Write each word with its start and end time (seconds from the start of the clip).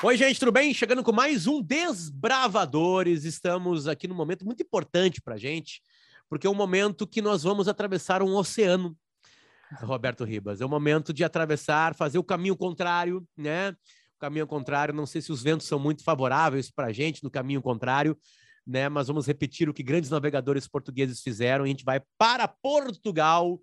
Oi, 0.00 0.16
gente, 0.16 0.38
tudo 0.38 0.52
bem? 0.52 0.72
Chegando 0.72 1.02
com 1.02 1.10
mais 1.10 1.48
um 1.48 1.60
Desbravadores. 1.60 3.24
Estamos 3.24 3.88
aqui 3.88 4.06
num 4.06 4.14
momento 4.14 4.44
muito 4.44 4.62
importante 4.62 5.20
para 5.20 5.36
gente, 5.36 5.82
porque 6.28 6.46
é 6.46 6.50
um 6.50 6.54
momento 6.54 7.04
que 7.04 7.20
nós 7.20 7.42
vamos 7.42 7.66
atravessar 7.66 8.22
um 8.22 8.36
oceano, 8.36 8.96
Roberto 9.80 10.22
Ribas. 10.22 10.60
É 10.60 10.64
o 10.64 10.68
momento 10.68 11.12
de 11.12 11.24
atravessar, 11.24 11.96
fazer 11.96 12.16
o 12.16 12.22
caminho 12.22 12.56
contrário, 12.56 13.26
né? 13.36 13.70
O 13.70 14.20
caminho 14.20 14.46
contrário, 14.46 14.94
não 14.94 15.04
sei 15.04 15.20
se 15.20 15.32
os 15.32 15.42
ventos 15.42 15.66
são 15.66 15.80
muito 15.80 16.04
favoráveis 16.04 16.70
para 16.70 16.86
a 16.86 16.92
gente 16.92 17.24
no 17.24 17.30
caminho 17.30 17.60
contrário, 17.60 18.16
né? 18.64 18.88
Mas 18.88 19.08
vamos 19.08 19.26
repetir 19.26 19.68
o 19.68 19.74
que 19.74 19.82
grandes 19.82 20.10
navegadores 20.10 20.68
portugueses 20.68 21.20
fizeram. 21.20 21.64
A 21.64 21.68
gente 21.68 21.84
vai 21.84 22.00
para 22.16 22.46
Portugal 22.46 23.60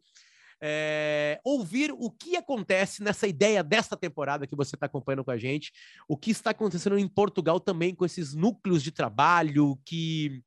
é, 0.62 1.40
ouvir 1.44 1.92
o 1.92 2.10
que 2.10 2.36
acontece 2.36 3.04
nessa 3.04 3.28
ideia 3.28 3.64
desta 3.64 3.96
temporada 3.96 4.48
que 4.48 4.56
você 4.56 4.75
está 4.75 4.86
acompanhando 4.86 5.24
com 5.24 5.32
a 5.32 5.38
gente, 5.38 5.71
o 6.07 6.18
que 6.18 6.32
está 6.32 6.52
acontecendo 6.52 6.98
em 6.98 7.07
Portugal 7.07 7.60
também 7.60 7.93
com 7.93 8.06
esses 8.06 8.34
núcleos 8.34 8.82
de 8.82 8.92
trabalho 8.92 9.79
que 9.86 10.42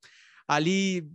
ali 0.48 1.06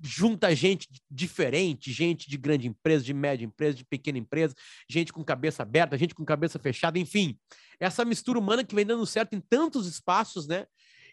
junta 0.00 0.54
gente 0.54 0.88
diferente, 1.10 1.92
gente 1.92 2.30
de 2.30 2.36
grande 2.36 2.68
empresa, 2.68 3.04
de 3.04 3.12
média 3.12 3.44
empresa, 3.44 3.76
de 3.76 3.84
pequena 3.84 4.16
empresa, 4.16 4.54
gente 4.88 5.12
com 5.12 5.24
cabeça 5.24 5.64
aberta, 5.64 5.98
gente 5.98 6.14
com 6.14 6.24
cabeça 6.24 6.56
fechada, 6.56 7.00
enfim, 7.00 7.36
essa 7.80 8.04
mistura 8.04 8.38
humana 8.38 8.64
que 8.64 8.76
vem 8.76 8.86
dando 8.86 9.04
certo 9.04 9.34
em 9.34 9.40
tantos 9.40 9.88
espaços, 9.88 10.46
né? 10.46 10.66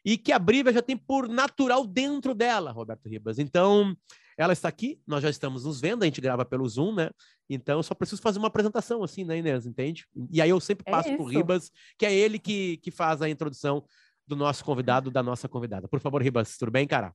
E 0.05 0.17
que 0.17 0.31
a 0.31 0.37
Brívia 0.37 0.71
já 0.71 0.83
tem 0.83 0.95
por 0.95 1.27
natural 1.27 1.85
dentro 1.85 2.35
dela, 2.35 2.71
Roberto 2.71 3.09
Ribas. 3.09 3.39
Então, 3.39 3.97
ela 4.37 4.53
está 4.53 4.67
aqui, 4.67 4.99
nós 5.07 5.23
já 5.23 5.29
estamos 5.29 5.65
nos 5.65 5.81
vendo, 5.81 6.03
a 6.03 6.05
gente 6.05 6.21
grava 6.21 6.45
pelo 6.45 6.67
Zoom, 6.67 6.93
né? 6.93 7.09
Então 7.49 7.79
eu 7.79 7.83
só 7.83 7.95
preciso 7.95 8.21
fazer 8.21 8.37
uma 8.37 8.47
apresentação 8.47 9.03
assim, 9.03 9.23
né, 9.23 9.37
Inês? 9.37 9.65
Entende? 9.65 10.05
E 10.31 10.41
aí 10.41 10.49
eu 10.49 10.59
sempre 10.59 10.83
é 10.87 10.91
passo 10.91 11.09
é 11.09 11.17
por 11.17 11.25
Ribas, 11.25 11.71
que 11.97 12.05
é 12.05 12.13
ele 12.13 12.37
que, 12.37 12.77
que 12.77 12.91
faz 12.91 13.21
a 13.21 13.29
introdução 13.29 13.83
do 14.27 14.35
nosso 14.35 14.63
convidado, 14.65 15.09
da 15.09 15.23
nossa 15.23 15.47
convidada. 15.47 15.87
Por 15.87 15.99
favor, 15.99 16.21
Ribas, 16.21 16.57
tudo 16.57 16.71
bem, 16.71 16.85
cara? 16.85 17.13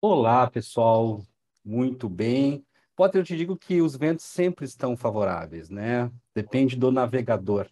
Olá, 0.00 0.48
pessoal. 0.48 1.22
Muito 1.64 2.08
bem. 2.08 2.64
Potter, 2.94 3.22
eu 3.22 3.24
te 3.24 3.36
digo 3.36 3.56
que 3.56 3.82
os 3.82 3.96
ventos 3.96 4.24
sempre 4.24 4.64
estão 4.64 4.96
favoráveis, 4.96 5.68
né? 5.68 6.10
Depende 6.34 6.76
do 6.76 6.92
navegador. 6.92 7.68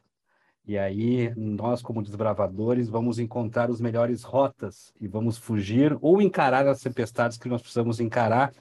E 0.65 0.79
aí, 0.79 1.35
nós, 1.37 1.83
como 1.83 2.03
desbravadores, 2.03 2.89
vamos 2.89 3.19
encontrar 3.19 3.69
as 3.69 3.81
melhores 3.81 4.23
rotas 4.23 4.95
e 5.01 5.09
vamos 5.09 5.37
fugir 5.37 5.97
ou 6.01 6.23
encarar 6.23 6.67
as 6.69 6.81
tempestades 6.81 7.37
que 7.37 7.49
nós 7.49 7.61
precisamos 7.61 7.99
encarar 7.99 8.53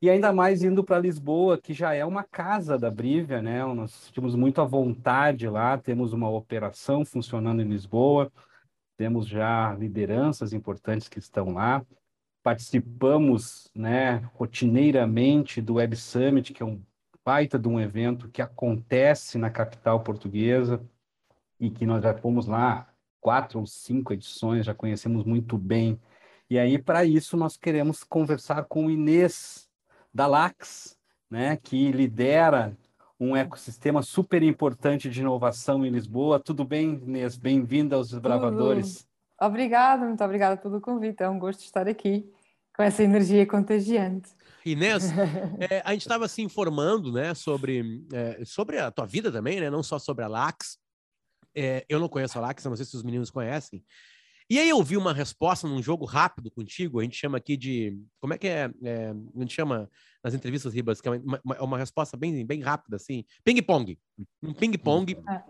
e 0.00 0.08
ainda 0.08 0.32
mais 0.32 0.62
indo 0.62 0.84
para 0.84 1.00
Lisboa, 1.00 1.58
que 1.58 1.74
já 1.74 1.92
é 1.92 2.04
uma 2.04 2.22
casa 2.22 2.78
da 2.78 2.88
Brívia, 2.88 3.42
né? 3.42 3.64
Nós 3.64 3.90
sentimos 3.90 4.36
muito 4.36 4.60
à 4.60 4.64
vontade 4.64 5.48
lá, 5.48 5.76
temos 5.76 6.12
uma 6.12 6.30
operação 6.30 7.04
funcionando 7.04 7.60
em 7.60 7.68
Lisboa, 7.68 8.30
temos 8.96 9.26
já 9.26 9.74
lideranças 9.74 10.52
importantes 10.52 11.08
que 11.08 11.18
estão 11.18 11.52
lá. 11.54 11.84
Participamos, 12.44 13.68
né, 13.74 14.18
rotineiramente 14.34 15.60
do 15.60 15.74
Web 15.74 15.96
Summit, 15.96 16.52
que 16.52 16.62
é 16.62 16.66
um 16.66 16.80
baita 17.24 17.58
de 17.58 17.68
um 17.68 17.80
evento 17.80 18.28
que 18.30 18.40
acontece 18.40 19.36
na 19.36 19.50
capital 19.50 20.00
portuguesa 20.02 20.80
e 21.60 21.70
que 21.70 21.86
nós 21.86 22.02
já 22.02 22.14
fomos 22.14 22.46
lá 22.46 22.88
quatro 23.20 23.58
ou 23.58 23.66
cinco 23.66 24.12
edições, 24.12 24.66
já 24.66 24.74
conhecemos 24.74 25.24
muito 25.24 25.58
bem. 25.58 26.00
E 26.48 26.58
aí, 26.58 26.78
para 26.78 27.04
isso, 27.04 27.36
nós 27.36 27.56
queremos 27.56 28.04
conversar 28.04 28.64
com 28.64 28.86
o 28.86 28.90
Inês, 28.90 29.68
da 30.12 30.26
Lax, 30.26 30.96
né, 31.30 31.56
que 31.56 31.92
lidera 31.92 32.76
um 33.20 33.36
ecossistema 33.36 34.00
super 34.02 34.42
importante 34.42 35.10
de 35.10 35.20
inovação 35.20 35.84
em 35.84 35.90
Lisboa. 35.90 36.40
Tudo 36.40 36.64
bem, 36.64 37.02
Inês? 37.04 37.36
Bem-vinda 37.36 37.96
aos 37.96 38.10
Desbravadores. 38.10 39.06
Obrigada, 39.40 40.06
muito 40.06 40.22
obrigada 40.24 40.56
pelo 40.56 40.80
convite. 40.80 41.22
É 41.22 41.28
um 41.28 41.38
gosto 41.38 41.60
estar 41.60 41.86
aqui 41.88 42.32
com 42.74 42.82
essa 42.82 43.02
energia 43.02 43.46
contagiante. 43.46 44.30
Inês, 44.64 45.10
é, 45.70 45.82
a 45.84 45.92
gente 45.92 46.02
estava 46.02 46.28
se 46.28 46.42
informando 46.42 47.12
né, 47.12 47.34
sobre, 47.34 48.04
é, 48.12 48.44
sobre 48.44 48.78
a 48.78 48.90
tua 48.90 49.06
vida 49.06 49.30
também, 49.30 49.60
né, 49.60 49.68
não 49.68 49.82
só 49.82 49.98
sobre 49.98 50.24
a 50.24 50.28
Lax. 50.28 50.78
É, 51.60 51.84
eu 51.88 51.98
não 51.98 52.08
conheço 52.08 52.38
a 52.38 52.40
Lax, 52.40 52.64
não 52.64 52.76
sei 52.76 52.84
se 52.84 52.94
os 52.94 53.02
meninos 53.02 53.30
conhecem. 53.30 53.82
E 54.48 54.58
aí 54.58 54.68
eu 54.68 54.80
vi 54.82 54.96
uma 54.96 55.12
resposta 55.12 55.66
num 55.66 55.82
jogo 55.82 56.06
rápido 56.06 56.50
contigo, 56.50 57.00
a 57.00 57.02
gente 57.02 57.16
chama 57.16 57.36
aqui 57.36 57.56
de. 57.56 58.00
Como 58.20 58.32
é 58.32 58.38
que 58.38 58.46
é? 58.46 58.70
é 58.82 59.10
a 59.10 59.40
gente 59.40 59.52
chama 59.52 59.90
nas 60.22 60.34
entrevistas, 60.34 60.72
Ribas, 60.72 61.00
que 61.00 61.08
é 61.08 61.10
uma, 61.10 61.40
uma, 61.44 61.62
uma 61.62 61.78
resposta 61.78 62.16
bem, 62.16 62.46
bem 62.46 62.60
rápida, 62.62 62.96
assim. 62.96 63.24
Ping-pong. 63.44 63.98
Um 64.42 64.54
ping-pong. 64.54 65.18
Ah, 65.26 65.44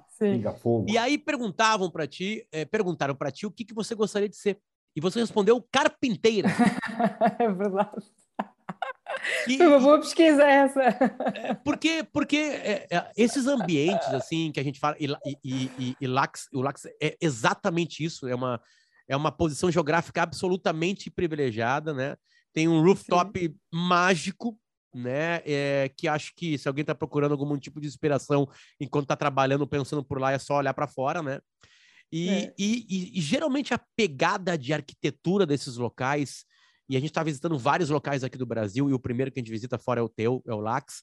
e 0.88 0.96
aí 0.98 1.18
perguntavam 1.18 1.90
para 1.90 2.06
ti, 2.06 2.44
é, 2.50 2.64
perguntaram 2.64 3.14
para 3.14 3.30
ti 3.30 3.46
o 3.46 3.50
que, 3.52 3.64
que 3.64 3.74
você 3.74 3.94
gostaria 3.94 4.28
de 4.28 4.36
ser. 4.36 4.58
E 4.96 5.00
você 5.00 5.20
respondeu 5.20 5.62
carpinteira. 5.70 6.48
é 7.38 7.52
verdade. 7.52 8.04
E, 9.46 9.56
Foi 9.56 9.66
uma 9.66 9.80
boa 9.80 9.98
pesquisa 9.98 10.42
essa. 10.42 10.82
É, 10.82 11.54
porque 11.64 12.04
porque 12.12 12.36
é, 12.36 12.86
é, 12.90 13.10
esses 13.16 13.46
ambientes 13.46 14.08
assim 14.08 14.50
que 14.52 14.60
a 14.60 14.62
gente 14.62 14.78
fala 14.78 14.96
e, 14.98 15.06
e, 15.44 15.70
e, 15.78 15.96
e 16.00 16.06
Lax, 16.06 16.48
o 16.52 16.60
Lax 16.60 16.86
é 17.00 17.16
exatamente 17.20 18.04
isso, 18.04 18.28
é 18.28 18.34
uma 18.34 18.60
é 19.08 19.16
uma 19.16 19.32
posição 19.32 19.70
geográfica 19.70 20.22
absolutamente 20.22 21.10
privilegiada, 21.10 21.94
né? 21.94 22.16
Tem 22.52 22.68
um 22.68 22.82
rooftop 22.82 23.40
Sim. 23.40 23.54
mágico, 23.72 24.58
né? 24.94 25.40
É, 25.46 25.90
que 25.96 26.06
acho 26.06 26.32
que 26.36 26.58
se 26.58 26.68
alguém 26.68 26.82
está 26.82 26.94
procurando 26.94 27.32
algum 27.32 27.58
tipo 27.58 27.80
de 27.80 27.86
inspiração 27.86 28.46
enquanto 28.78 29.04
está 29.04 29.16
trabalhando, 29.16 29.66
pensando 29.66 30.04
por 30.04 30.20
lá, 30.20 30.32
é 30.32 30.38
só 30.38 30.56
olhar 30.56 30.74
para 30.74 30.86
fora, 30.86 31.22
né? 31.22 31.40
E, 32.12 32.28
é. 32.30 32.54
e, 32.58 32.86
e, 32.88 33.18
e, 33.18 33.20
geralmente 33.20 33.74
a 33.74 33.80
pegada 33.96 34.56
de 34.56 34.72
arquitetura 34.72 35.44
desses 35.46 35.76
locais, 35.76 36.44
e 36.88 36.96
a 36.96 37.00
gente 37.00 37.10
está 37.10 37.22
visitando 37.22 37.58
vários 37.58 37.90
locais 37.90 38.24
aqui 38.24 38.38
do 38.38 38.46
Brasil, 38.46 38.88
e 38.88 38.94
o 38.94 38.98
primeiro 38.98 39.30
que 39.30 39.38
a 39.38 39.42
gente 39.42 39.50
visita 39.50 39.78
fora 39.78 40.00
é 40.00 40.02
o 40.02 40.08
teu, 40.08 40.42
é 40.46 40.54
o 40.54 40.60
Lax. 40.60 41.02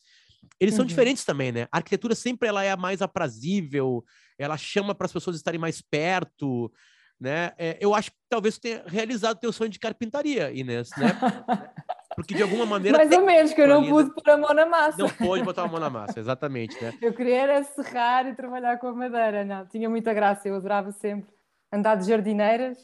Eles 0.60 0.74
uhum. 0.74 0.80
são 0.80 0.86
diferentes 0.86 1.24
também, 1.24 1.52
né? 1.52 1.68
A 1.72 1.78
arquitetura 1.78 2.16
sempre 2.16 2.48
ela 2.48 2.64
é 2.64 2.72
a 2.72 2.78
mais 2.78 3.02
aprazível, 3.02 4.04
ela 4.38 4.58
chama 4.58 4.96
para 4.96 5.06
as 5.06 5.14
pessoas 5.14 5.36
estarem 5.36 5.60
mais 5.60 5.82
perto, 5.82 6.72
né? 7.20 7.54
É, 7.58 7.78
eu 7.80 7.94
acho 7.94 8.12
que 8.12 8.18
talvez 8.30 8.58
tenha 8.58 8.84
realizado 8.86 9.40
teu 9.40 9.52
sonho 9.52 9.70
de 9.70 9.80
carpintaria, 9.80 10.52
Inês, 10.52 10.90
né? 10.98 11.08
Porque 12.16 12.34
de 12.34 12.44
alguma 12.44 12.66
maneira. 12.66 12.98
Mais 12.98 13.12
ou 13.12 13.26
menos, 13.26 13.54
que 13.54 13.62
eu 13.62 13.68
não 13.68 13.88
pude 13.88 14.14
pôr 14.14 14.30
a 14.30 14.38
mão 14.38 14.54
na 14.54 14.66
massa. 14.66 14.98
Não 14.98 15.10
pôde 15.10 15.44
botar 15.44 15.64
a 15.64 15.68
mão 15.68 15.80
na 15.80 15.90
massa, 15.90 16.20
exatamente, 16.20 16.82
né? 16.82 16.94
Eu 17.02 17.14
queria 17.14 17.42
era 17.42 17.64
serrar 17.64 18.26
e 18.28 18.36
trabalhar 18.36 18.78
com 18.78 18.88
a 18.88 18.94
madeira, 18.94 19.44
não, 19.44 19.66
tinha 19.66 19.90
muita 19.90 20.14
graça, 20.14 20.48
eu 20.48 20.56
adorava 20.56 20.92
sempre 20.92 21.34
andar 21.72 21.96
de 21.96 22.08
jardineiras 22.08 22.78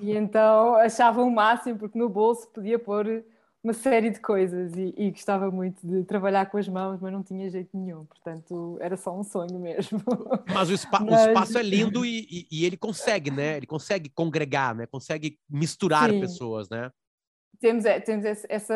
e 0.00 0.16
então 0.16 0.76
achava 0.76 1.22
o 1.22 1.30
máximo, 1.30 1.78
porque 1.78 1.98
no 1.98 2.08
bolso 2.08 2.48
podia 2.48 2.78
pôr 2.78 3.24
uma 3.62 3.72
série 3.72 4.10
de 4.10 4.18
coisas 4.18 4.74
e, 4.76 4.92
e, 4.96 5.10
gostava 5.12 5.48
muito 5.50 5.86
de 5.86 6.02
trabalhar 6.04 6.46
com 6.46 6.58
as 6.58 6.68
mãos, 6.68 7.00
mas 7.00 7.12
não 7.12 7.22
tinha 7.22 7.48
jeito 7.48 7.70
nenhum, 7.76 8.04
portanto 8.04 8.76
era 8.80 8.96
só 8.96 9.16
um 9.16 9.22
sonho 9.22 9.58
mesmo. 9.60 10.02
Mas 10.52 10.68
o, 10.68 10.72
espa 10.72 10.98
mas... 10.98 11.26
o 11.26 11.28
espaço 11.28 11.58
é 11.58 11.62
lindo 11.62 12.04
e, 12.04 12.26
e, 12.28 12.46
e, 12.50 12.64
ele 12.64 12.76
consegue, 12.76 13.30
né? 13.30 13.56
Ele 13.56 13.66
consegue 13.66 14.08
congregar, 14.08 14.74
né? 14.74 14.86
Consegue 14.86 15.38
misturar 15.48 16.10
Sim. 16.10 16.20
pessoas, 16.20 16.68
né? 16.68 16.90
Temos, 17.60 17.84
é, 17.84 18.00
temos 18.00 18.24
essa, 18.24 18.74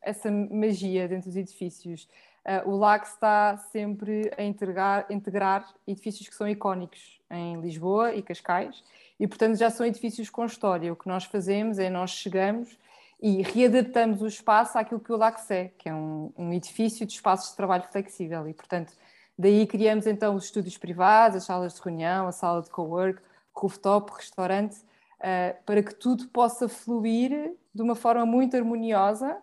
essa 0.00 0.30
magia 0.30 1.06
dentro 1.06 1.28
dos 1.28 1.36
edifícios. 1.36 2.08
Uh, 2.48 2.70
o 2.70 2.78
LAC 2.78 3.06
está 3.06 3.58
sempre 3.58 4.32
a 4.38 4.42
integrar, 4.42 5.04
integrar 5.10 5.68
edifícios 5.86 6.26
que 6.26 6.34
são 6.34 6.48
icónicos 6.48 7.20
em 7.30 7.60
Lisboa 7.60 8.14
e 8.14 8.22
Cascais 8.22 8.82
e, 9.20 9.28
portanto, 9.28 9.58
já 9.58 9.68
são 9.68 9.84
edifícios 9.84 10.30
com 10.30 10.46
história. 10.46 10.90
O 10.90 10.96
que 10.96 11.06
nós 11.06 11.24
fazemos 11.24 11.78
é 11.78 11.90
nós 11.90 12.10
chegamos 12.10 12.78
e 13.20 13.42
readaptamos 13.42 14.22
o 14.22 14.26
espaço 14.26 14.78
àquilo 14.78 14.98
que 14.98 15.12
o 15.12 15.16
LACS 15.18 15.50
é, 15.50 15.72
que 15.76 15.90
é 15.90 15.94
um, 15.94 16.32
um 16.38 16.50
edifício 16.50 17.04
de 17.04 17.12
espaços 17.12 17.50
de 17.50 17.56
trabalho 17.56 17.84
flexível 17.92 18.48
e, 18.48 18.54
portanto, 18.54 18.94
daí 19.38 19.66
criamos 19.66 20.06
então 20.06 20.34
os 20.34 20.44
estúdios 20.44 20.78
privados, 20.78 21.36
as 21.36 21.44
salas 21.44 21.74
de 21.74 21.82
reunião, 21.82 22.28
a 22.28 22.32
sala 22.32 22.62
de 22.62 22.70
cowork, 22.70 23.20
rooftop, 23.52 24.10
restaurante, 24.16 24.78
uh, 25.20 25.54
para 25.66 25.82
que 25.82 25.94
tudo 25.94 26.26
possa 26.28 26.66
fluir 26.66 27.54
de 27.74 27.82
uma 27.82 27.94
forma 27.94 28.24
muito 28.24 28.56
harmoniosa 28.56 29.36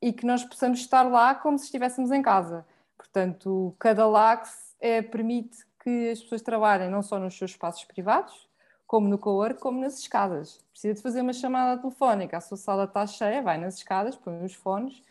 e 0.00 0.12
que 0.12 0.24
nós 0.24 0.44
possamos 0.44 0.80
estar 0.80 1.02
lá 1.02 1.34
como 1.34 1.58
se 1.58 1.66
estivéssemos 1.66 2.10
em 2.10 2.22
casa. 2.22 2.64
Portanto, 2.96 3.74
cada 3.78 4.06
LACS 4.06 4.76
é, 4.80 5.02
permite 5.02 5.66
que 5.82 6.10
as 6.10 6.20
pessoas 6.20 6.42
trabalhem 6.42 6.90
não 6.90 7.02
só 7.02 7.18
nos 7.18 7.36
seus 7.36 7.52
espaços 7.52 7.84
privados, 7.84 8.48
como 8.86 9.08
no 9.08 9.18
cowork, 9.18 9.60
como 9.60 9.80
nas 9.80 9.98
escadas. 9.98 10.64
Precisa 10.72 10.94
de 10.94 11.02
fazer 11.02 11.20
uma 11.20 11.32
chamada 11.32 11.80
telefónica, 11.80 12.36
a 12.36 12.40
sua 12.40 12.56
sala 12.56 12.84
está 12.84 13.06
cheia, 13.06 13.42
vai 13.42 13.58
nas 13.58 13.76
escadas, 13.76 14.16
põe 14.16 14.42
os 14.44 14.54
fones 14.54 15.02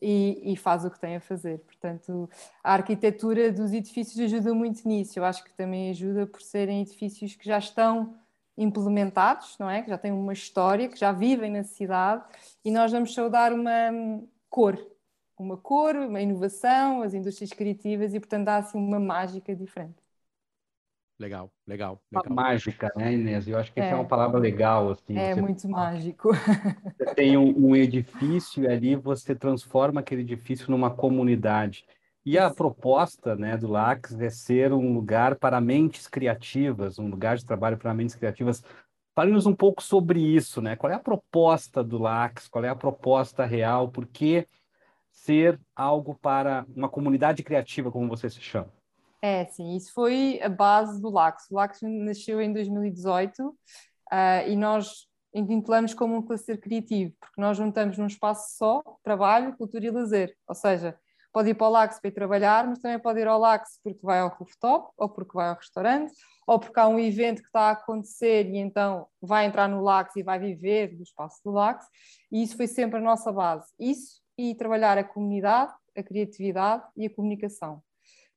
e, 0.00 0.40
e, 0.52 0.56
faz 0.56 0.84
o 0.84 0.90
que 0.90 0.98
tem 0.98 1.16
a 1.16 1.20
fazer. 1.20 1.58
Portanto, 1.60 2.28
a 2.62 2.72
arquitetura 2.72 3.52
dos 3.52 3.72
edifícios 3.72 4.18
ajuda 4.18 4.54
muito 4.54 4.86
nisso. 4.86 5.18
Eu 5.18 5.24
acho 5.24 5.44
que 5.44 5.52
também 5.52 5.90
ajuda 5.90 6.26
por 6.26 6.40
serem 6.40 6.82
edifícios 6.82 7.34
que 7.34 7.46
já 7.46 7.58
estão 7.58 8.14
implementados, 8.56 9.56
não 9.58 9.68
é? 9.68 9.82
Que 9.82 9.90
já 9.90 9.98
têm 9.98 10.12
uma 10.12 10.32
história, 10.32 10.88
que 10.88 10.98
já 10.98 11.12
vivem 11.12 11.50
na 11.50 11.62
cidade 11.62 12.24
e 12.64 12.70
nós 12.70 12.90
vamos 12.90 13.12
saudar 13.12 13.52
uma 13.52 13.92
cor, 14.48 14.78
uma 15.38 15.56
cor, 15.56 15.96
uma 15.96 16.20
inovação, 16.20 17.02
as 17.02 17.14
indústrias 17.14 17.50
criativas 17.50 18.14
e, 18.14 18.20
portanto, 18.20 18.44
dá 18.46 18.56
assim 18.56 18.78
uma 18.78 18.98
mágica 18.98 19.54
diferente. 19.54 20.06
Legal, 21.18 21.50
legal, 21.66 21.98
legal. 22.12 22.34
mágica, 22.34 22.92
né, 22.94 23.14
Inês? 23.14 23.48
Eu 23.48 23.58
acho 23.58 23.72
que 23.72 23.80
é. 23.80 23.84
essa 23.84 23.94
é 23.94 23.98
uma 23.98 24.04
palavra 24.04 24.38
legal. 24.38 24.90
Assim, 24.90 25.16
é 25.16 25.34
você... 25.34 25.40
muito 25.40 25.68
mágico. 25.68 26.30
Você 26.98 27.14
tem 27.14 27.36
um, 27.38 27.68
um, 27.68 27.76
edifício 27.76 28.64
e 28.64 28.68
ali 28.68 28.94
você 28.94 29.34
transforma 29.34 30.00
aquele 30.00 30.20
edifício 30.20 30.70
numa 30.70 30.90
comunidade. 30.90 31.86
E 32.24 32.36
a 32.36 32.50
proposta 32.50 33.34
né, 33.34 33.56
do 33.56 33.68
LAX 33.68 34.12
é 34.20 34.28
ser 34.28 34.72
um 34.72 34.92
lugar 34.92 35.36
para 35.36 35.60
mentes 35.60 36.06
criativas, 36.06 36.98
um 36.98 37.08
lugar 37.08 37.36
de 37.36 37.46
trabalho 37.46 37.78
para 37.78 37.94
mentes 37.94 38.14
criativas. 38.14 38.62
Fale-nos 39.16 39.46
um 39.46 39.54
pouco 39.54 39.82
sobre 39.82 40.20
isso, 40.20 40.60
né? 40.60 40.76
Qual 40.76 40.92
é 40.92 40.94
a 40.94 41.00
proposta 41.00 41.82
do 41.82 41.96
LAX? 41.96 42.48
Qual 42.48 42.62
é 42.62 42.68
a 42.68 42.76
proposta 42.76 43.46
real? 43.46 43.88
Por 43.88 44.06
que 44.06 44.46
ser 45.10 45.58
algo 45.74 46.14
para 46.20 46.66
uma 46.76 46.86
comunidade 46.86 47.42
criativa, 47.42 47.90
como 47.90 48.10
você 48.10 48.28
se 48.28 48.42
chama? 48.42 48.70
É, 49.22 49.46
sim, 49.46 49.74
isso 49.74 49.90
foi 49.94 50.38
a 50.42 50.50
base 50.50 51.00
do 51.00 51.08
LAX. 51.08 51.50
O 51.50 51.54
LAX 51.54 51.80
nasceu 51.82 52.42
em 52.42 52.52
2018 52.52 53.48
uh, 53.48 53.54
e 54.46 54.54
nós 54.54 55.08
intitulamos 55.32 55.94
como 55.94 56.14
um 56.14 56.22
cluster 56.22 56.60
criativo, 56.60 57.14
porque 57.18 57.40
nós 57.40 57.56
juntamos 57.56 57.96
num 57.96 58.06
espaço 58.06 58.54
só 58.58 58.82
trabalho, 59.02 59.56
cultura 59.56 59.86
e 59.86 59.90
lazer. 59.90 60.36
Ou 60.46 60.54
seja, 60.54 60.94
pode 61.32 61.48
ir 61.48 61.54
para 61.54 61.66
o 61.66 61.70
LAX 61.70 61.98
para 61.98 62.08
ir 62.08 62.12
trabalhar, 62.12 62.66
mas 62.66 62.80
também 62.80 62.98
pode 62.98 63.18
ir 63.18 63.26
ao 63.26 63.40
LAX 63.40 63.80
porque 63.82 64.00
vai 64.02 64.20
ao 64.20 64.28
rooftop, 64.28 64.90
ou 64.94 65.08
porque 65.08 65.32
vai 65.32 65.48
ao 65.48 65.56
restaurante, 65.56 66.12
ou 66.46 66.60
porque 66.60 66.78
há 66.78 66.86
um 66.86 66.98
evento 66.98 67.42
que 67.42 67.48
está 67.48 67.68
a 67.68 67.70
acontecer 67.72 68.48
e 68.48 68.56
então 68.58 69.08
vai 69.20 69.46
entrar 69.46 69.68
no 69.68 69.82
LAX 69.82 70.14
e 70.14 70.22
vai 70.22 70.38
viver 70.38 70.96
do 70.96 71.02
espaço 71.02 71.40
do 71.44 71.50
LAX. 71.50 71.84
E 72.30 72.42
isso 72.42 72.56
foi 72.56 72.68
sempre 72.68 72.98
a 72.98 73.02
nossa 73.02 73.32
base. 73.32 73.66
Isso 73.78 74.22
e 74.38 74.54
trabalhar 74.54 74.96
a 74.96 75.04
comunidade, 75.04 75.74
a 75.96 76.02
criatividade 76.02 76.84
e 76.96 77.06
a 77.06 77.10
comunicação. 77.10 77.82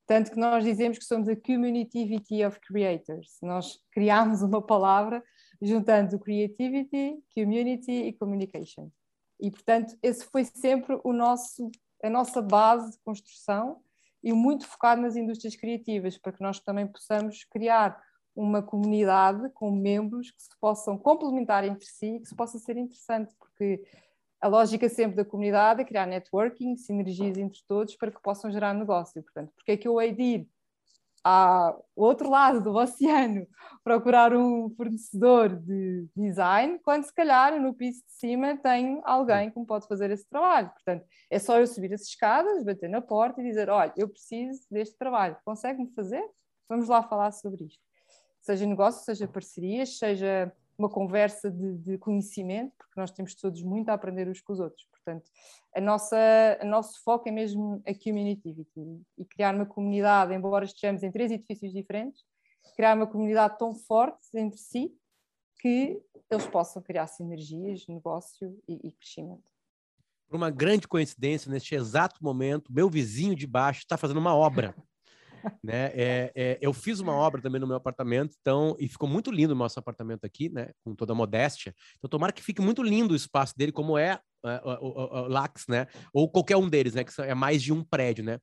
Tanto 0.06 0.32
que 0.32 0.40
nós 0.40 0.64
dizemos 0.64 0.98
que 0.98 1.04
somos 1.04 1.28
a 1.28 1.36
Community 1.36 2.44
of 2.44 2.58
Creators. 2.60 3.38
Nós 3.40 3.78
criámos 3.92 4.42
uma 4.42 4.60
palavra 4.60 5.22
juntando 5.62 6.18
Creativity, 6.18 7.22
Community 7.32 7.92
e 7.92 8.12
Communication. 8.14 8.90
E, 9.38 9.50
portanto, 9.50 9.96
esse 10.02 10.24
foi 10.24 10.44
sempre 10.44 10.98
o 11.04 11.12
nosso, 11.12 11.70
a 12.02 12.10
nossa 12.10 12.42
base 12.42 12.92
de 12.92 12.98
construção 13.04 13.80
e 14.22 14.32
muito 14.32 14.66
focado 14.66 15.00
nas 15.00 15.16
indústrias 15.16 15.56
criativas, 15.56 16.18
para 16.18 16.32
que 16.32 16.42
nós 16.42 16.60
também 16.60 16.86
possamos 16.86 17.44
criar 17.44 18.00
uma 18.34 18.62
comunidade 18.62 19.50
com 19.50 19.70
membros 19.70 20.30
que 20.30 20.42
se 20.42 20.58
possam 20.60 20.96
complementar 20.96 21.64
entre 21.64 21.86
si 21.86 22.16
e 22.16 22.20
que 22.20 22.28
se 22.28 22.34
possa 22.34 22.58
ser 22.58 22.76
interessante, 22.76 23.34
porque 23.38 23.82
a 24.40 24.48
lógica 24.48 24.88
sempre 24.88 25.16
da 25.16 25.24
comunidade 25.24 25.82
é 25.82 25.84
criar 25.84 26.06
networking, 26.06 26.76
sinergias 26.76 27.36
entre 27.36 27.60
todos 27.66 27.96
para 27.96 28.10
que 28.10 28.22
possam 28.22 28.50
gerar 28.50 28.72
negócio. 28.72 29.22
Portanto, 29.22 29.52
porque 29.54 29.72
é 29.72 29.76
que 29.76 29.86
eu 29.86 30.00
hei 30.00 30.12
de 30.12 30.22
ir 30.22 30.48
ao 31.22 31.84
outro 31.94 32.30
lado 32.30 32.62
do 32.62 32.74
oceano 32.74 33.46
procurar 33.84 34.34
um 34.34 34.70
fornecedor 34.70 35.54
de 35.54 36.08
design, 36.16 36.78
quando 36.82 37.04
se 37.04 37.14
calhar 37.14 37.60
no 37.60 37.74
piso 37.74 38.02
de 38.04 38.12
cima 38.12 38.56
tem 38.56 39.00
alguém 39.04 39.50
que 39.50 39.58
me 39.58 39.66
pode 39.66 39.86
fazer 39.86 40.10
esse 40.10 40.28
trabalho. 40.28 40.70
Portanto, 40.70 41.04
é 41.28 41.38
só 41.38 41.58
eu 41.58 41.66
subir 41.66 41.92
as 41.92 42.02
escadas, 42.02 42.64
bater 42.64 42.88
na 42.88 43.00
porta 43.00 43.40
e 43.40 43.44
dizer: 43.44 43.68
Olha, 43.68 43.92
eu 43.96 44.08
preciso 44.08 44.62
deste 44.70 44.96
trabalho, 44.96 45.36
consegue-me 45.44 45.90
fazer? 45.94 46.24
Vamos 46.68 46.88
lá 46.88 47.02
falar 47.02 47.32
sobre 47.32 47.64
isto. 47.64 47.82
Seja 48.40 48.64
negócio, 48.64 49.04
seja 49.04 49.28
parcerias, 49.28 49.98
seja 49.98 50.52
uma 50.80 50.88
conversa 50.88 51.50
de, 51.50 51.76
de, 51.78 51.98
conhecimento, 51.98 52.72
porque 52.78 52.98
nós 52.98 53.10
temos 53.10 53.34
todos 53.34 53.62
muito 53.62 53.88
a 53.90 53.94
aprender 53.94 54.28
uns 54.28 54.40
com 54.40 54.52
os 54.52 54.60
outros. 54.60 54.86
Portanto, 54.90 55.30
a 55.74 55.80
nossa, 55.80 56.16
o 56.62 56.66
nosso 56.66 57.02
foco 57.04 57.28
é 57.28 57.32
mesmo 57.32 57.82
a 57.86 57.94
community 57.94 58.66
e 59.16 59.24
criar 59.24 59.54
uma 59.54 59.66
comunidade, 59.66 60.34
embora 60.34 60.64
estejamos 60.64 61.02
em 61.02 61.10
três 61.10 61.30
edifícios 61.30 61.72
diferentes, 61.72 62.22
criar 62.74 62.96
uma 62.96 63.06
comunidade 63.06 63.58
tão 63.58 63.74
forte 63.74 64.26
entre 64.34 64.58
si 64.58 64.90
que 65.60 66.00
eles 66.30 66.46
possam 66.46 66.82
criar 66.82 67.06
sinergias, 67.06 67.86
negócio 67.86 68.58
e, 68.66 68.88
e 68.88 68.92
crescimento. 68.92 69.44
Por 70.26 70.36
uma 70.36 70.50
grande 70.50 70.88
coincidência, 70.88 71.50
neste 71.50 71.74
exato 71.74 72.22
momento, 72.22 72.72
meu 72.72 72.88
vizinho 72.88 73.34
de 73.34 73.46
baixo 73.46 73.80
está 73.80 73.98
fazendo 73.98 74.20
uma 74.20 74.34
obra. 74.34 74.74
Né? 75.62 75.90
É, 75.94 76.32
é, 76.34 76.58
eu 76.60 76.72
fiz 76.72 77.00
uma 77.00 77.12
obra 77.12 77.40
também 77.40 77.60
no 77.60 77.66
meu 77.66 77.76
apartamento, 77.76 78.34
então, 78.40 78.76
e 78.78 78.88
ficou 78.88 79.08
muito 79.08 79.30
lindo 79.30 79.52
o 79.52 79.56
nosso 79.56 79.78
apartamento 79.78 80.24
aqui, 80.24 80.48
né? 80.48 80.70
Com 80.84 80.94
toda 80.94 81.12
a 81.12 81.16
modéstia. 81.16 81.74
Então, 81.98 82.08
tomara 82.08 82.32
que 82.32 82.42
fique 82.42 82.60
muito 82.60 82.82
lindo 82.82 83.12
o 83.12 83.16
espaço 83.16 83.54
dele, 83.56 83.72
como 83.72 83.98
é, 83.98 84.18
é 84.44 84.60
o, 84.64 84.86
o, 84.86 85.22
o, 85.22 85.28
Lax, 85.28 85.66
né? 85.68 85.86
Ou 86.12 86.28
qualquer 86.30 86.56
um 86.56 86.68
deles, 86.68 86.94
né? 86.94 87.04
Que 87.04 87.20
é 87.22 87.34
mais 87.34 87.62
de 87.62 87.72
um 87.72 87.84
prédio, 87.84 88.24
né? 88.24 88.38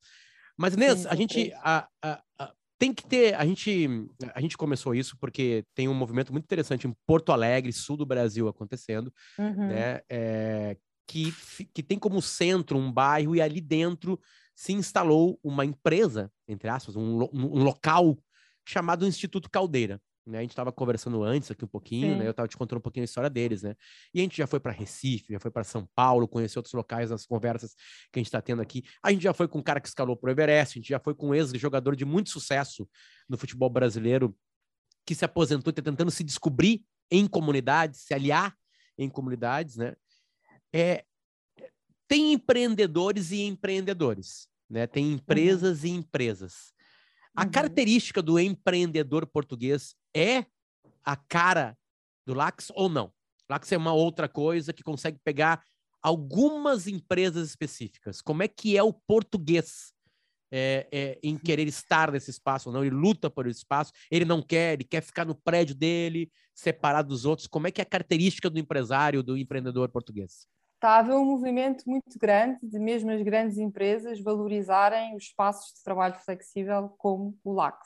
Mas, 0.58 0.74
Inês, 0.74 1.06
a 1.06 1.16
gente 1.16 1.54
a, 1.58 1.88
a, 2.04 2.22
a, 2.40 2.54
tem 2.80 2.94
que 2.94 3.06
ter. 3.08 3.36
A 3.36 3.46
gente, 3.46 3.88
a 4.34 4.42
gente 4.42 4.58
começou 4.58 4.94
isso 4.94 5.18
porque 5.20 5.64
tem 5.76 5.88
um 5.88 5.94
movimento 5.94 6.32
muito 6.32 6.46
interessante 6.46 6.88
em 6.88 6.96
Porto 7.06 7.32
Alegre, 7.32 7.72
sul 7.72 7.98
do 7.98 8.06
Brasil, 8.06 8.48
acontecendo, 8.48 9.14
uhum. 9.38 9.68
né? 9.68 10.02
É, 10.10 10.78
que, 11.08 11.34
que 11.74 11.82
tem 11.82 11.98
como 11.98 12.22
centro 12.22 12.78
um 12.78 12.92
bairro 12.92 13.36
e 13.36 13.42
ali 13.42 13.62
dentro 13.62 14.20
se 14.58 14.74
instalou 14.74 15.40
uma 15.44 15.64
empresa, 15.64 16.32
entre 16.48 16.68
aspas, 16.68 16.96
um, 16.96 17.30
um 17.32 17.64
local 17.64 18.18
chamado 18.68 19.06
Instituto 19.06 19.52
Caldeira. 19.52 20.02
Né? 20.26 20.40
A 20.40 20.42
gente 20.42 20.50
estava 20.50 20.72
conversando 20.72 21.24
antes 21.24 21.52
aqui 21.52 21.64
um 21.64 21.68
pouquinho, 21.68 22.18
né? 22.18 22.26
eu 22.26 22.32
estava 22.32 22.48
te 22.48 22.58
contando 22.58 22.80
um 22.80 22.82
pouquinho 22.82 23.04
a 23.04 23.06
história 23.06 23.30
deles, 23.30 23.62
né? 23.62 23.76
E 24.12 24.20
a 24.20 24.24
gente 24.24 24.36
já 24.36 24.48
foi 24.48 24.60
para 24.60 24.72
Recife, 24.72 25.32
já 25.32 25.40
foi 25.40 25.52
para 25.52 25.64
São 25.64 25.88
Paulo, 25.94 26.28
conhecer 26.28 26.58
outros 26.58 26.74
locais 26.74 27.12
nas 27.12 27.24
conversas 27.24 27.76
que 28.12 28.18
a 28.18 28.20
gente 28.20 28.26
está 28.26 28.42
tendo 28.42 28.60
aqui. 28.60 28.84
A 29.04 29.12
gente 29.12 29.22
já 29.22 29.32
foi 29.32 29.48
com 29.48 29.60
um 29.60 29.62
cara 29.62 29.80
que 29.80 29.88
escalou 29.88 30.18
para 30.18 30.28
o 30.28 30.32
Everest, 30.32 30.80
a 30.80 30.82
gente 30.82 30.90
já 30.90 31.00
foi 31.00 31.14
com 31.14 31.30
um 31.30 31.36
ex-jogador 31.36 31.96
de 31.96 32.04
muito 32.04 32.32
sucesso 32.32 32.90
no 33.30 33.38
futebol 33.38 33.70
brasileiro 33.70 34.36
que 35.06 35.14
se 35.14 35.24
aposentou 35.24 35.70
e 35.70 35.72
está 35.72 35.84
tentando 35.84 36.10
se 36.10 36.24
descobrir 36.24 36.84
em 37.12 37.28
comunidades, 37.28 38.02
se 38.02 38.14
aliar 38.14 38.56
em 38.98 39.08
comunidades, 39.08 39.78
né? 39.78 39.96
É, 40.74 41.06
tem 42.08 42.34
empreendedores 42.34 43.32
e 43.32 43.42
empreendedores, 43.42 44.48
né? 44.70 44.88
Tem 44.88 45.06
uhum. 45.06 45.14
empresas 45.14 45.84
uhum. 45.84 45.90
e 45.90 45.92
empresas. 45.92 46.74
A 47.36 47.44
uhum. 47.44 47.52
característica 47.52 48.22
do 48.22 48.40
empreendedor 48.40 49.28
português 49.28 49.96
é 50.16 50.46
a 51.04 51.16
cara 51.16 51.78
do 52.26 52.34
Lax 52.34 52.72
ou 52.74 52.90
não? 52.90 53.12
Lax 53.50 53.72
é 53.72 53.78
uma 53.78 53.94
outra 53.94 54.28
coisa 54.28 54.74
que 54.74 54.84
consegue 54.84 55.20
pegar 55.24 55.64
algumas 56.02 56.88
empresas 56.88 57.50
específicas. 57.50 58.22
Como 58.22 58.44
é 58.44 58.48
que 58.48 58.78
é 58.78 58.84
o 58.84 58.94
português 58.94 59.94
é, 60.52 60.88
é, 60.92 61.20
em 61.22 61.38
querer 61.38 61.68
estar 61.68 62.12
nesse 62.12 62.32
espaço 62.32 62.70
ou 62.70 62.74
não? 62.74 62.84
Ele 62.84 62.96
luta 62.96 63.30
por 63.30 63.48
esse 63.48 63.60
espaço, 63.60 63.92
ele 64.10 64.26
não 64.26 64.42
quer, 64.42 64.74
ele 64.74 64.84
quer 64.84 65.02
ficar 65.02 65.26
no 65.26 65.36
prédio 65.36 65.76
dele, 65.76 66.32
separado 66.54 67.10
dos 67.10 67.26
outros. 67.26 67.48
Como 67.48 67.68
é 67.68 67.72
que 67.72 67.82
é 67.82 67.84
a 67.84 67.86
característica 67.86 68.50
do 68.50 68.60
empresário, 68.60 69.24
do 69.24 69.38
empreendedor 69.38 69.90
português? 69.90 70.48
Está 70.78 70.92
a 70.92 71.00
haver 71.00 71.16
um 71.16 71.26
movimento 71.26 71.84
muito 71.88 72.18
grande 72.20 72.60
de 72.62 72.80
mesmo 72.80 73.12
as 73.12 73.22
grandes 73.22 73.58
empresas 73.58 74.22
valorizarem 74.22 75.16
os 75.16 75.24
espaços 75.24 75.74
de 75.74 75.84
trabalho 75.84 76.16
flexível 76.16 76.90
como 76.98 77.38
o 77.44 77.52
LAX 77.52 77.78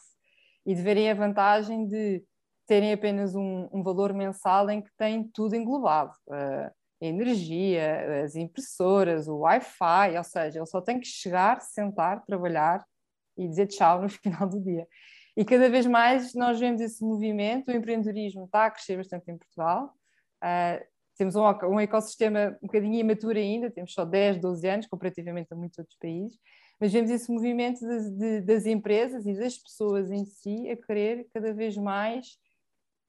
e 0.66 0.76
de 0.76 0.82
verem 0.82 1.10
a 1.10 1.14
vantagem 1.14 1.88
de 1.88 2.24
terem 2.68 2.94
apenas 2.94 3.34
um, 3.34 3.70
um 3.72 3.82
valor 3.82 4.14
mensal 4.14 4.70
em 4.70 4.82
que 4.82 4.92
tem 4.98 5.24
tudo 5.24 5.56
englobado. 5.56 6.14
A 6.30 6.72
energia, 7.02 8.24
as 8.24 8.36
impressoras, 8.36 9.28
o 9.28 9.40
Wi-Fi, 9.40 10.18
ou 10.18 10.24
seja, 10.24 10.60
ele 10.60 10.66
só 10.66 10.82
tem 10.82 11.00
que 11.00 11.08
chegar, 11.08 11.60
sentar, 11.62 12.24
trabalhar 12.26 12.86
e 13.38 13.48
dizer 13.48 13.68
tchau 13.68 14.02
no 14.02 14.08
final 14.10 14.48
do 14.48 14.62
dia. 14.62 14.88
E 15.36 15.46
cada 15.46 15.70
vez 15.70 15.86
mais 15.86 16.34
nós 16.36 16.60
vemos 16.60 16.82
esse 16.82 17.04
movimento, 17.04 17.70
o 17.70 17.76
empreendedorismo 17.76 18.46
está 18.46 18.66
a 18.66 18.72
crescer 18.72 18.98
bastante 18.98 19.32
em 19.32 19.38
Portugal, 19.38 19.94
uh, 20.44 20.91
temos 21.22 21.36
um, 21.36 21.44
um 21.68 21.80
ecossistema 21.80 22.58
um 22.64 22.66
bocadinho 22.66 22.96
imaturo 22.96 23.38
ainda, 23.38 23.70
temos 23.70 23.94
só 23.94 24.04
10, 24.04 24.42
12 24.42 24.68
anos, 24.68 24.88
comparativamente 24.88 25.54
a 25.54 25.56
muitos 25.56 25.78
outros 25.78 25.96
países, 26.00 26.36
mas 26.80 26.92
vemos 26.92 27.12
esse 27.12 27.32
movimento 27.32 27.80
de, 27.80 28.10
de, 28.18 28.42
das 28.42 28.66
empresas 28.66 29.28
e 29.28 29.36
das 29.36 29.56
pessoas 29.56 30.10
em 30.10 30.26
si 30.26 30.68
a 30.68 30.76
querer 30.76 31.28
cada 31.32 31.54
vez 31.54 31.78
mais 31.78 32.40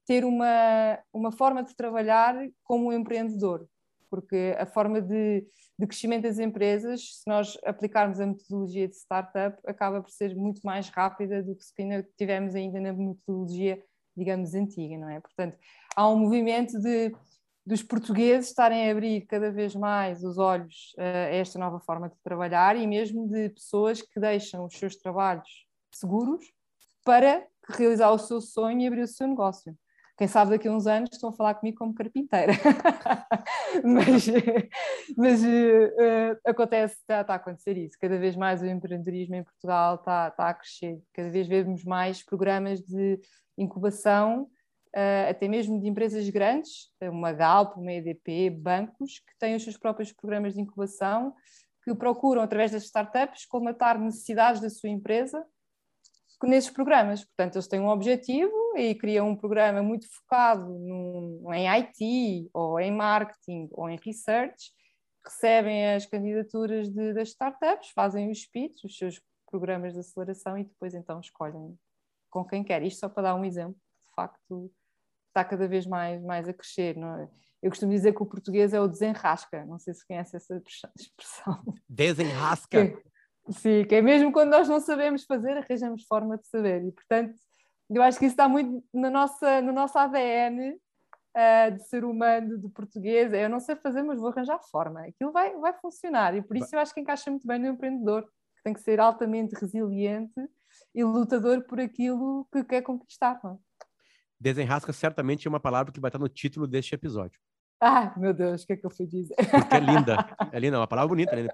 ter 0.07 0.27
uma, 0.27 0.99
uma 1.11 1.33
forma 1.33 1.63
de 1.63 1.75
trabalhar 1.75 2.37
como 2.63 2.89
um 2.89 2.93
empreendedor, 2.93 3.67
porque 4.11 4.55
a 4.59 4.67
forma 4.67 5.01
de, 5.01 5.47
de 5.79 5.87
crescimento 5.87 6.25
das 6.25 6.39
empresas, 6.39 7.23
se 7.23 7.27
nós 7.27 7.57
aplicarmos 7.65 8.21
a 8.21 8.27
metodologia 8.27 8.87
de 8.87 8.95
startup, 8.95 9.59
acaba 9.67 10.03
por 10.03 10.11
ser 10.11 10.37
muito 10.37 10.61
mais 10.67 10.91
rápida 10.91 11.43
do 11.43 11.57
que 11.57 11.65
se 11.65 11.73
tivemos 12.19 12.55
ainda 12.55 12.79
na 12.79 12.93
metodologia, 12.93 13.83
digamos, 14.15 14.53
antiga, 14.53 14.99
não 14.99 15.09
é? 15.09 15.19
Portanto, 15.19 15.57
há 15.97 16.07
um 16.11 16.19
movimento 16.19 16.79
de 16.79 17.11
dos 17.65 17.83
portugueses 17.83 18.49
estarem 18.49 18.89
a 18.89 18.93
abrir 18.93 19.23
cada 19.27 19.51
vez 19.51 19.75
mais 19.75 20.25
os 20.25 20.39
olhos 20.39 20.95
a 20.99 21.03
esta 21.03 21.59
nova 21.59 21.79
forma 21.81 22.09
de 22.09 22.17
trabalhar 22.23 22.77
e 22.77 22.87
mesmo 22.87 23.29
de 23.29 23.51
pessoas 23.51 24.03
que 24.03 24.19
deixam 24.19 24.65
os 24.65 24.77
seus 24.77 24.97
trabalhos 24.97 25.67
seguros 25.93 26.45
para 27.05 27.47
realizar 27.69 28.11
o 28.11 28.19
seu 28.19 28.41
sonho 28.41 28.81
e 28.81 28.87
abrir 28.87 29.03
o 29.03 29.07
seu 29.07 29.27
negócio. 29.27 29.77
Quem 30.17 30.29
sabe 30.29 30.51
daqui 30.51 30.69
a 30.69 30.73
uns 30.73 30.87
anos 30.87 31.11
estão 31.13 31.31
a 31.31 31.33
falar 31.33 31.55
comigo 31.55 31.79
como 31.79 31.95
carpinteira. 31.95 32.53
mas 33.83 34.27
mas 35.17 35.43
uh, 35.43 36.39
acontece, 36.45 36.97
está, 36.97 37.23
está, 37.23 37.33
a 37.33 37.37
acontecer 37.37 37.77
isso. 37.77 37.97
Cada 38.01 38.19
vez 38.19 38.37
mais 38.37 38.61
o 38.63 38.67
empreendedorismo 38.67 39.35
em 39.35 39.43
Portugal 39.43 39.97
está, 39.97 40.29
está 40.29 40.49
a 40.49 40.55
crescer. 40.55 41.03
Cada 41.13 41.31
vez 41.31 41.49
vemos 41.49 41.83
mais 41.85 42.23
programas 42.23 42.81
de 42.81 43.21
incubação, 43.57 44.49
até 45.29 45.49
mesmo 45.49 45.81
de 45.81 45.89
empresas 45.89 46.29
grandes, 46.29 46.91
uma 47.01 47.33
Galp, 47.33 47.77
uma 47.77 47.93
EDP, 47.93 48.51
bancos, 48.51 49.21
que 49.21 49.39
têm 49.39 49.55
os 49.55 49.63
seus 49.63 49.77
próprios 49.77 50.13
programas 50.13 50.55
de 50.55 50.61
incubação, 50.61 51.35
que 51.83 51.95
procuram, 51.95 52.43
através 52.43 52.71
das 52.71 52.85
startups, 52.85 53.47
colmatar 53.47 53.99
necessidades 53.99 54.61
da 54.61 54.71
sua 54.71 54.89
empresa 54.89 55.45
nesses 56.43 56.71
programas. 56.71 57.25
Portanto, 57.25 57.57
eles 57.57 57.69
têm 57.69 57.81
um 57.81 57.89
objetivo 57.89 58.53
e 58.77 58.95
criam 58.95 59.29
um 59.29 59.37
programa 59.37 59.83
muito 59.83 60.07
focado 60.09 60.67
num, 60.67 61.53
em 61.53 61.69
IT, 61.69 62.51
ou 62.53 62.79
em 62.81 62.91
marketing, 62.91 63.69
ou 63.73 63.89
em 63.89 63.99
research, 64.05 64.71
recebem 65.25 65.95
as 65.95 66.07
candidaturas 66.07 66.89
de, 66.89 67.15
das 67.15 67.29
startups, 67.29 67.91
fazem 67.91 68.31
os 68.31 68.45
pitch, 68.47 68.85
os 68.85 68.97
seus 68.97 69.21
programas 69.51 69.93
de 69.93 70.01
aceleração 70.01 70.59
e 70.59 70.65
depois 70.65 70.95
então 70.95 71.21
escolhem 71.21 71.79
com 72.31 72.45
quem 72.45 72.65
quer. 72.65 72.83
Isto 72.83 73.01
só 73.01 73.09
para 73.09 73.25
dar 73.25 73.35
um 73.35 73.45
exemplo, 73.45 73.75
de 73.75 74.15
facto 74.15 74.73
está 75.33 75.45
cada 75.45 75.67
vez 75.67 75.87
mais, 75.87 76.23
mais 76.23 76.49
a 76.49 76.53
crescer. 76.53 76.97
Não 76.97 77.19
é? 77.19 77.29
Eu 77.63 77.71
costumo 77.71 77.93
dizer 77.93 78.13
que 78.13 78.23
o 78.23 78.27
português 78.27 78.75
é 78.75 78.81
o 78.81 78.89
desenrasca, 78.89 79.65
não 79.65 79.79
sei 79.79 79.95
se 79.95 80.07
conhece 80.07 80.37
essa 80.37 80.63
expressão. 80.99 81.63
Desenrasca? 81.89 82.79
Que, 83.45 83.55
sim, 83.55 83.85
que 83.85 83.97
é 83.97 84.01
mesmo 84.01 84.31
quando 84.31 84.51
nós 84.51 84.69
não 84.69 84.79
sabemos 84.79 85.25
fazer, 85.25 85.57
arranjamos 85.57 86.05
forma 86.05 86.39
de 86.39 86.47
saber. 86.47 86.85
E, 86.85 86.93
portanto, 86.93 87.35
eu 87.91 88.01
acho 88.01 88.17
que 88.17 88.25
isso 88.25 88.35
está 88.35 88.49
muito 88.49 88.85
na 88.95 89.11
nossa, 89.11 89.61
no 89.61 89.73
nosso 89.73 89.99
ADN 89.99 90.71
uh, 90.71 90.79
eh, 91.35 91.71
de 91.73 91.83
ser 91.89 92.05
humano, 92.05 92.57
de 92.57 92.69
português. 92.69 93.33
Eu 93.33 93.49
não 93.49 93.59
sei 93.59 93.75
fazer, 93.75 94.05
mas 94.05 94.21
vou 94.21 94.31
arranjar 94.31 94.61
forma. 94.71 95.01
Aquilo 95.01 95.33
vai, 95.33 95.57
vai 95.57 95.73
funcionar. 95.73 96.37
E 96.37 96.43
por 96.43 96.57
isso 96.57 96.73
eu 96.73 96.79
acho 96.79 96.95
que 96.95 97.01
encaixa 97.01 97.33
muito 97.33 97.45
bem 97.45 97.59
no 97.59 97.67
empreendedor, 97.67 98.23
que 98.23 98.63
tem 98.63 98.73
que 98.73 98.81
ser 98.81 99.01
altamente 99.01 99.57
resiliente 99.57 100.41
e 100.95 101.03
lutador 101.03 101.63
por 101.65 101.81
aquilo 101.81 102.47
que 102.53 102.63
quer 102.63 102.83
conquistar. 102.83 103.41
Não? 103.43 103.59
Desenrasca 104.43 104.93
certamente 104.93 105.47
é 105.47 105.49
uma 105.49 105.61
palavra 105.61 105.93
que 105.93 106.01
vai 106.01 106.09
estar 106.09 106.19
no 106.19 106.29
título 106.29 106.67
deste 106.67 106.95
episódio. 106.95 107.39
Ah, 107.81 108.13
meu 108.17 108.35
Deus, 108.35 108.63
o 108.63 108.67
que 108.67 108.73
é 108.73 108.77
que 108.77 108.85
eu 108.85 108.91
fui 108.91 109.07
dizer? 109.07 109.35
Porque 109.37 109.75
é 109.75 109.81
linda, 109.81 110.17
é 110.53 110.59
linda, 110.59 110.77
é 110.77 110.81
uma 110.81 110.87
palavra 110.87 111.09
bonita, 111.09 111.35
né? 111.35 111.49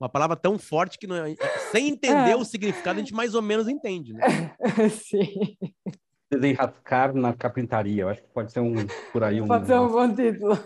Uma 0.00 0.08
palavra 0.08 0.36
tão 0.36 0.58
forte 0.58 0.98
que, 0.98 1.06
não, 1.06 1.16
é, 1.16 1.34
sem 1.70 1.88
entender 1.88 2.30
é. 2.30 2.36
o 2.36 2.44
significado, 2.44 2.98
a 2.98 3.02
gente 3.02 3.14
mais 3.14 3.34
ou 3.34 3.42
menos 3.42 3.68
entende, 3.68 4.14
né? 4.14 4.54
Sim. 4.90 5.56
Desenrascar 6.30 7.14
na 7.14 7.34
carpintaria, 7.34 8.02
eu 8.02 8.08
acho 8.08 8.22
que 8.22 8.28
pode 8.28 8.50
ser 8.50 8.60
um, 8.60 8.74
por 9.12 9.22
aí 9.22 9.40
um... 9.40 9.46
Pode 9.46 9.66
ser 9.66 9.78
um 9.78 9.88
bom 9.88 10.14
título. 10.14 10.58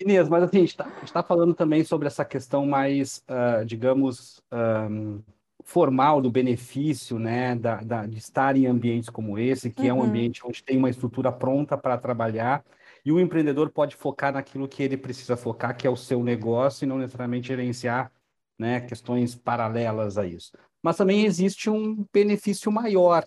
Inês, 0.00 0.28
mas 0.28 0.44
assim, 0.44 0.56
a 0.56 0.60
gente 0.60 0.70
está 0.70 0.90
tá 1.12 1.22
falando 1.22 1.54
também 1.54 1.84
sobre 1.84 2.06
essa 2.06 2.24
questão 2.24 2.66
mais, 2.66 3.24
uh, 3.28 3.64
digamos, 3.64 4.40
um, 4.52 5.20
formal 5.64 6.20
do 6.20 6.30
benefício, 6.30 7.18
né, 7.18 7.54
da, 7.54 7.76
da, 7.76 8.06
de 8.06 8.18
estar 8.18 8.56
em 8.56 8.66
ambientes 8.66 9.08
como 9.08 9.38
esse, 9.38 9.70
que 9.70 9.82
uhum. 9.82 9.88
é 9.88 9.92
um 9.92 9.98
uhum. 9.98 10.04
ambiente 10.04 10.46
onde 10.46 10.62
tem 10.62 10.76
uma 10.76 10.90
estrutura 10.90 11.30
pronta 11.30 11.76
para 11.76 11.98
trabalhar, 11.98 12.64
e 13.04 13.10
o 13.10 13.18
empreendedor 13.18 13.70
pode 13.70 13.96
focar 13.96 14.32
naquilo 14.32 14.68
que 14.68 14.82
ele 14.82 14.96
precisa 14.96 15.36
focar, 15.36 15.76
que 15.76 15.86
é 15.86 15.90
o 15.90 15.96
seu 15.96 16.22
negócio, 16.22 16.84
e 16.84 16.88
não 16.88 16.98
necessariamente 16.98 17.48
gerenciar 17.48 18.12
né, 18.58 18.80
questões 18.80 19.34
paralelas 19.34 20.18
a 20.18 20.26
isso. 20.26 20.52
Mas 20.82 20.96
também 20.96 21.24
existe 21.24 21.68
um 21.68 22.04
benefício 22.12 22.70
maior, 22.70 23.24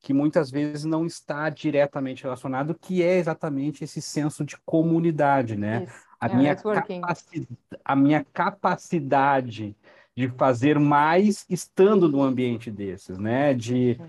que 0.00 0.12
muitas 0.12 0.50
vezes 0.50 0.84
não 0.84 1.06
está 1.06 1.48
diretamente 1.50 2.22
relacionado, 2.22 2.74
que 2.74 3.02
é 3.02 3.16
exatamente 3.18 3.82
esse 3.82 4.00
senso 4.00 4.44
de 4.44 4.56
comunidade, 4.64 5.56
né? 5.56 5.86
A, 6.20 6.28
é, 6.28 6.34
minha 6.34 6.56
a 7.84 7.96
minha 7.96 8.24
capacidade 8.32 9.76
de 10.16 10.28
fazer 10.30 10.78
mais 10.78 11.44
estando 11.48 12.08
num 12.08 12.22
ambiente 12.22 12.70
desses, 12.70 13.18
né? 13.18 13.52
De 13.52 14.00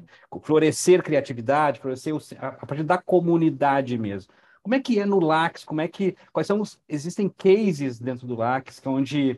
florescer 0.42 1.04
criatividade, 1.04 1.82
florescer 1.82 2.16
a 2.40 2.66
partir 2.66 2.84
da 2.84 2.98
comunidade 2.98 3.98
mesmo. 3.98 4.32
Como 4.64 4.74
é 4.74 4.80
que 4.80 5.00
é 5.00 5.06
no 5.06 5.20
Lax? 5.20 5.66
Como 5.66 5.82
é 5.82 5.88
que 5.88 6.16
quais 6.32 6.48
são 6.48 6.62
os 6.62 6.80
existem 6.88 7.28
cases 7.28 8.00
dentro 8.00 8.26
do 8.26 8.36
Lax 8.36 8.82
onde 8.86 9.38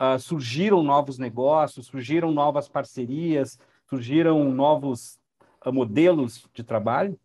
uh, 0.00 0.18
surgiram 0.18 0.82
novos 0.82 1.18
negócios, 1.18 1.86
surgiram 1.86 2.32
novas 2.32 2.68
parcerias, 2.68 3.56
surgiram 3.88 4.50
novos 4.50 5.20
uh, 5.64 5.72
modelos 5.72 6.48
de 6.52 6.64
trabalho? 6.64 7.18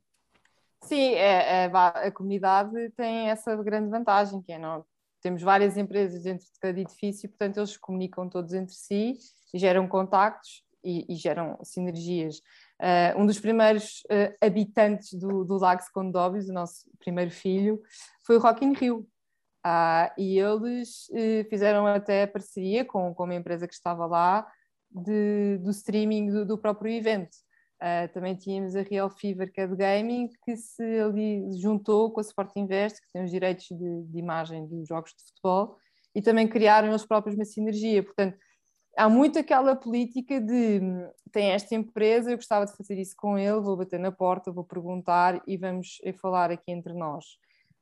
Sim, 0.82 1.14
é, 1.14 1.66
é, 1.66 1.72
a 1.74 2.12
comunidade 2.12 2.92
tem 2.92 3.30
essa 3.30 3.56
grande 3.56 3.90
vantagem, 3.90 4.42
que 4.42 4.52
é 4.52 4.60
não, 4.60 4.86
temos 5.24 5.42
várias 5.42 5.78
empresas 5.78 6.24
dentro 6.24 6.46
de 6.46 6.60
cada 6.60 6.80
edifício, 6.80 7.30
portanto, 7.30 7.58
eles 7.58 7.78
comunicam 7.78 8.28
todos 8.30 8.54
entre 8.54 8.76
si, 8.76 9.18
geram 9.56 9.88
contactos 9.88 10.64
e, 10.84 11.06
e 11.12 11.16
geram 11.16 11.58
sinergias. 11.64 12.40
Uh, 12.80 13.22
um 13.22 13.26
dos 13.26 13.40
primeiros 13.40 14.02
uh, 14.12 14.36
habitantes 14.46 15.14
do, 15.14 15.46
do 15.46 15.58
Lago 15.58 15.82
Secondóbios, 15.82 16.50
o 16.50 16.54
nosso 16.54 16.86
primeiro 17.00 17.32
filho, 17.32 17.82
foi 18.26 18.36
o 18.36 18.40
Rock 18.40 18.66
in 18.66 18.74
Rio. 18.74 19.08
Uh, 19.66 20.12
e 20.18 20.38
eles 20.38 21.08
fizeram 21.50 21.88
até 21.88 22.28
parceria 22.28 22.84
com, 22.84 23.14
com 23.16 23.24
uma 23.24 23.36
empresa 23.36 23.66
que 23.66 23.74
estava 23.74 24.06
lá 24.06 24.46
de, 24.92 25.58
do 25.60 25.70
streaming 25.70 26.30
do, 26.32 26.46
do 26.46 26.58
próprio 26.58 26.92
evento. 26.92 27.38
Uh, 27.84 28.08
também 28.14 28.34
tínhamos 28.34 28.78
a 28.78 28.82
Real 28.82 29.10
Fever, 29.10 29.52
que 29.52 29.60
é 29.60 29.68
de 29.68 29.76
gaming, 29.76 30.30
que 30.46 30.56
se 30.56 30.82
ali 31.02 31.52
juntou 31.60 32.10
com 32.12 32.22
a 32.22 32.24
Sport 32.24 32.56
Invest, 32.56 33.02
que 33.02 33.12
tem 33.12 33.26
os 33.26 33.30
direitos 33.30 33.66
de, 33.66 34.04
de 34.04 34.18
imagem 34.18 34.66
dos 34.66 34.88
jogos 34.88 35.12
de 35.12 35.22
futebol, 35.26 35.76
e 36.16 36.22
também 36.22 36.48
criaram 36.48 36.88
eles 36.88 37.06
próprios 37.06 37.36
uma 37.36 37.44
sinergia. 37.44 38.02
Portanto, 38.02 38.38
há 38.96 39.10
muito 39.10 39.38
aquela 39.38 39.76
política 39.76 40.40
de 40.40 40.80
tem 41.30 41.50
esta 41.50 41.76
empresa, 41.76 42.32
eu 42.32 42.38
gostava 42.38 42.66
de 42.66 42.74
fazer 42.78 42.98
isso 42.98 43.16
com 43.18 43.38
ele, 43.38 43.60
vou 43.60 43.76
bater 43.76 44.00
na 44.00 44.14
porta, 44.14 44.50
vou 44.50 44.64
perguntar 44.64 45.42
e 45.46 45.58
vamos 45.58 45.98
falar 46.22 46.52
aqui 46.52 46.72
entre 46.72 46.94
nós. 46.94 47.26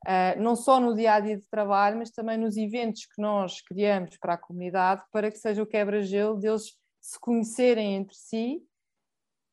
Uh, 0.08 0.42
não 0.42 0.56
só 0.56 0.80
no 0.80 0.96
dia 0.96 1.14
a 1.14 1.20
dia 1.20 1.38
de 1.38 1.48
trabalho, 1.48 2.00
mas 2.00 2.10
também 2.10 2.40
nos 2.40 2.58
eventos 2.58 3.06
que 3.06 3.22
nós 3.22 3.62
criamos 3.62 4.18
para 4.18 4.34
a 4.34 4.38
comunidade, 4.38 5.04
para 5.12 5.30
que 5.30 5.38
seja 5.38 5.62
o 5.62 5.68
quebra-gelo 5.68 6.40
deles 6.40 6.76
se 7.00 7.20
conhecerem 7.20 7.98
entre 7.98 8.16
si 8.16 8.64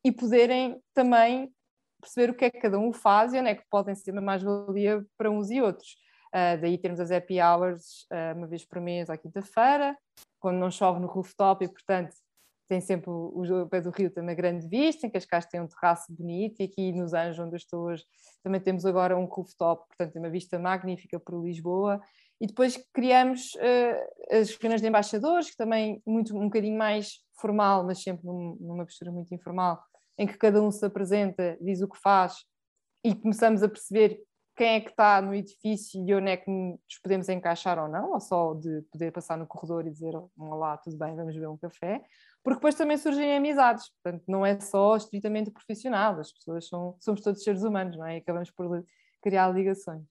e 0.05 0.13
poderem 0.13 0.81
também 0.95 1.53
perceber 2.01 2.31
o 2.31 2.35
que 2.35 2.45
é 2.45 2.51
que 2.51 2.61
cada 2.61 2.79
um 2.79 2.93
faz 2.93 3.33
e 3.33 3.39
onde 3.39 3.49
é 3.49 3.55
que 3.55 3.65
podem 3.69 3.95
ser 3.95 4.13
uma 4.13 4.21
mais-valia 4.21 5.05
para 5.17 5.31
uns 5.31 5.51
e 5.51 5.61
outros. 5.61 5.97
Uh, 6.29 6.61
daí 6.61 6.79
temos 6.79 7.01
as 7.01 7.11
happy 7.11 7.41
hours 7.41 8.07
uh, 8.13 8.37
uma 8.37 8.47
vez 8.47 8.65
por 8.65 8.81
mês 8.81 9.09
à 9.09 9.17
quinta-feira, 9.17 9.97
quando 10.39 10.59
não 10.59 10.71
chove 10.71 11.01
no 11.01 11.07
rooftop 11.07 11.65
e, 11.65 11.69
portanto, 11.69 12.15
tem 12.69 12.81
sempre 12.83 13.11
o, 13.11 13.43
o 13.43 13.69
pé 13.69 13.81
do 13.81 13.91
rio 13.91 14.11
tem 14.11 14.23
uma 14.23 14.35
grande 14.35 14.69
vista, 14.69 15.07
em 15.07 15.11
Cascais 15.11 15.47
tem 15.47 15.61
um 15.61 15.67
terraço 15.67 16.13
bonito 16.13 16.61
e 16.61 16.65
aqui 16.65 16.93
nos 16.93 17.15
Anjos, 17.15 17.39
onde 17.39 17.55
eu 17.55 17.57
estou 17.57 17.87
hoje, 17.87 18.05
também 18.43 18.61
temos 18.61 18.85
agora 18.85 19.17
um 19.17 19.25
rooftop, 19.25 19.89
portanto, 19.89 20.13
tem 20.13 20.23
uma 20.23 20.31
vista 20.31 20.59
magnífica 20.59 21.19
para 21.19 21.37
Lisboa. 21.39 22.01
E 22.41 22.47
depois 22.47 22.79
criamos 22.93 23.55
uh, 23.55 24.37
as 24.37 24.55
reuniões 24.57 24.81
de 24.81 24.89
embaixadores, 24.89 25.51
que 25.51 25.57
também 25.57 26.01
muito, 26.07 26.37
um 26.37 26.45
bocadinho 26.45 26.79
mais 26.79 27.19
formal, 27.41 27.85
mas 27.85 28.03
sempre 28.03 28.27
num, 28.27 28.57
numa 28.61 28.85
postura 28.85 29.11
muito 29.11 29.35
informal, 29.35 29.83
em 30.17 30.27
que 30.27 30.37
cada 30.37 30.63
um 30.63 30.71
se 30.71 30.85
apresenta, 30.85 31.57
diz 31.61 31.81
o 31.81 31.89
que 31.89 31.99
faz 31.99 32.45
e 33.05 33.15
começamos 33.15 33.63
a 33.63 33.69
perceber 33.69 34.21
quem 34.57 34.75
é 34.75 34.81
que 34.81 34.91
está 34.91 35.23
no 35.23 35.33
edifício 35.33 36.05
e 36.05 36.13
onde 36.13 36.31
é 36.31 36.37
que 36.37 36.51
nos 36.51 36.99
podemos 37.01 37.29
encaixar 37.29 37.79
ou 37.79 37.89
não, 37.89 38.13
ou 38.13 38.21
só 38.21 38.55
de 38.55 38.83
poder 38.91 39.13
passar 39.13 39.39
no 39.39 39.47
corredor 39.47 39.87
e 39.87 39.91
dizer 39.91 40.15
olá, 40.37 40.77
tudo 40.79 40.99
bem, 40.99 41.15
vamos 41.15 41.33
beber 41.33 41.49
um 41.49 41.57
café, 41.57 42.03
porque 42.43 42.57
depois 42.57 42.75
também 42.75 42.97
surgem 42.99 43.37
amizades, 43.37 43.89
portanto 44.03 44.25
não 44.27 44.45
é 44.45 44.59
só 44.59 44.97
estritamente 44.97 45.53
profissional, 45.53 46.19
as 46.19 46.33
pessoas 46.33 46.67
são, 46.67 46.97
somos 46.99 47.21
todos 47.21 47.45
seres 47.45 47.63
humanos, 47.63 47.97
não 47.97 48.05
é? 48.05 48.17
E 48.17 48.19
acabamos 48.19 48.51
por 48.51 48.85
criar 49.23 49.49
ligações. 49.51 50.03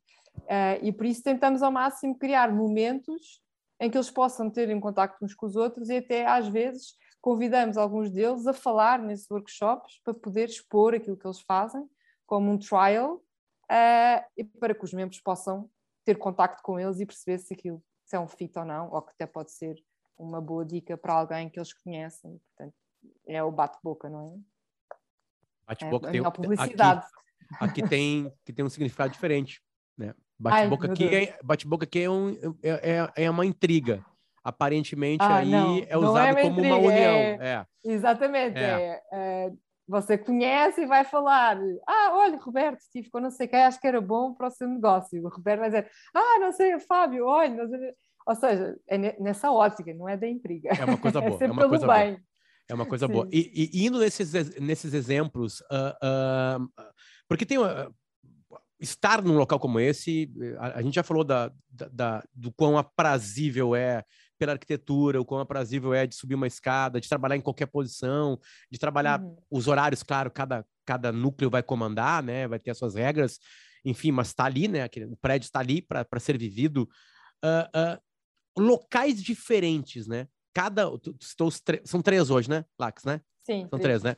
Uh, 0.44 0.80
e 0.82 0.92
por 0.92 1.06
isso 1.06 1.24
tentamos 1.24 1.62
ao 1.62 1.72
máximo 1.72 2.18
criar 2.18 2.52
momentos 2.52 3.42
em 3.80 3.90
que 3.90 3.98
eles 3.98 4.10
possam 4.10 4.50
ter 4.50 4.70
em 4.70 4.80
contacto 4.80 5.24
uns 5.24 5.34
com 5.34 5.46
os 5.46 5.56
outros 5.56 5.90
e 5.90 5.98
até 5.98 6.26
às 6.26 6.48
vezes 6.48 6.96
convidamos 7.22 7.78
alguns 7.78 8.10
deles 8.10 8.48
a 8.48 8.54
falar 8.54 9.00
nesses 9.00 9.30
workshops 9.30 10.00
para 10.04 10.14
poder 10.14 10.50
expor 10.50 10.94
aquilo 10.94 11.18
que 11.18 11.28
eles 11.28 11.42
fazem, 11.42 11.88
como 12.26 12.52
um 12.52 12.58
trial, 12.58 13.16
uh, 13.16 14.26
e 14.36 14.44
para 14.44 14.74
que 14.74 14.86
os 14.86 14.94
membros 14.94 15.20
possam 15.20 15.70
ter 16.06 16.18
contacto 16.18 16.64
com 16.64 16.80
eles 16.80 17.00
e 17.00 17.06
perceber 17.06 17.40
se 17.40 17.54
aquilo 17.54 17.84
se 18.06 18.16
é 18.16 18.20
um 18.20 18.28
fit 18.28 18.58
ou 18.58 18.64
não, 18.64 18.90
ou 18.90 19.02
que 19.02 19.12
até 19.12 19.26
pode 19.26 19.52
ser 19.52 19.76
uma 20.18 20.40
boa 20.40 20.66
dica 20.66 20.98
para 20.98 21.14
alguém 21.14 21.50
que 21.50 21.60
eles 21.60 21.74
conhecem. 21.74 22.40
Portanto, 22.56 22.76
é 23.28 23.44
o 23.44 23.52
bate-boca, 23.52 24.10
não 24.10 24.22
é? 24.22 24.96
Bate-boca 25.68 26.08
é, 26.08 26.12
tem 26.14 26.24
publicidade. 26.24 27.06
Aqui, 27.60 27.82
aqui, 27.82 27.90
tem, 27.90 28.34
que 28.46 28.54
tem 28.54 28.64
um 28.64 28.70
significado 28.70 29.12
diferente. 29.12 29.62
Né? 29.98 30.16
Bate-boca 30.40 30.92
aqui, 30.92 31.16
é, 31.16 31.40
bate 31.44 31.68
-boca 31.68 31.84
aqui 31.84 32.04
é, 32.04 32.10
um, 32.10 32.30
é, 32.62 32.70
é, 32.72 33.24
é 33.26 33.30
uma 33.30 33.46
intriga 33.46 34.06
aparentemente 34.48 35.22
ah, 35.22 35.38
aí 35.38 35.52
não, 35.52 35.78
é 35.86 35.98
usado 35.98 36.38
é 36.38 36.42
como 36.42 36.60
intriga, 36.60 36.76
uma 36.76 36.88
união. 36.88 37.16
É, 37.42 37.66
exatamente. 37.84 38.58
É. 38.58 39.02
é. 39.12 39.52
você 39.86 40.18
conhece 40.18 40.82
e 40.82 40.86
vai 40.86 41.04
falar: 41.04 41.60
Ah, 41.86 42.12
olha, 42.14 42.38
Roberto, 42.38 42.80
estive 42.80 43.10
com 43.10 43.20
não 43.20 43.30
sei 43.30 43.48
quem, 43.48 43.64
acho 43.64 43.80
que 43.80 43.88
era 43.88 44.00
bom 44.00 44.34
para 44.34 44.48
o 44.48 44.52
seu 44.52 44.68
negócio. 44.70 45.22
O 45.22 45.30
Roberto 45.30 45.60
vai 45.60 45.70
dizer: 45.70 45.90
Ah, 46.16 46.40
não 46.40 46.54
sei, 46.54 46.80
Fábio, 46.80 47.26
olha. 47.26 47.68
Ou 48.26 48.36
seja, 48.36 48.78
é 48.88 49.22
nessa 49.22 49.52
ótica, 49.52 49.94
não 49.94 50.08
é 50.08 50.16
da 50.16 50.28
intriga. 50.28 50.70
É 50.70 50.86
uma 50.86 50.98
coisa 50.98 51.20
boa. 51.22 51.38
é, 51.42 51.46
é 51.46 51.52
uma 51.52 51.68
coisa 51.70 51.88
bem. 51.88 52.12
Boa. 52.14 52.22
É 52.70 52.74
uma 52.74 52.86
coisa 52.86 53.08
Sim. 53.08 53.14
boa. 53.14 53.28
E, 53.32 53.70
e, 53.74 53.86
indo 53.86 54.00
nesses, 54.00 54.34
nesses 54.60 54.94
exemplos, 54.94 55.62
uh, 55.62 56.62
uh, 56.62 56.84
porque 57.28 57.46
tem. 57.46 57.58
Uh, 57.58 57.94
estar 58.80 59.22
num 59.22 59.38
local 59.38 59.60
como 59.60 59.80
esse, 59.80 60.32
a, 60.60 60.80
a 60.80 60.82
gente 60.82 60.96
já 60.96 61.04
falou 61.04 61.24
da, 61.24 61.52
da, 61.70 61.88
da, 61.88 62.24
do 62.34 62.52
quão 62.52 62.78
aprazível 62.78 63.76
é 63.76 64.04
pela 64.38 64.54
arquitetura, 64.54 65.20
o 65.20 65.26
quão 65.26 65.42
aprazível 65.42 65.94
é 65.94 66.06
de 66.06 66.16
subir 66.16 66.36
uma 66.36 66.48
escada, 66.48 67.02
de 67.02 67.10
trabalhar 67.10 67.36
em 67.36 67.42
qualquer 67.42 67.66
posição, 67.66 68.40
de 68.72 68.78
trabalhar 68.78 69.20
uhum. 69.20 69.36
os 69.50 69.68
horários, 69.68 70.04
claro, 70.04 70.30
cada, 70.30 70.66
cada 70.86 71.12
núcleo 71.12 71.50
vai 71.50 71.64
comandar, 71.64 72.22
né? 72.22 72.48
Vai 72.48 72.60
ter 72.60 72.72
as 72.72 72.78
suas 72.78 72.96
regras, 72.96 73.40
enfim, 73.84 74.12
mas 74.12 74.28
está 74.28 74.46
ali, 74.46 74.68
né? 74.68 74.84
Aquele, 74.84 75.06
o 75.06 75.18
prédio 75.18 75.46
está 75.46 75.60
ali 75.60 75.82
para 75.82 76.20
ser 76.20 76.38
vivido. 76.38 76.88
Uh, 77.44 77.98
uh, 77.98 78.62
locais 78.62 79.22
diferentes, 79.22 80.08
né? 80.08 80.28
Cada. 80.54 80.90
Estou, 81.20 81.50
são 81.84 82.02
três 82.02 82.30
hoje, 82.30 82.50
né, 82.50 82.66
Lax, 82.80 83.04
né? 83.04 83.22
Sim. 83.44 83.68
São 83.70 83.80
três, 83.80 84.04
né? 84.04 84.16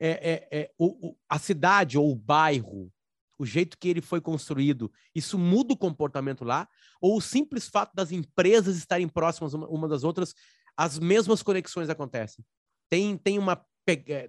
É, 0.00 0.08
é, 0.10 0.58
é 0.60 0.70
o, 0.76 1.08
o, 1.08 1.16
a 1.28 1.38
cidade 1.38 1.96
ou 1.96 2.10
o 2.10 2.16
bairro 2.16 2.90
o 3.38 3.44
jeito 3.44 3.78
que 3.78 3.88
ele 3.88 4.00
foi 4.00 4.20
construído, 4.20 4.90
isso 5.14 5.38
muda 5.38 5.74
o 5.74 5.76
comportamento 5.76 6.44
lá? 6.44 6.68
Ou 7.00 7.16
o 7.16 7.20
simples 7.20 7.68
fato 7.68 7.94
das 7.94 8.12
empresas 8.12 8.76
estarem 8.76 9.08
próximas 9.08 9.54
uma, 9.54 9.88
das 9.88 10.04
outras, 10.04 10.34
as 10.76 10.98
mesmas 10.98 11.42
conexões 11.42 11.88
acontecem? 11.88 12.44
Tem, 12.88 13.16
tem, 13.16 13.38
uma, 13.38 13.64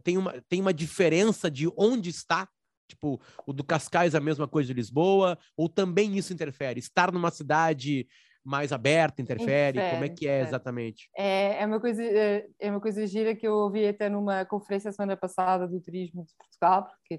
tem, 0.03 0.17
uma, 0.17 0.41
tem 0.49 0.61
uma 0.61 0.73
diferença 0.73 1.49
de 1.49 1.71
onde 1.77 2.09
está? 2.09 2.47
Tipo, 2.87 3.19
o 3.45 3.53
do 3.53 3.63
Cascais 3.63 4.13
é 4.13 4.17
a 4.17 4.21
mesma 4.21 4.47
coisa 4.47 4.67
de 4.67 4.73
Lisboa? 4.73 5.37
Ou 5.57 5.67
também 5.67 6.17
isso 6.17 6.33
interfere? 6.33 6.79
Estar 6.79 7.11
numa 7.11 7.31
cidade 7.31 8.07
mais 8.45 8.71
aberta 8.71 9.21
interfere? 9.21 9.79
Como 9.91 10.03
é 10.03 10.09
que 10.09 10.27
é 10.27 10.41
exatamente? 10.41 11.09
É, 11.17 11.61
é, 11.61 11.65
uma 11.65 11.79
coisa, 11.79 12.03
é, 12.03 12.47
é 12.59 12.69
uma 12.69 12.79
coisa 12.79 13.05
gira 13.07 13.35
que 13.35 13.47
eu 13.47 13.53
ouvi 13.53 13.87
até 13.87 14.07
numa 14.07 14.45
conferência 14.45 14.91
semana 14.91 15.17
passada 15.17 15.67
do 15.67 15.81
Turismo 15.81 16.23
de 16.23 16.33
Portugal, 16.35 16.87
porque 16.87 17.17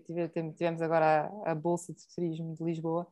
tivemos 0.54 0.80
agora 0.80 1.28
a, 1.44 1.52
a 1.52 1.54
Bolsa 1.54 1.92
de 1.92 2.02
Turismo 2.14 2.54
de 2.54 2.64
Lisboa, 2.64 3.06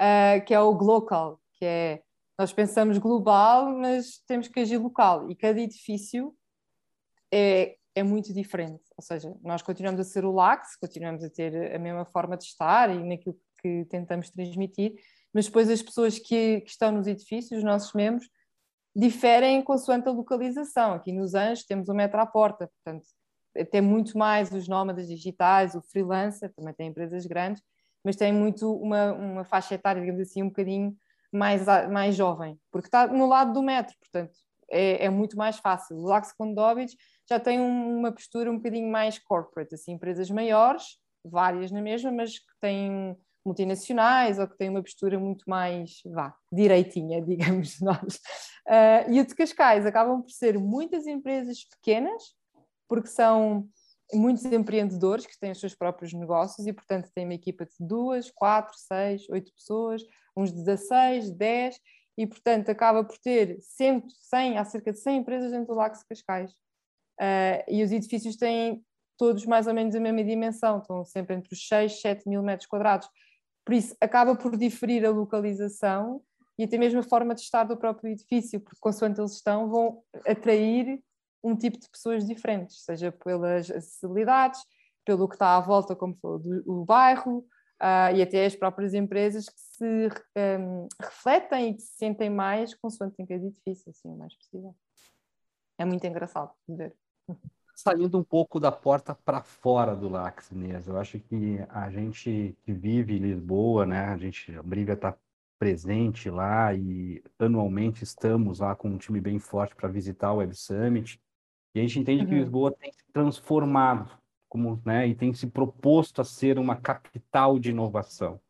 uh, 0.00 0.44
que 0.46 0.54
é 0.54 0.60
o 0.60 0.74
Glocal, 0.74 1.40
que 1.54 1.64
é 1.64 2.02
nós 2.38 2.54
pensamos 2.54 2.96
global, 2.96 3.70
mas 3.76 4.22
temos 4.26 4.48
que 4.48 4.60
agir 4.60 4.78
local 4.78 5.30
e 5.30 5.34
cada 5.34 5.60
edifício 5.60 6.34
é, 7.30 7.76
é 7.94 8.02
muito 8.02 8.32
diferente. 8.32 8.82
Ou 8.96 9.04
seja, 9.04 9.36
nós 9.42 9.60
continuamos 9.60 10.00
a 10.00 10.04
ser 10.04 10.24
o 10.24 10.32
LAX, 10.32 10.74
continuamos 10.76 11.22
a 11.22 11.28
ter 11.28 11.74
a 11.74 11.78
mesma 11.78 12.06
forma 12.06 12.38
de 12.38 12.44
estar 12.44 12.88
e 12.88 13.02
naquilo 13.02 13.36
que 13.60 13.84
tentamos 13.90 14.30
transmitir, 14.30 14.94
mas 15.32 15.46
depois 15.46 15.68
as 15.70 15.82
pessoas 15.82 16.18
que, 16.18 16.60
que 16.60 16.70
estão 16.70 16.92
nos 16.92 17.06
edifícios, 17.06 17.58
os 17.58 17.64
nossos 17.64 17.92
membros, 17.92 18.28
diferem 18.94 19.62
consoante 19.62 20.08
a 20.08 20.12
localização. 20.12 20.94
Aqui 20.94 21.12
nos 21.12 21.34
Anjos 21.34 21.64
temos 21.64 21.88
o 21.88 21.94
metro 21.94 22.20
à 22.20 22.26
porta, 22.26 22.68
portanto, 22.68 23.06
tem 23.70 23.80
muito 23.80 24.16
mais 24.16 24.52
os 24.52 24.68
nómadas 24.68 25.08
digitais, 25.08 25.74
o 25.74 25.82
freelancer, 25.82 26.52
também 26.54 26.74
tem 26.74 26.88
empresas 26.88 27.26
grandes, 27.26 27.62
mas 28.04 28.16
tem 28.16 28.32
muito 28.32 28.72
uma, 28.74 29.12
uma 29.12 29.44
faixa 29.44 29.74
etária, 29.74 30.00
digamos 30.00 30.20
assim, 30.20 30.42
um 30.42 30.48
bocadinho 30.48 30.96
mais, 31.32 31.64
mais 31.90 32.14
jovem, 32.14 32.58
porque 32.70 32.88
está 32.88 33.06
no 33.06 33.26
lado 33.26 33.52
do 33.52 33.62
metro, 33.62 33.94
portanto, 34.00 34.36
é, 34.70 35.04
é 35.04 35.10
muito 35.10 35.36
mais 35.36 35.58
fácil. 35.58 35.96
O 35.96 36.06
Lax 36.06 36.32
Kondovich 36.32 36.96
já 37.28 37.38
tem 37.38 37.60
um, 37.60 37.98
uma 37.98 38.12
postura 38.12 38.50
um 38.50 38.56
bocadinho 38.56 38.90
mais 38.90 39.18
corporate, 39.18 39.74
assim, 39.74 39.92
empresas 39.92 40.30
maiores, 40.30 40.98
várias 41.24 41.70
na 41.70 41.82
mesma, 41.82 42.10
mas 42.10 42.38
que 42.38 42.52
têm 42.60 43.16
multinacionais 43.44 44.38
ou 44.38 44.46
que 44.46 44.56
têm 44.56 44.68
uma 44.68 44.82
postura 44.82 45.18
muito 45.18 45.48
mais, 45.48 46.00
vá, 46.04 46.34
direitinha, 46.52 47.20
digamos 47.24 47.80
nós. 47.80 48.20
Uh, 48.66 49.10
e 49.10 49.20
o 49.20 49.26
de 49.26 49.34
Cascais 49.34 49.86
acabam 49.86 50.22
por 50.22 50.30
ser 50.30 50.58
muitas 50.58 51.06
empresas 51.06 51.64
pequenas, 51.64 52.34
porque 52.88 53.08
são 53.08 53.68
muitos 54.12 54.44
empreendedores 54.44 55.26
que 55.26 55.38
têm 55.38 55.52
os 55.52 55.60
seus 55.60 55.74
próprios 55.74 56.12
negócios 56.12 56.66
e, 56.66 56.72
portanto, 56.72 57.10
têm 57.14 57.24
uma 57.24 57.34
equipa 57.34 57.64
de 57.64 57.74
duas, 57.78 58.30
quatro, 58.30 58.74
seis, 58.76 59.28
oito 59.30 59.52
pessoas, 59.52 60.02
uns 60.36 60.52
16, 60.52 61.30
10, 61.30 61.80
e, 62.18 62.26
portanto, 62.26 62.68
acaba 62.68 63.04
por 63.04 63.16
ter 63.18 63.58
sempre 63.60 64.10
100, 64.10 64.58
há 64.58 64.64
cerca 64.64 64.92
de 64.92 64.98
100 64.98 65.18
empresas 65.18 65.52
dentro 65.52 65.68
do 65.68 65.74
Lago 65.74 65.96
Cascais. 66.08 66.52
Uh, 67.20 67.62
e 67.68 67.82
os 67.82 67.92
edifícios 67.92 68.36
têm 68.36 68.84
todos 69.16 69.44
mais 69.44 69.66
ou 69.66 69.74
menos 69.74 69.94
a 69.94 70.00
mesma 70.00 70.24
dimensão, 70.24 70.78
estão 70.78 71.04
sempre 71.04 71.36
entre 71.36 71.52
os 71.52 71.68
6, 71.68 72.00
7 72.00 72.28
mil 72.28 72.42
metros 72.42 72.66
quadrados. 72.66 73.08
Por 73.70 73.74
isso, 73.76 73.96
acaba 74.00 74.34
por 74.34 74.56
diferir 74.56 75.06
a 75.06 75.10
localização 75.10 76.20
e 76.58 76.64
até 76.64 76.76
mesmo 76.76 76.98
a 76.98 77.04
forma 77.04 77.36
de 77.36 77.42
estar 77.42 77.62
do 77.62 77.76
próprio 77.76 78.10
edifício, 78.10 78.58
porque 78.60 78.80
consoante 78.80 79.20
eles 79.20 79.34
estão, 79.34 79.70
vão 79.70 80.02
atrair 80.26 81.00
um 81.40 81.54
tipo 81.54 81.78
de 81.78 81.88
pessoas 81.88 82.26
diferentes, 82.26 82.82
seja 82.82 83.12
pelas 83.12 83.70
acessibilidades, 83.70 84.60
pelo 85.04 85.28
que 85.28 85.36
está 85.36 85.56
à 85.56 85.60
volta, 85.60 85.94
como 85.94 86.18
do, 86.20 86.62
do 86.64 86.84
bairro, 86.84 87.46
uh, 87.80 88.12
e 88.12 88.20
até 88.20 88.44
as 88.44 88.56
próprias 88.56 88.92
empresas 88.92 89.48
que 89.48 89.60
se 89.60 90.08
um, 90.58 90.88
refletem 91.00 91.70
e 91.70 91.74
que 91.74 91.82
se 91.82 91.96
sentem 91.96 92.28
mais 92.28 92.74
consoante 92.74 93.22
em 93.22 93.24
cada 93.24 93.46
edifício, 93.46 93.88
assim, 93.88 94.08
o 94.08 94.18
mais 94.18 94.34
possível. 94.34 94.74
É 95.78 95.84
muito 95.84 96.04
engraçado 96.04 96.50
de 96.68 96.74
ver 96.74 96.96
saindo 97.80 98.18
um 98.18 98.22
pouco 98.22 98.60
da 98.60 98.70
porta 98.70 99.14
para 99.14 99.42
fora 99.42 99.96
do 99.96 100.08
Lax 100.08 100.50
mesmo. 100.50 100.92
Eu 100.92 100.98
acho 100.98 101.18
que 101.18 101.58
a 101.70 101.90
gente 101.90 102.54
que 102.62 102.72
vive 102.72 103.16
em 103.16 103.20
Lisboa, 103.20 103.86
né, 103.86 104.04
a 104.06 104.16
gente 104.16 104.52
briga 104.62 104.92
estar 104.92 105.12
tá 105.12 105.18
presente 105.58 106.30
lá 106.30 106.74
e 106.74 107.22
anualmente 107.38 108.04
estamos 108.04 108.60
lá 108.60 108.74
com 108.74 108.88
um 108.88 108.98
time 108.98 109.20
bem 109.20 109.38
forte 109.38 109.74
para 109.74 109.88
visitar 109.88 110.32
o 110.32 110.36
Web 110.36 110.54
Summit. 110.54 111.20
E 111.74 111.80
a 111.80 111.82
gente 111.82 111.98
entende 111.98 112.22
uhum. 112.22 112.28
que 112.28 112.34
Lisboa 112.34 112.72
tem 112.72 112.92
se 112.92 113.04
transformado 113.12 114.10
como, 114.48 114.82
né, 114.84 115.06
e 115.06 115.14
tem 115.14 115.32
se 115.32 115.46
proposto 115.46 116.20
a 116.20 116.24
ser 116.24 116.58
uma 116.58 116.76
capital 116.76 117.58
de 117.58 117.70
inovação. 117.70 118.40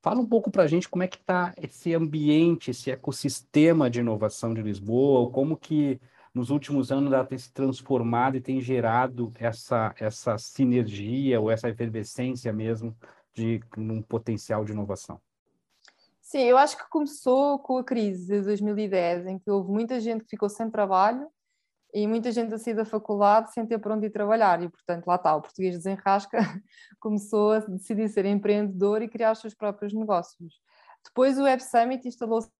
Fala 0.00 0.20
um 0.20 0.26
pouco 0.26 0.50
para 0.50 0.62
a 0.62 0.66
gente 0.68 0.88
como 0.88 1.02
é 1.02 1.08
que 1.08 1.16
está 1.16 1.52
esse 1.60 1.92
ambiente, 1.92 2.70
esse 2.70 2.90
ecossistema 2.90 3.90
de 3.90 4.00
inovação 4.00 4.54
de 4.54 4.62
Lisboa, 4.62 5.30
como 5.30 5.56
que 5.56 6.00
nos 6.36 6.50
últimos 6.50 6.92
anos 6.92 7.14
ela 7.14 7.24
tem 7.24 7.38
se 7.38 7.50
transformado 7.50 8.36
e 8.36 8.42
tem 8.42 8.60
gerado 8.60 9.32
essa, 9.40 9.94
essa 9.98 10.36
sinergia 10.36 11.40
ou 11.40 11.50
essa 11.50 11.66
efervescência 11.66 12.52
mesmo 12.52 12.94
de 13.32 13.58
um 13.78 14.02
potencial 14.02 14.62
de 14.62 14.72
inovação? 14.72 15.18
Sim, 16.20 16.42
eu 16.42 16.58
acho 16.58 16.76
que 16.76 16.90
começou 16.90 17.58
com 17.60 17.78
a 17.78 17.84
crise 17.84 18.26
de 18.26 18.42
2010, 18.42 19.28
em 19.28 19.38
que 19.38 19.50
houve 19.50 19.70
muita 19.70 19.98
gente 19.98 20.24
que 20.24 20.30
ficou 20.30 20.50
sem 20.50 20.70
trabalho 20.70 21.26
e 21.94 22.06
muita 22.06 22.30
gente 22.30 22.52
a 22.52 22.58
sair 22.58 22.74
da 22.74 22.84
faculdade 22.84 23.54
sem 23.54 23.64
ter 23.64 23.78
para 23.78 23.94
onde 23.94 24.08
ir 24.08 24.10
trabalhar. 24.10 24.62
E, 24.62 24.68
portanto, 24.68 25.06
lá 25.06 25.14
está, 25.14 25.34
o 25.34 25.40
português 25.40 25.74
desenrasca 25.74 26.36
começou 27.00 27.52
a 27.52 27.60
decidir 27.60 28.10
ser 28.10 28.26
empreendedor 28.26 29.00
e 29.00 29.08
criar 29.08 29.32
os 29.32 29.38
seus 29.38 29.54
próprios 29.54 29.94
negócios. 29.94 30.60
Depois 31.02 31.38
o 31.38 31.44
Web 31.44 31.62
Summit 31.62 32.06
instalou-se 32.06 32.50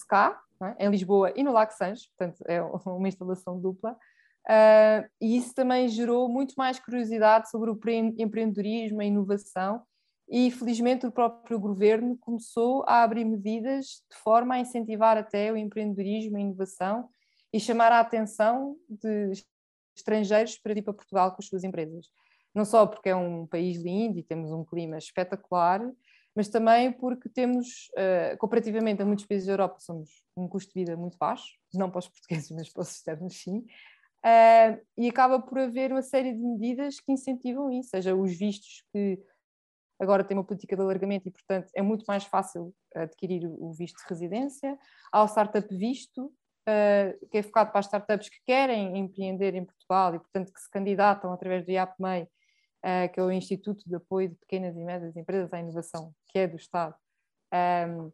cá, 0.00 0.40
é? 0.62 0.86
em 0.86 0.90
Lisboa 0.90 1.32
e 1.36 1.42
no 1.42 1.52
Lago 1.52 1.72
Sanches, 1.72 2.08
portanto 2.08 2.42
é 2.46 2.62
uma 2.86 3.08
instalação 3.08 3.60
dupla. 3.60 3.96
Uh, 4.44 5.08
e 5.20 5.36
isso 5.36 5.54
também 5.54 5.88
gerou 5.88 6.28
muito 6.28 6.54
mais 6.56 6.78
curiosidade 6.78 7.48
sobre 7.48 7.70
o 7.70 7.78
empreendedorismo, 8.18 9.00
a 9.00 9.04
inovação, 9.04 9.82
e 10.28 10.50
felizmente 10.50 11.06
o 11.06 11.12
próprio 11.12 11.60
governo 11.60 12.16
começou 12.18 12.84
a 12.88 13.02
abrir 13.02 13.24
medidas 13.24 14.02
de 14.10 14.16
forma 14.22 14.54
a 14.54 14.58
incentivar 14.58 15.16
até 15.16 15.52
o 15.52 15.56
empreendedorismo, 15.56 16.36
a 16.36 16.40
inovação 16.40 17.08
e 17.52 17.60
chamar 17.60 17.92
a 17.92 18.00
atenção 18.00 18.76
de 18.88 19.32
estrangeiros 19.94 20.58
para 20.58 20.74
vir 20.74 20.82
para 20.82 20.94
Portugal 20.94 21.30
com 21.32 21.36
as 21.40 21.46
suas 21.46 21.64
empresas. 21.64 22.06
Não 22.54 22.64
só 22.64 22.86
porque 22.86 23.10
é 23.10 23.16
um 23.16 23.46
país 23.46 23.76
lindo 23.82 24.18
e 24.18 24.22
temos 24.22 24.50
um 24.50 24.64
clima 24.64 24.96
espetacular, 24.96 25.80
mas 26.34 26.48
também 26.48 26.90
porque 26.92 27.28
temos, 27.28 27.90
uh, 27.92 28.36
comparativamente 28.38 29.02
a 29.02 29.06
muitos 29.06 29.26
países 29.26 29.46
da 29.46 29.52
Europa, 29.52 29.76
somos 29.80 30.08
um 30.36 30.48
custo 30.48 30.72
de 30.72 30.80
vida 30.80 30.96
muito 30.96 31.18
baixo, 31.18 31.58
não 31.74 31.90
para 31.90 31.98
os 31.98 32.08
portugueses, 32.08 32.50
mas 32.50 32.72
para 32.72 32.82
os 32.82 32.90
externos, 32.90 33.34
sim. 33.34 33.58
Uh, 34.24 34.80
e 34.96 35.08
acaba 35.08 35.40
por 35.40 35.58
haver 35.58 35.92
uma 35.92 36.02
série 36.02 36.32
de 36.32 36.38
medidas 36.38 37.00
que 37.00 37.12
incentivam 37.12 37.70
isso, 37.70 37.90
seja 37.90 38.14
os 38.14 38.36
vistos 38.38 38.84
que 38.92 39.20
agora 40.00 40.24
tem 40.24 40.36
uma 40.36 40.44
política 40.44 40.74
de 40.74 40.82
alargamento 40.82 41.28
e, 41.28 41.30
portanto, 41.30 41.70
é 41.74 41.82
muito 41.82 42.04
mais 42.06 42.24
fácil 42.24 42.74
adquirir 42.94 43.46
o 43.46 43.72
visto 43.72 43.96
de 43.98 44.08
residência. 44.08 44.78
Há 45.12 45.22
o 45.22 45.28
Startup 45.28 45.76
Visto, 45.76 46.26
uh, 46.26 47.28
que 47.30 47.38
é 47.38 47.42
focado 47.42 47.70
para 47.70 47.80
as 47.80 47.86
startups 47.86 48.28
que 48.28 48.38
querem 48.46 48.96
empreender 48.98 49.54
em 49.54 49.64
Portugal 49.64 50.14
e, 50.14 50.18
portanto, 50.18 50.52
que 50.52 50.60
se 50.60 50.70
candidatam 50.70 51.32
através 51.32 51.64
do 51.64 51.70
IAPMEI 51.70 52.26
que 53.12 53.20
é 53.20 53.22
o 53.22 53.30
Instituto 53.30 53.88
de 53.88 53.94
Apoio 53.94 54.30
de 54.30 54.34
Pequenas 54.36 54.76
e 54.76 54.84
Médias 54.84 55.16
Empresas 55.16 55.52
à 55.52 55.60
Inovação, 55.60 56.12
que 56.32 56.38
é 56.38 56.48
do 56.48 56.56
Estado. 56.56 56.94
Um, 57.52 58.10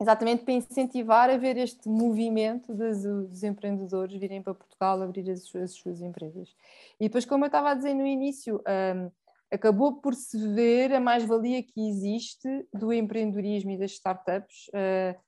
exatamente 0.00 0.44
para 0.44 0.54
incentivar 0.54 1.30
a 1.30 1.36
ver 1.38 1.56
este 1.56 1.88
movimento 1.88 2.74
dos, 2.74 3.02
dos 3.02 3.42
empreendedores 3.42 4.18
virem 4.18 4.42
para 4.42 4.54
Portugal 4.54 5.00
abrir 5.02 5.30
as, 5.30 5.54
as, 5.54 5.72
suas 5.72 6.02
empresas. 6.02 6.54
E 7.00 7.04
depois, 7.04 7.24
como 7.24 7.44
eu 7.44 7.46
estava 7.46 7.70
a 7.70 7.74
dizer 7.74 7.94
no 7.94 8.06
início, 8.06 8.56
um, 8.94 9.10
acabou 9.50 10.00
por 10.00 10.14
se 10.14 10.36
ver 10.54 10.92
a 10.92 11.00
mais-valia 11.00 11.62
que 11.62 11.88
existe 11.88 12.48
do 12.74 12.92
empreendedorismo 12.92 13.70
e 13.70 13.78
das 13.78 13.92
startups, 13.92 14.68
uh, 14.68 15.26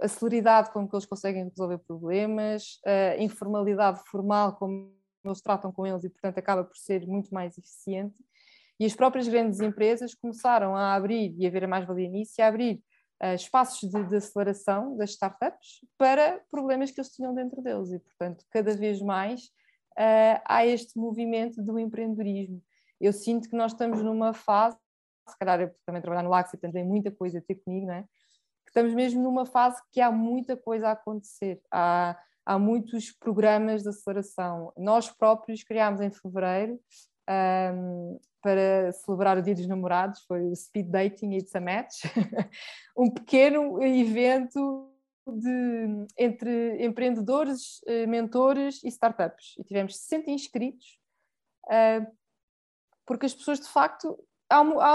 a 0.00 0.08
celeridade 0.08 0.70
com 0.70 0.86
que 0.86 0.94
eles 0.94 1.06
conseguem 1.06 1.48
resolver 1.48 1.78
problemas, 1.78 2.78
a 2.84 3.16
informalidade 3.22 4.02
formal 4.10 4.56
como 4.56 4.92
eles 5.24 5.40
tratam 5.40 5.72
com 5.72 5.86
eles 5.86 6.04
e, 6.04 6.10
portanto, 6.10 6.36
acaba 6.36 6.64
por 6.64 6.76
ser 6.76 7.06
muito 7.06 7.32
mais 7.32 7.56
eficiente. 7.56 8.14
E 8.78 8.84
as 8.84 8.94
próprias 8.94 9.28
grandes 9.28 9.60
empresas 9.60 10.14
começaram 10.14 10.76
a 10.76 10.94
abrir, 10.94 11.34
e 11.38 11.46
a 11.46 11.50
ver 11.50 11.64
a 11.64 11.68
mais-valia 11.68 12.08
nisso, 12.08 12.34
e 12.38 12.42
a 12.42 12.48
abrir 12.48 12.82
uh, 13.22 13.34
espaços 13.34 13.88
de, 13.88 14.04
de, 14.04 14.16
aceleração 14.16 14.96
das 14.96 15.10
startups 15.10 15.80
para 15.96 16.40
problemas 16.50 16.90
que 16.90 17.00
eles 17.00 17.10
tinham 17.12 17.34
dentro 17.34 17.62
deles. 17.62 17.92
E, 17.92 17.98
portanto, 17.98 18.44
cada 18.50 18.74
vez 18.76 19.00
mais 19.00 19.44
uh, 19.98 20.40
há 20.44 20.66
este 20.66 20.98
movimento 20.98 21.62
do 21.62 21.78
empreendedorismo. 21.78 22.62
Eu 23.00 23.12
sinto 23.12 23.48
que 23.48 23.56
nós 23.56 23.72
estamos 23.72 24.02
numa 24.02 24.32
fase, 24.32 24.76
se 25.28 25.38
calhar 25.38 25.60
eu 25.60 25.74
também 25.86 26.02
trabalhar 26.02 26.22
no 26.22 26.30
Laxi, 26.30 26.52
portanto 26.52 26.72
tem 26.72 26.84
muita 26.84 27.10
coisa 27.10 27.38
a 27.38 27.42
ter 27.42 27.56
comigo, 27.56 27.86
não 27.86 27.94
é? 27.94 28.04
Estamos 28.66 28.92
mesmo 28.92 29.22
numa 29.22 29.46
fase 29.46 29.80
que 29.92 30.00
há 30.00 30.10
muita 30.10 30.56
coisa 30.56 30.88
a 30.88 30.92
acontecer. 30.92 31.60
Há, 31.70 32.18
há 32.44 32.58
muitos 32.58 33.12
programas 33.12 33.82
de 33.82 33.88
aceleração. 33.90 34.72
Nós 34.76 35.08
próprios 35.08 35.62
criámos 35.62 36.00
em 36.00 36.10
fevereiro 36.10 36.80
um, 37.28 38.18
para 38.42 38.92
celebrar 38.92 39.38
o 39.38 39.42
Dia 39.42 39.54
dos 39.54 39.66
Namorados, 39.66 40.22
foi 40.26 40.42
o 40.42 40.54
Speed 40.54 40.88
Dating 40.88 41.34
It's 41.34 41.54
a 41.54 41.60
Match, 41.60 42.02
um 42.96 43.10
pequeno 43.10 43.82
evento 43.82 44.90
de, 45.26 46.06
entre 46.18 46.84
empreendedores, 46.84 47.80
eh, 47.86 48.06
mentores 48.06 48.84
e 48.84 48.88
startups. 48.88 49.54
E 49.58 49.64
tivemos 49.64 49.96
60 49.96 50.30
inscritos, 50.30 50.98
uh, 51.66 52.06
porque 53.06 53.26
as 53.26 53.34
pessoas 53.34 53.60
de 53.60 53.68
facto. 53.68 54.18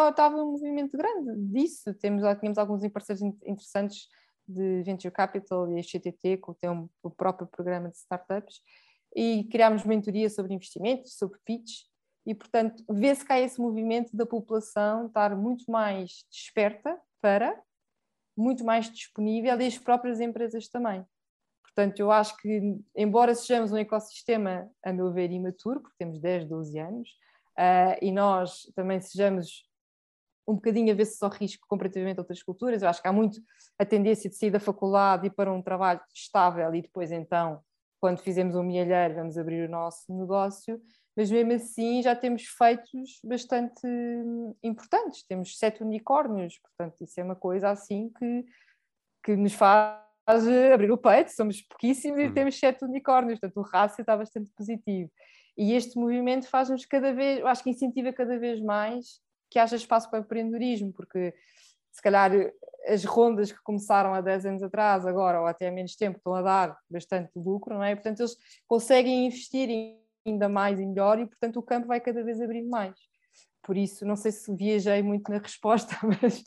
Estava 0.09 0.37
um 0.37 0.51
movimento 0.51 0.95
grande 0.95 1.35
disso. 1.51 1.93
Temos, 1.95 2.21
tínhamos 2.39 2.57
alguns 2.59 2.87
parceiros 2.89 3.21
interessantes 3.43 4.07
de 4.47 4.83
Venture 4.83 5.11
Capital 5.11 5.69
e 5.71 5.79
a 5.79 5.83
XTT, 5.83 6.37
que 6.37 6.53
tem 6.61 6.69
um, 6.69 6.87
o 7.03 7.09
próprio 7.09 7.47
programa 7.47 7.89
de 7.89 7.97
startups, 7.97 8.61
e 9.13 9.43
criámos 9.51 9.83
mentoria 9.83 10.29
sobre 10.29 10.53
investimentos, 10.53 11.17
sobre 11.17 11.39
pitch, 11.43 11.88
e, 12.25 12.35
portanto, 12.35 12.83
vê-se 12.89 13.25
há 13.29 13.39
esse 13.39 13.59
movimento 13.59 14.15
da 14.15 14.25
população 14.25 15.07
estar 15.07 15.35
muito 15.35 15.69
mais 15.71 16.25
desperta 16.29 16.99
para, 17.21 17.59
muito 18.37 18.63
mais 18.63 18.89
disponível 18.89 19.59
e 19.59 19.65
as 19.65 19.77
próprias 19.77 20.19
empresas 20.19 20.67
também. 20.67 21.05
Portanto, 21.63 21.99
eu 21.99 22.11
acho 22.11 22.35
que, 22.37 22.79
embora 22.95 23.33
sejamos 23.33 23.71
um 23.71 23.77
ecossistema, 23.77 24.69
a 24.83 24.91
meu 24.91 25.11
ver, 25.11 25.31
imaturo, 25.31 25.81
porque 25.81 25.95
temos 25.97 26.19
10, 26.19 26.45
12 26.45 26.79
anos, 26.79 27.09
uh, 27.57 27.97
e 28.01 28.11
nós 28.11 28.63
também 28.75 28.99
sejamos 28.99 29.69
um 30.47 30.55
bocadinho 30.55 30.91
a 30.91 30.95
ver 30.95 31.05
se 31.05 31.17
só 31.17 31.27
risco 31.27 31.65
comparativamente 31.69 32.19
a 32.19 32.21
outras 32.21 32.41
culturas, 32.41 32.81
eu 32.81 32.89
acho 32.89 33.01
que 33.01 33.07
há 33.07 33.13
muito 33.13 33.39
a 33.77 33.85
tendência 33.85 34.29
de 34.29 34.35
sair 34.35 34.49
da 34.49 34.59
faculdade 34.59 35.27
e 35.27 35.29
para 35.29 35.53
um 35.53 35.61
trabalho 35.61 36.01
estável 36.13 36.73
e 36.73 36.81
depois 36.81 37.11
então, 37.11 37.61
quando 38.01 38.19
fizemos 38.19 38.55
um 38.55 38.63
milheiro, 38.63 39.15
vamos 39.15 39.37
abrir 39.37 39.67
o 39.67 39.71
nosso 39.71 40.11
negócio, 40.11 40.81
mas 41.19 41.29
mesmo 41.29 41.51
assim 41.51 42.01
já 42.01 42.15
temos 42.15 42.43
feitos 42.45 43.19
bastante 43.25 43.85
hum, 43.85 44.55
importantes. 44.63 45.21
Temos 45.23 45.57
sete 45.57 45.83
unicórnios, 45.83 46.57
portanto, 46.59 47.03
isso 47.03 47.19
é 47.19 47.23
uma 47.25 47.35
coisa 47.35 47.69
assim 47.69 48.09
que, 48.17 48.45
que 49.25 49.35
nos 49.35 49.51
faz 49.51 49.99
abrir 50.73 50.89
o 50.89 50.97
peito. 50.97 51.31
Somos 51.31 51.61
pouquíssimos 51.63 52.21
e 52.21 52.27
hum. 52.27 52.33
temos 52.33 52.57
sete 52.57 52.85
unicórnios, 52.85 53.37
portanto, 53.37 53.57
o 53.57 53.69
rácio 53.69 54.01
está 54.01 54.15
bastante 54.15 54.49
positivo. 54.55 55.11
E 55.57 55.73
este 55.73 55.99
movimento 55.99 56.47
faz-nos 56.47 56.85
cada 56.85 57.13
vez, 57.13 57.41
eu 57.41 57.47
acho 57.47 57.63
que 57.63 57.69
incentiva 57.69 58.13
cada 58.13 58.39
vez 58.39 58.61
mais 58.61 59.19
que 59.51 59.59
haja 59.59 59.75
espaço 59.75 60.09
para 60.09 60.19
o 60.19 60.23
empreendedorismo, 60.23 60.93
porque 60.93 61.33
se 61.91 62.01
calhar 62.01 62.31
as 62.87 63.03
rondas 63.03 63.51
que 63.51 63.61
começaram 63.61 64.13
há 64.13 64.21
10 64.21 64.45
anos 64.45 64.63
atrás, 64.63 65.05
agora 65.05 65.41
ou 65.41 65.47
até 65.47 65.67
há 65.67 65.71
menos 65.71 65.97
tempo, 65.97 66.15
estão 66.15 66.33
a 66.33 66.41
dar 66.41 66.77
bastante 66.89 67.31
lucro, 67.35 67.75
não 67.75 67.83
é? 67.83 67.93
Portanto, 67.93 68.21
eles 68.21 68.37
conseguem 68.65 69.25
investir 69.25 69.69
em 69.69 69.99
ainda 70.29 70.49
mais 70.49 70.79
e 70.79 70.85
melhor, 70.85 71.19
e 71.19 71.25
portanto 71.25 71.57
o 71.57 71.63
campo 71.63 71.87
vai 71.87 71.99
cada 71.99 72.23
vez 72.23 72.41
abrindo 72.41 72.69
mais. 72.69 72.95
Por 73.61 73.77
isso, 73.77 74.05
não 74.05 74.15
sei 74.15 74.31
se 74.31 74.55
viajei 74.55 75.01
muito 75.03 75.29
na 75.29 75.37
resposta, 75.37 75.95
mas 76.03 76.43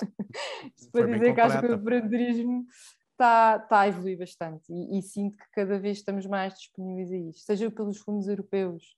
para 0.91 1.07
dizer 1.07 1.35
que 1.35 1.41
acho 1.41 1.61
que 1.61 1.67
o 1.67 1.75
empreendedorismo 1.75 2.67
está, 3.11 3.61
está 3.63 3.81
a 3.81 3.89
evoluir 3.89 4.19
bastante 4.19 4.73
e, 4.73 4.99
e, 4.99 5.03
sinto 5.03 5.37
que 5.37 5.51
cada 5.53 5.79
vez 5.79 5.99
estamos 5.99 6.27
mais 6.27 6.55
disponíveis 6.55 7.13
a 7.13 7.17
isto, 7.17 7.43
seja 7.43 7.71
pelos 7.71 7.99
fundos 7.99 8.29
europeus, 8.29 8.97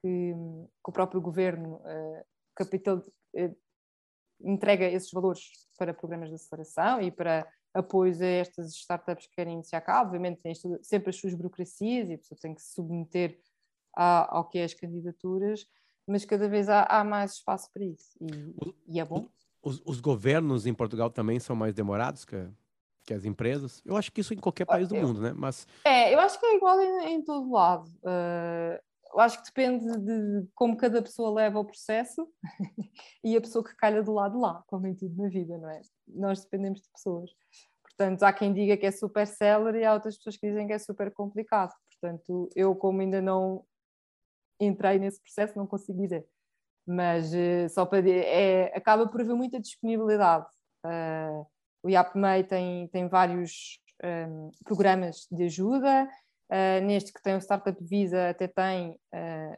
que, 0.00 0.32
que 0.32 0.90
o 0.90 0.92
próprio 0.92 1.20
governo 1.20 1.76
uh, 1.76 2.24
capital, 2.54 2.98
uh, 2.98 3.56
entrega 4.40 4.84
esses 4.84 5.10
valores 5.10 5.40
para 5.78 5.94
programas 5.94 6.28
de 6.28 6.34
aceleração 6.36 7.00
e 7.00 7.10
para 7.10 7.46
apoios 7.74 8.20
a 8.20 8.26
estas 8.26 8.72
startups 8.74 9.26
que 9.26 9.34
querem 9.34 9.54
iniciar 9.54 9.80
cá. 9.80 10.02
Obviamente, 10.02 10.40
tem 10.40 10.54
sempre 10.82 11.10
as 11.10 11.16
suas 11.16 11.34
burocracias 11.34 12.08
e 12.08 12.14
a 12.14 12.18
pessoa 12.18 12.38
tem 12.40 12.54
que 12.54 12.62
se 12.62 12.74
submeter 12.74 13.38
ao 13.96 14.48
que 14.48 14.58
é 14.58 14.64
as 14.64 14.74
candidaturas, 14.74 15.66
mas 16.06 16.24
cada 16.24 16.48
vez 16.48 16.68
há, 16.68 16.84
há 16.84 17.02
mais 17.02 17.34
espaço 17.34 17.70
para 17.72 17.84
isso 17.84 18.16
e, 18.20 18.54
e 18.86 19.00
é 19.00 19.04
bom. 19.04 19.26
Os, 19.62 19.82
os, 19.84 20.00
governos 20.00 20.66
em 20.66 20.74
Portugal 20.74 21.10
também 21.10 21.40
são 21.40 21.56
mais 21.56 21.74
demorados 21.74 22.24
que, 22.24 22.48
que 23.04 23.12
as 23.12 23.24
empresas? 23.24 23.82
Eu 23.84 23.96
acho 23.96 24.12
que 24.12 24.20
isso 24.20 24.32
em 24.32 24.38
qualquer 24.38 24.64
país 24.64 24.88
do 24.88 24.94
eu, 24.94 25.06
mundo, 25.06 25.20
né? 25.20 25.32
Mas... 25.34 25.66
É, 25.84 26.14
eu 26.14 26.20
acho 26.20 26.38
que 26.38 26.46
é 26.46 26.56
igual 26.56 26.80
em, 26.80 27.14
em 27.14 27.22
todo 27.22 27.50
lado. 27.50 27.88
Uh, 28.04 28.78
eu 29.12 29.20
acho 29.20 29.38
que 29.38 29.46
depende 29.46 29.84
de 29.98 30.46
como 30.54 30.76
cada 30.76 31.00
pessoa 31.02 31.32
leva 31.32 31.58
o 31.58 31.64
processo 31.64 32.28
e 33.24 33.36
a 33.36 33.40
pessoa 33.40 33.64
que 33.64 33.74
calha 33.74 34.02
do 34.02 34.12
lado 34.12 34.38
lá, 34.38 34.62
como 34.66 34.86
em 34.86 34.94
tudo 34.94 35.16
na 35.20 35.28
vida, 35.28 35.58
não 35.58 35.70
é? 35.70 35.80
Nós 36.06 36.42
dependemos 36.42 36.82
de 36.82 36.90
pessoas. 36.90 37.30
Portanto, 37.82 38.22
há 38.24 38.32
quem 38.32 38.52
diga 38.52 38.76
que 38.76 38.84
é 38.84 38.90
super 38.90 39.26
célebre 39.26 39.80
e 39.80 39.84
há 39.84 39.94
outras 39.94 40.16
pessoas 40.18 40.36
que 40.36 40.46
dizem 40.46 40.66
que 40.66 40.74
é 40.74 40.78
super 40.78 41.10
complicado. 41.12 41.72
Portanto, 41.90 42.50
eu, 42.54 42.74
como 42.76 43.00
ainda 43.00 43.22
não 43.22 43.64
entrei 44.60 44.98
nesse 44.98 45.20
processo, 45.20 45.56
não 45.56 45.66
consigo 45.66 46.00
dizer. 46.00 46.26
Mas 46.86 47.32
uh, 47.32 47.68
só 47.68 47.84
para 47.84 48.00
dizer, 48.00 48.24
é, 48.26 48.76
acaba 48.76 49.08
por 49.08 49.20
haver 49.20 49.34
muita 49.34 49.60
disponibilidade. 49.60 50.46
Uh, 50.84 51.46
o 51.82 51.90
IAPMEI 51.90 52.44
tem, 52.44 52.88
tem 52.88 53.08
vários 53.08 53.80
um, 54.02 54.06
ehm, 54.06 54.50
programas 54.64 55.26
de 55.30 55.44
ajuda. 55.44 56.08
Uh, 56.48 56.84
neste 56.84 57.12
que 57.12 57.22
tem 57.22 57.34
o 57.34 57.40
Startup 57.40 57.76
Visa, 57.84 58.30
até 58.30 58.46
tem 58.46 58.98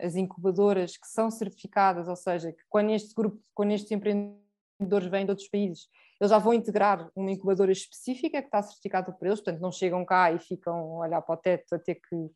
as 0.00 0.14
incubadoras 0.16 0.96
que 0.96 1.06
são 1.06 1.30
certificadas, 1.30 2.08
ou 2.08 2.16
seja, 2.16 2.52
que 2.52 2.62
quando 2.68 2.90
este 2.90 3.14
grupo, 3.14 3.38
quando 3.54 3.72
estes 3.72 3.90
empreendedores 3.90 5.08
vêm 5.10 5.24
de 5.24 5.30
outros 5.30 5.48
países, 5.48 5.88
eles 6.20 6.30
já 6.30 6.38
vão 6.38 6.52
integrar 6.52 7.10
uma 7.14 7.30
incubadora 7.30 7.72
específica 7.72 8.40
que 8.40 8.48
está 8.48 8.62
certificada 8.62 9.12
por 9.12 9.26
eles, 9.26 9.40
portanto 9.40 9.60
não 9.60 9.70
chegam 9.70 10.04
cá 10.04 10.32
e 10.32 10.38
ficam 10.38 11.02
a 11.02 11.06
olhar 11.06 11.22
para 11.22 11.34
o 11.34 11.38
teto 11.38 11.74
a 11.74 11.78
ter 11.78 11.96
que 11.96 12.30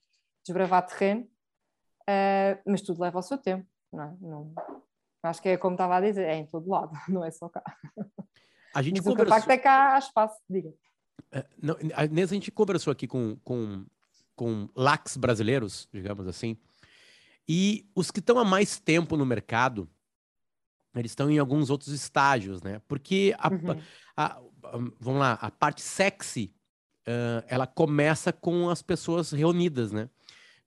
desbravar 0.45 0.87
terreno 0.87 1.27
uh, 2.03 2.63
mas 2.67 2.83
tudo 2.83 3.01
leva 3.01 3.19
o 3.19 3.23
seu 3.23 3.39
tempo, 3.39 3.67
não 3.93 4.03
é? 4.05 4.17
Não, 4.21 4.53
acho 5.23 5.41
que 5.41 5.51
é 5.51 5.57
como 5.57 5.75
estava 5.75 5.97
a 5.97 6.01
dizer, 6.01 6.27
é 6.27 6.37
em 6.37 6.47
todo 6.47 6.69
lado, 6.69 6.93
não 7.09 7.25
é 7.25 7.31
só 7.31 7.49
cá. 7.49 7.63
A 8.75 8.83
gente 8.83 8.97
mas 8.97 9.05
conversou... 9.05 9.23
o 9.23 9.25
que 9.25 9.31
facto 9.31 9.51
é 9.51 9.59
que 9.59 9.69
há, 9.69 9.99
espaço, 9.99 10.41
diga. 10.49 10.69
Uh, 11.35 11.45
não, 11.61 11.77
a, 11.95 12.27
gente 12.27 12.51
conversou 12.51 12.91
aqui 12.91 13.07
com, 13.07 13.37
com, 13.45 13.85
com 14.35 14.69
lax 14.75 15.17
brasileiros, 15.17 15.89
digamos 15.93 16.27
assim, 16.27 16.57
e 17.49 17.89
os 17.95 18.11
que 18.11 18.21
estão 18.21 18.39
há 18.39 18.45
mais 18.45 18.79
tempo 18.79 19.17
no 19.17 19.27
mercado, 19.27 19.89
eles 20.95 21.13
estão 21.13 21.31
em 21.31 21.39
alguns 21.39 21.71
outros 21.71 21.91
estágios, 21.93 22.63
né? 22.63 22.81
Porque 22.87 23.35
a, 23.39 23.49
uhum. 23.49 23.83
a, 24.17 24.25
a, 24.25 24.41
vamos 25.01 25.21
lá, 25.21 25.33
a 25.35 25.51
parte 25.51 25.83
sexy, 25.83 26.55
uh, 27.07 27.45
ela 27.47 27.67
começa 27.67 28.33
com 28.33 28.69
as 28.69 28.83
pessoas 28.83 29.33
reunidas, 29.33 29.93
né? 29.93 30.09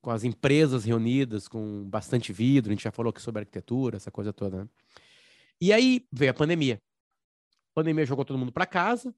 Com 0.06 0.12
as 0.12 0.24
empresas 0.24 0.86
reunidas, 0.86 1.48
com 1.48 1.84
bastante 1.90 2.32
vidro, 2.32 2.70
a 2.70 2.76
gente 2.76 2.84
já 2.84 2.92
falou 2.92 3.10
aqui 3.10 3.20
sobre 3.20 3.40
arquitetura, 3.40 3.98
essa 3.98 4.12
coisa 4.12 4.32
toda, 4.32 4.58
né? 4.60 4.70
E 5.60 5.74
aí 5.74 6.06
veio 6.14 6.30
a 6.30 6.34
pandemia. 6.36 6.80
A 7.72 7.74
pandemia 7.74 8.06
jogou 8.06 8.24
todo 8.24 8.38
mundo 8.38 8.52
para 8.52 8.68
casa, 8.68 9.12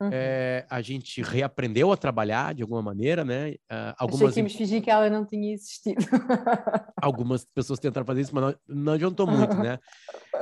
uhum. 0.00 0.10
é, 0.12 0.64
a 0.70 0.80
gente 0.80 1.20
reaprendeu 1.22 1.90
a 1.90 1.96
trabalhar 1.96 2.54
de 2.54 2.62
alguma 2.62 2.80
maneira, 2.80 3.24
né? 3.24 3.50
Uh, 3.50 3.94
algumas... 3.98 4.30
Achei 4.30 4.44
que 4.44 4.48
me 4.48 4.56
fingir 4.56 4.80
que 4.80 4.92
ela 4.92 5.10
não 5.10 5.26
tinha 5.26 5.52
existido. 5.52 6.00
algumas 7.02 7.44
pessoas 7.44 7.80
tentaram 7.80 8.06
fazer 8.06 8.20
isso, 8.20 8.32
mas 8.32 8.44
não, 8.44 8.54
não 8.68 8.92
adiantou 8.92 9.26
muito, 9.26 9.56
né? 9.56 9.76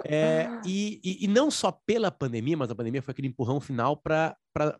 É, 0.04 0.46
e, 0.66 1.00
e, 1.02 1.24
e, 1.24 1.26
não 1.26 1.50
só 1.50 1.72
pela 1.72 2.10
pandemia, 2.10 2.54
mas 2.54 2.70
a 2.70 2.74
pandemia 2.74 3.00
foi 3.00 3.12
aquele 3.12 3.28
empurrão 3.28 3.58
final 3.58 3.96
para 3.96 4.36
pra, 4.52 4.76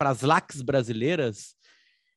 as 0.00 0.20
LACs 0.20 0.60
brasileiras 0.60 1.56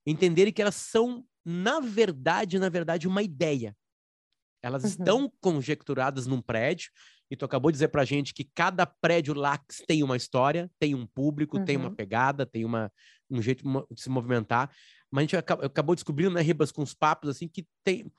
entenderem 0.05 0.51
que 0.51 0.61
elas 0.61 0.75
são 0.75 1.23
na 1.45 1.79
verdade, 1.79 2.59
na 2.59 2.69
verdade, 2.69 3.07
uma 3.07 3.21
ideia. 3.21 3.75
Elas 4.61 4.83
uhum. 4.83 4.89
estão 4.89 5.33
conjecturadas 5.41 6.27
num 6.27 6.41
prédio, 6.41 6.91
e 7.31 7.35
tu 7.35 7.45
acabou 7.45 7.71
de 7.71 7.75
dizer 7.75 7.89
pra 7.89 8.03
gente 8.03 8.33
que 8.33 8.43
cada 8.43 8.85
prédio 8.85 9.33
Lax 9.33 9.83
tem 9.87 10.03
uma 10.03 10.17
história, 10.17 10.69
tem 10.79 10.95
um 10.95 11.05
público, 11.05 11.57
uhum. 11.57 11.65
tem 11.65 11.77
uma 11.77 11.89
uhum. 11.89 11.95
pegada, 11.95 12.45
tem 12.45 12.65
uma, 12.65 12.91
um 13.29 13.41
jeito 13.41 13.63
de 13.91 14.01
se 14.01 14.09
movimentar. 14.09 14.71
Mas 15.11 15.21
a 15.21 15.23
gente 15.23 15.37
acabou 15.37 15.95
descobrindo, 15.95 16.33
né, 16.33 16.41
Ribas, 16.41 16.71
com 16.71 16.81
os 16.81 16.93
papos, 16.93 17.29
assim, 17.29 17.47
que 17.47 17.67
tem, 17.83 18.11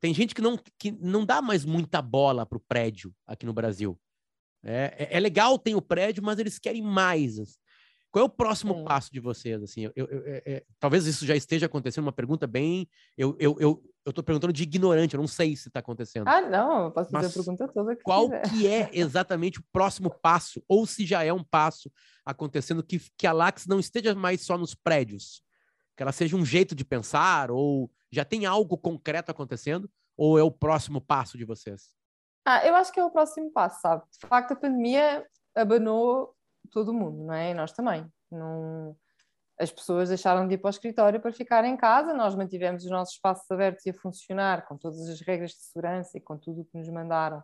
tem 0.00 0.12
gente 0.12 0.34
que 0.34 0.42
não, 0.42 0.58
que 0.78 0.90
não 0.92 1.24
dá 1.24 1.40
mais 1.40 1.64
muita 1.64 2.02
bola 2.02 2.44
pro 2.44 2.60
prédio 2.60 3.14
aqui 3.26 3.46
no 3.46 3.52
Brasil. 3.52 3.98
É, 4.64 4.94
é, 4.98 5.16
é 5.16 5.20
legal, 5.20 5.58
tem 5.58 5.76
o 5.76 5.82
prédio, 5.82 6.22
mas 6.22 6.38
eles 6.38 6.58
querem 6.58 6.82
mais. 6.82 7.58
Qual 8.16 8.22
é 8.22 8.26
o 8.26 8.30
próximo 8.30 8.82
passo 8.82 9.12
de 9.12 9.20
vocês? 9.20 9.62
Assim, 9.62 9.82
eu, 9.82 9.92
eu, 9.94 10.06
eu, 10.06 10.22
é, 10.24 10.42
é, 10.46 10.64
talvez 10.80 11.04
isso 11.04 11.26
já 11.26 11.36
esteja 11.36 11.66
acontecendo, 11.66 12.04
uma 12.04 12.12
pergunta 12.12 12.46
bem. 12.46 12.88
Eu, 13.14 13.36
eu, 13.38 13.54
eu, 13.60 13.82
eu 14.06 14.10
tô 14.10 14.22
perguntando 14.22 14.54
de 14.54 14.62
ignorante, 14.62 15.14
eu 15.14 15.20
não 15.20 15.28
sei 15.28 15.54
se 15.54 15.68
está 15.68 15.80
acontecendo. 15.80 16.26
Ah, 16.26 16.40
não, 16.40 16.84
eu 16.84 16.90
posso 16.92 17.10
fazer 17.10 17.26
a 17.26 17.30
pergunta 17.30 17.68
toda. 17.68 17.94
Que 17.94 18.02
qual 18.02 18.30
quiser. 18.30 18.48
que 18.48 18.66
é 18.66 18.88
exatamente 18.94 19.60
o 19.60 19.64
próximo 19.70 20.08
passo, 20.08 20.64
ou 20.66 20.86
se 20.86 21.04
já 21.04 21.24
é 21.24 21.30
um 21.30 21.44
passo 21.44 21.92
acontecendo 22.24 22.82
que, 22.82 22.98
que 23.18 23.26
a 23.26 23.34
Lax 23.34 23.66
não 23.66 23.78
esteja 23.78 24.14
mais 24.14 24.40
só 24.40 24.56
nos 24.56 24.74
prédios, 24.74 25.42
que 25.94 26.02
ela 26.02 26.10
seja 26.10 26.38
um 26.38 26.44
jeito 26.44 26.74
de 26.74 26.86
pensar, 26.86 27.50
ou 27.50 27.90
já 28.10 28.24
tem 28.24 28.46
algo 28.46 28.78
concreto 28.78 29.30
acontecendo, 29.30 29.90
ou 30.16 30.38
é 30.38 30.42
o 30.42 30.50
próximo 30.50 31.02
passo 31.02 31.36
de 31.36 31.44
vocês? 31.44 31.92
Ah, 32.46 32.66
eu 32.66 32.74
acho 32.76 32.90
que 32.90 32.98
é 32.98 33.04
o 33.04 33.10
próximo 33.10 33.52
passo, 33.52 33.82
sabe? 33.82 34.04
De 34.10 34.26
facto, 34.26 34.52
a 34.52 34.56
pandemia 34.56 35.22
abanou 35.54 36.34
todo 36.66 36.92
mundo, 36.92 37.24
não 37.24 37.34
é? 37.34 37.50
E 37.50 37.54
nós 37.54 37.72
também. 37.72 38.06
Não... 38.30 38.96
As 39.58 39.70
pessoas 39.72 40.10
deixaram 40.10 40.46
de 40.46 40.54
ir 40.54 40.58
para 40.58 40.68
o 40.68 40.70
escritório 40.70 41.20
para 41.20 41.32
ficar 41.32 41.64
em 41.64 41.76
casa, 41.76 42.12
nós 42.12 42.34
mantivemos 42.34 42.84
os 42.84 42.90
nossos 42.90 43.14
espaços 43.14 43.50
abertos 43.50 43.86
e 43.86 43.90
a 43.90 43.94
funcionar 43.94 44.66
com 44.66 44.76
todas 44.76 45.08
as 45.08 45.20
regras 45.22 45.52
de 45.52 45.60
segurança 45.60 46.18
e 46.18 46.20
com 46.20 46.36
tudo 46.36 46.60
o 46.60 46.64
que 46.66 46.76
nos 46.76 46.88
mandaram, 46.90 47.42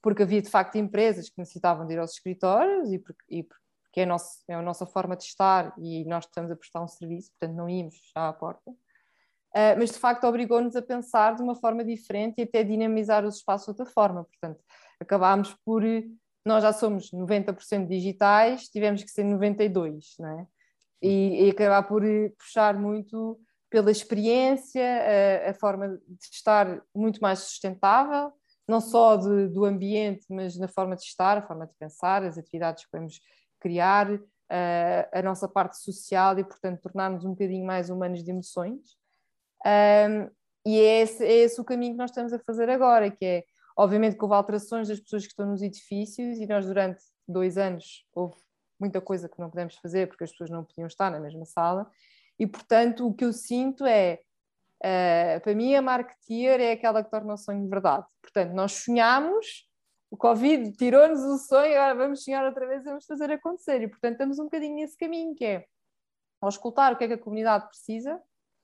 porque 0.00 0.22
havia 0.22 0.40
de 0.40 0.48
facto 0.48 0.76
empresas 0.76 1.28
que 1.28 1.38
necessitavam 1.38 1.84
de 1.84 1.94
ir 1.94 1.98
aos 1.98 2.12
escritórios 2.12 2.92
e 2.92 2.98
porque, 3.00 3.24
e 3.28 3.42
porque 3.42 4.00
é, 4.00 4.06
nosso, 4.06 4.44
é 4.46 4.54
a 4.54 4.62
nossa 4.62 4.86
forma 4.86 5.16
de 5.16 5.24
estar 5.24 5.74
e 5.78 6.04
nós 6.04 6.26
estamos 6.26 6.50
a 6.52 6.56
prestar 6.56 6.80
um 6.80 6.86
serviço, 6.86 7.32
portanto 7.32 7.56
não 7.56 7.68
íamos 7.68 7.96
a 8.14 8.32
porta. 8.32 8.70
Uh, 8.70 9.74
mas 9.78 9.90
de 9.90 9.98
facto 9.98 10.24
obrigou-nos 10.24 10.76
a 10.76 10.82
pensar 10.82 11.34
de 11.34 11.42
uma 11.42 11.54
forma 11.54 11.82
diferente 11.82 12.34
e 12.38 12.42
até 12.42 12.62
dinamizar 12.62 13.24
os 13.24 13.36
espaços 13.36 13.64
de 13.64 13.70
outra 13.70 13.86
forma. 13.86 14.24
Portanto, 14.24 14.62
acabámos 15.00 15.54
por 15.64 15.82
nós 16.48 16.62
já 16.62 16.72
somos 16.72 17.10
90% 17.10 17.86
digitais, 17.86 18.68
tivemos 18.68 19.04
que 19.04 19.10
ser 19.10 19.24
92%, 19.24 20.00
não 20.18 20.40
é? 20.40 20.46
E, 21.00 21.44
e 21.44 21.50
acabar 21.50 21.82
por 21.84 22.04
eh, 22.04 22.30
puxar 22.36 22.76
muito 22.76 23.38
pela 23.70 23.90
experiência, 23.90 24.82
a, 24.82 25.50
a, 25.50 25.54
forma 25.54 25.88
de 25.88 26.26
estar 26.32 26.82
muito 26.94 27.20
mais 27.20 27.40
sustentável, 27.40 28.32
não 28.66 28.80
só 28.80 29.16
de, 29.16 29.48
do 29.48 29.64
ambiente, 29.64 30.26
mas 30.30 30.56
na 30.56 30.66
forma 30.66 30.96
de 30.96 31.02
estar, 31.02 31.36
a 31.38 31.46
forma 31.46 31.66
de 31.66 31.74
pensar, 31.78 32.24
as 32.24 32.38
atividades 32.38 32.84
que 32.84 32.90
podemos 32.90 33.20
criar, 33.60 34.08
a, 34.50 35.18
a 35.18 35.22
nossa 35.22 35.46
parte 35.46 35.76
social 35.76 36.38
e, 36.38 36.44
portanto, 36.44 36.80
tornarmos 36.80 37.24
um 37.24 37.30
bocadinho 37.30 37.66
mais 37.66 37.90
humanos 37.90 38.24
de 38.24 38.30
emoções. 38.30 38.96
Um, 39.64 40.30
e 40.66 40.80
é 40.80 41.02
esse, 41.02 41.24
é 41.24 41.32
esse 41.32 41.60
o 41.60 41.64
caminho 41.64 41.92
que 41.92 41.98
nós 41.98 42.10
estamos 42.10 42.32
a 42.32 42.38
fazer 42.38 42.70
agora, 42.70 43.10
que 43.10 43.24
é 43.24 43.44
Obviamente 43.78 44.16
que 44.16 44.24
houve 44.24 44.34
alterações 44.34 44.88
das 44.88 44.98
pessoas 44.98 45.22
que 45.22 45.30
estão 45.30 45.46
nos 45.46 45.62
edifícios 45.62 46.38
e 46.38 46.46
nós 46.48 46.66
durante 46.66 47.00
dois 47.28 47.56
anos 47.56 48.04
houve 48.12 48.34
muita 48.76 49.00
coisa 49.00 49.28
que 49.28 49.38
não 49.38 49.48
pudemos 49.48 49.76
fazer 49.76 50.08
porque 50.08 50.24
as 50.24 50.32
pessoas 50.32 50.50
não 50.50 50.64
podiam 50.64 50.88
estar 50.88 51.12
na 51.12 51.20
mesma 51.20 51.44
sala. 51.44 51.88
E 52.36 52.44
portanto 52.44 53.06
o 53.06 53.14
que 53.14 53.24
eu 53.24 53.32
sinto 53.32 53.86
é 53.86 54.20
uh, 54.82 55.40
para 55.40 55.54
mim 55.54 55.76
a 55.76 55.80
marketeer 55.80 56.60
é 56.60 56.72
aquela 56.72 57.04
que 57.04 57.10
torna 57.10 57.34
o 57.34 57.36
sonho 57.36 57.68
verdade. 57.68 58.04
Portanto 58.20 58.52
nós 58.52 58.72
sonhamos 58.72 59.68
o 60.10 60.16
Covid 60.16 60.72
tirou-nos 60.72 61.20
o 61.20 61.38
sonho 61.38 61.74
agora 61.74 61.94
vamos 61.94 62.24
sonhar 62.24 62.44
outra 62.44 62.66
vez 62.66 62.82
vamos 62.82 63.06
fazer 63.06 63.30
acontecer. 63.30 63.80
E 63.80 63.86
portanto 63.86 64.14
estamos 64.14 64.40
um 64.40 64.44
bocadinho 64.44 64.74
nesse 64.74 64.98
caminho 64.98 65.36
que 65.36 65.44
é 65.44 65.66
auscultar 66.40 66.94
o 66.94 66.96
que 66.96 67.04
é 67.04 67.06
que 67.06 67.14
a 67.14 67.18
comunidade 67.18 67.68
precisa 67.68 68.20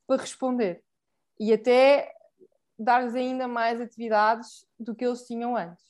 para 0.08 0.20
responder. 0.20 0.82
E 1.38 1.52
até 1.52 2.13
dar-lhes 2.78 3.14
ainda 3.14 3.46
mais 3.46 3.80
atividades 3.80 4.66
do 4.78 4.94
que 4.94 5.04
eles 5.04 5.26
tinham 5.26 5.56
antes. 5.56 5.84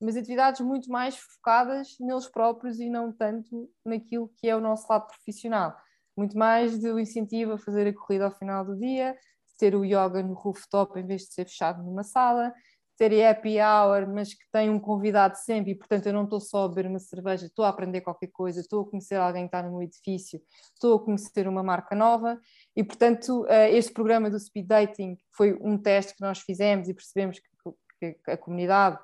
Mas 0.00 0.16
atividades 0.16 0.60
muito 0.60 0.90
mais 0.90 1.16
focadas 1.16 1.96
neles 1.98 2.28
próprios 2.28 2.78
e 2.78 2.88
não 2.88 3.10
tanto 3.12 3.70
naquilo 3.84 4.30
que 4.36 4.48
é 4.48 4.54
o 4.54 4.60
nosso 4.60 4.86
lado 4.90 5.06
profissional. 5.06 5.74
Muito 6.16 6.36
mais 6.36 6.78
do 6.78 6.98
incentivo 6.98 7.52
a 7.52 7.58
fazer 7.58 7.86
a 7.86 7.94
corrida 7.94 8.26
ao 8.26 8.30
final 8.30 8.64
do 8.64 8.76
dia, 8.76 9.16
ter 9.58 9.74
o 9.74 9.84
yoga 9.84 10.22
no 10.22 10.34
rooftop 10.34 10.98
em 10.98 11.06
vez 11.06 11.22
de 11.22 11.32
ser 11.32 11.46
fechado 11.46 11.82
numa 11.82 12.02
sala, 12.02 12.52
ter 12.96 13.24
happy 13.24 13.58
hour, 13.60 14.08
mas 14.08 14.32
que 14.32 14.44
tem 14.50 14.70
um 14.70 14.80
convidado 14.80 15.36
sempre, 15.36 15.72
e 15.72 15.74
portanto 15.74 16.06
eu 16.06 16.12
não 16.12 16.24
estou 16.24 16.40
só 16.40 16.64
a 16.64 16.68
beber 16.68 16.86
uma 16.86 16.98
cerveja, 16.98 17.46
estou 17.46 17.64
a 17.64 17.68
aprender 17.68 18.00
qualquer 18.00 18.28
coisa, 18.28 18.60
estou 18.60 18.82
a 18.82 18.90
conhecer 18.90 19.16
alguém 19.16 19.42
que 19.42 19.48
está 19.48 19.62
no 19.62 19.70
meu 19.70 19.82
edifício, 19.82 20.40
estou 20.72 20.96
a 20.96 21.04
conhecer 21.04 21.46
uma 21.46 21.62
marca 21.62 21.94
nova, 21.94 22.40
e 22.76 22.84
portanto 22.84 23.46
eh, 23.48 23.72
este 23.72 23.92
programa 23.92 24.28
do 24.28 24.38
speed 24.38 24.66
dating 24.66 25.16
foi 25.34 25.54
um 25.60 25.78
teste 25.78 26.14
que 26.14 26.20
nós 26.20 26.40
fizemos 26.40 26.88
e 26.88 26.94
percebemos 26.94 27.40
que, 27.98 28.16
a 28.28 28.36
comunidade, 28.36 28.98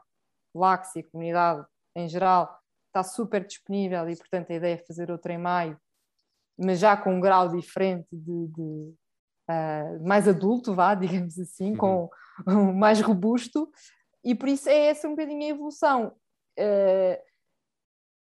Laxi, 0.55 1.01
a 1.01 1.11
comunidade 1.11 1.67
em 1.97 2.07
geral, 2.09 2.59
está 2.89 3.03
super 3.03 3.45
disponível 3.45 4.09
e 4.09 4.17
portanto 4.17 4.51
a 4.51 4.55
ideia 4.55 4.75
é 4.75 4.79
fazer 4.79 5.11
outra 5.11 5.33
em 5.33 5.39
maio, 5.39 5.81
mas 6.59 6.79
já 6.79 6.97
com 6.97 7.15
um 7.15 7.21
grau 7.21 7.49
diferente 7.49 8.09
de, 8.13 8.47
de 8.49 8.95
uh, 9.51 10.07
mais 10.07 10.29
adulto, 10.29 10.75
vá, 10.75 10.95
digamos 10.95 11.39
assim, 11.39 11.73
uhum. 11.73 11.77
com 11.77 12.11
mais 12.75 13.01
robusto, 13.01 13.71
e 14.25 14.35
por 14.35 14.49
isso 14.49 14.69
é 14.69 14.87
essa 14.87 15.09
um 15.09 15.13
bocadinho 15.13 15.43
a 15.43 15.49
evolução. 15.49 16.15
Uh, 16.59 17.19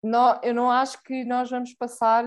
não, 0.02 0.40
eu 0.42 0.54
não 0.54 0.70
acho 0.70 1.02
que 1.02 1.24
nós 1.24 1.50
vamos 1.50 1.74
passar 1.74 2.24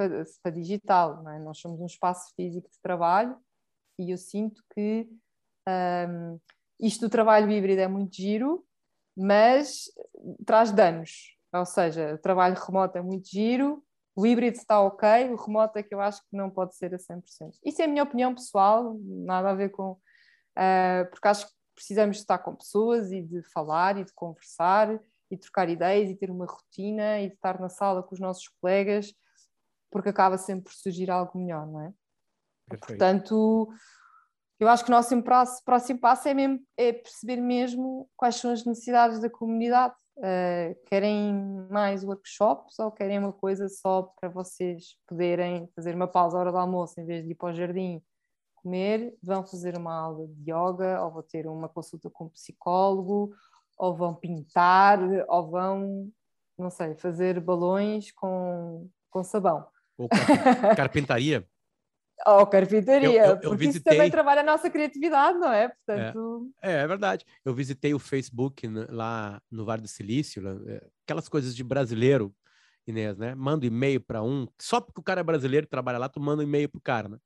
para, 0.00 0.24
para 0.42 0.52
digital, 0.52 1.28
é? 1.28 1.38
nós 1.40 1.58
somos 1.58 1.78
um 1.78 1.86
espaço 1.86 2.32
físico 2.34 2.70
de 2.70 2.80
trabalho 2.80 3.36
e 3.98 4.10
eu 4.10 4.16
sinto 4.16 4.62
que 4.74 5.06
um, 5.68 6.38
isto 6.80 7.02
do 7.02 7.10
trabalho 7.10 7.50
híbrido 7.50 7.82
é 7.82 7.88
muito 7.88 8.16
giro, 8.16 8.64
mas 9.14 9.90
traz 10.46 10.72
danos, 10.72 11.36
ou 11.52 11.66
seja, 11.66 12.14
o 12.14 12.18
trabalho 12.18 12.54
remoto 12.54 12.96
é 12.96 13.02
muito 13.02 13.28
giro, 13.28 13.84
o 14.16 14.26
híbrido 14.26 14.56
está 14.56 14.80
ok, 14.80 15.30
o 15.30 15.36
remoto 15.36 15.78
é 15.78 15.82
que 15.82 15.94
eu 15.94 16.00
acho 16.00 16.22
que 16.22 16.34
não 16.34 16.48
pode 16.48 16.74
ser 16.76 16.94
a 16.94 16.98
100%. 16.98 17.22
Isso 17.62 17.82
é 17.82 17.84
a 17.84 17.88
minha 17.88 18.02
opinião 18.02 18.34
pessoal, 18.34 18.96
nada 19.02 19.50
a 19.50 19.54
ver 19.54 19.68
com. 19.68 19.92
Uh, 20.56 21.08
porque 21.10 21.28
acho 21.28 21.46
que 21.46 21.52
precisamos 21.74 22.16
estar 22.16 22.38
com 22.38 22.54
pessoas 22.54 23.12
e 23.12 23.22
de 23.22 23.42
falar 23.52 23.98
e 23.98 24.04
de 24.04 24.12
conversar 24.12 24.98
e 25.30 25.36
trocar 25.36 25.68
ideias 25.68 26.10
e 26.10 26.16
ter 26.16 26.30
uma 26.30 26.44
rotina 26.44 27.20
e 27.20 27.28
de 27.28 27.34
estar 27.34 27.60
na 27.60 27.68
sala 27.68 28.02
com 28.02 28.14
os 28.14 28.20
nossos 28.20 28.48
colegas, 28.60 29.14
porque 29.90 30.10
acaba 30.10 30.38
sempre 30.38 30.64
por 30.64 30.72
surgir 30.72 31.10
algo 31.10 31.38
melhor, 31.38 31.66
não 31.66 31.80
é? 31.80 31.92
Perfeito. 32.68 32.86
Portanto, 32.86 33.68
eu 34.58 34.68
acho 34.68 34.84
que 34.84 34.90
o 34.90 34.94
nosso 34.94 35.14
próximo 35.64 35.98
passo 35.98 36.28
é, 36.28 36.34
mesmo, 36.34 36.60
é 36.76 36.92
perceber 36.92 37.36
mesmo 37.36 38.08
quais 38.16 38.36
são 38.36 38.52
as 38.52 38.64
necessidades 38.64 39.20
da 39.20 39.30
comunidade 39.30 39.94
Uh, 40.20 40.76
querem 40.84 41.32
mais 41.70 42.04
workshops 42.04 42.78
ou 42.78 42.92
querem 42.92 43.18
uma 43.18 43.32
coisa 43.32 43.70
só 43.70 44.02
para 44.20 44.28
vocês 44.28 44.94
poderem 45.06 45.66
fazer 45.74 45.94
uma 45.94 46.06
pausa 46.06 46.36
à 46.36 46.40
hora 46.40 46.52
do 46.52 46.58
almoço 46.58 47.00
em 47.00 47.06
vez 47.06 47.24
de 47.24 47.30
ir 47.30 47.34
para 47.36 47.48
o 47.48 47.54
jardim 47.54 48.02
comer? 48.56 49.16
Vão 49.22 49.46
fazer 49.46 49.78
uma 49.78 49.94
aula 49.98 50.28
de 50.28 50.42
yoga 50.42 51.02
ou 51.02 51.10
vão 51.10 51.22
ter 51.22 51.46
uma 51.46 51.70
consulta 51.70 52.10
com 52.10 52.24
um 52.26 52.28
psicólogo 52.28 53.34
ou 53.78 53.94
vão 53.96 54.14
pintar 54.14 54.98
ou 55.26 55.50
vão, 55.50 56.12
não 56.58 56.68
sei, 56.68 56.94
fazer 56.96 57.40
balões 57.40 58.12
com, 58.12 58.90
com 59.08 59.24
sabão. 59.24 59.66
Ou 60.00 60.08
carpintaria? 60.76 61.46
Ou 62.26 62.46
carpintaria, 62.46 63.08
eu, 63.08 63.24
eu, 63.24 63.34
eu 63.34 63.40
porque 63.40 63.66
visitei... 63.66 63.68
isso 63.68 63.82
também 63.82 64.10
trabalha 64.10 64.40
a 64.40 64.44
nossa 64.44 64.70
criatividade, 64.70 65.38
não 65.38 65.52
é? 65.52 65.68
Portanto... 65.68 66.50
É, 66.62 66.72
é, 66.72 66.74
é 66.82 66.86
verdade. 66.86 67.24
Eu 67.44 67.54
visitei 67.54 67.94
o 67.94 67.98
Facebook 67.98 68.66
lá 68.88 69.40
no 69.50 69.64
Vale 69.64 69.82
do 69.82 69.88
Silício, 69.88 70.46
é, 70.68 70.86
aquelas 71.04 71.28
coisas 71.28 71.54
de 71.54 71.64
brasileiro, 71.64 72.34
Inês, 72.86 73.16
né? 73.16 73.34
Manda 73.34 73.66
e-mail 73.66 74.00
para 74.00 74.22
um, 74.22 74.46
só 74.60 74.80
porque 74.80 75.00
o 75.00 75.04
cara 75.04 75.20
é 75.20 75.24
brasileiro 75.24 75.66
trabalha 75.66 75.98
lá, 75.98 76.08
tu 76.08 76.20
manda 76.20 76.42
um 76.42 76.46
e-mail 76.46 76.68
pro 76.68 76.80
cara, 76.80 77.08
né? 77.08 77.18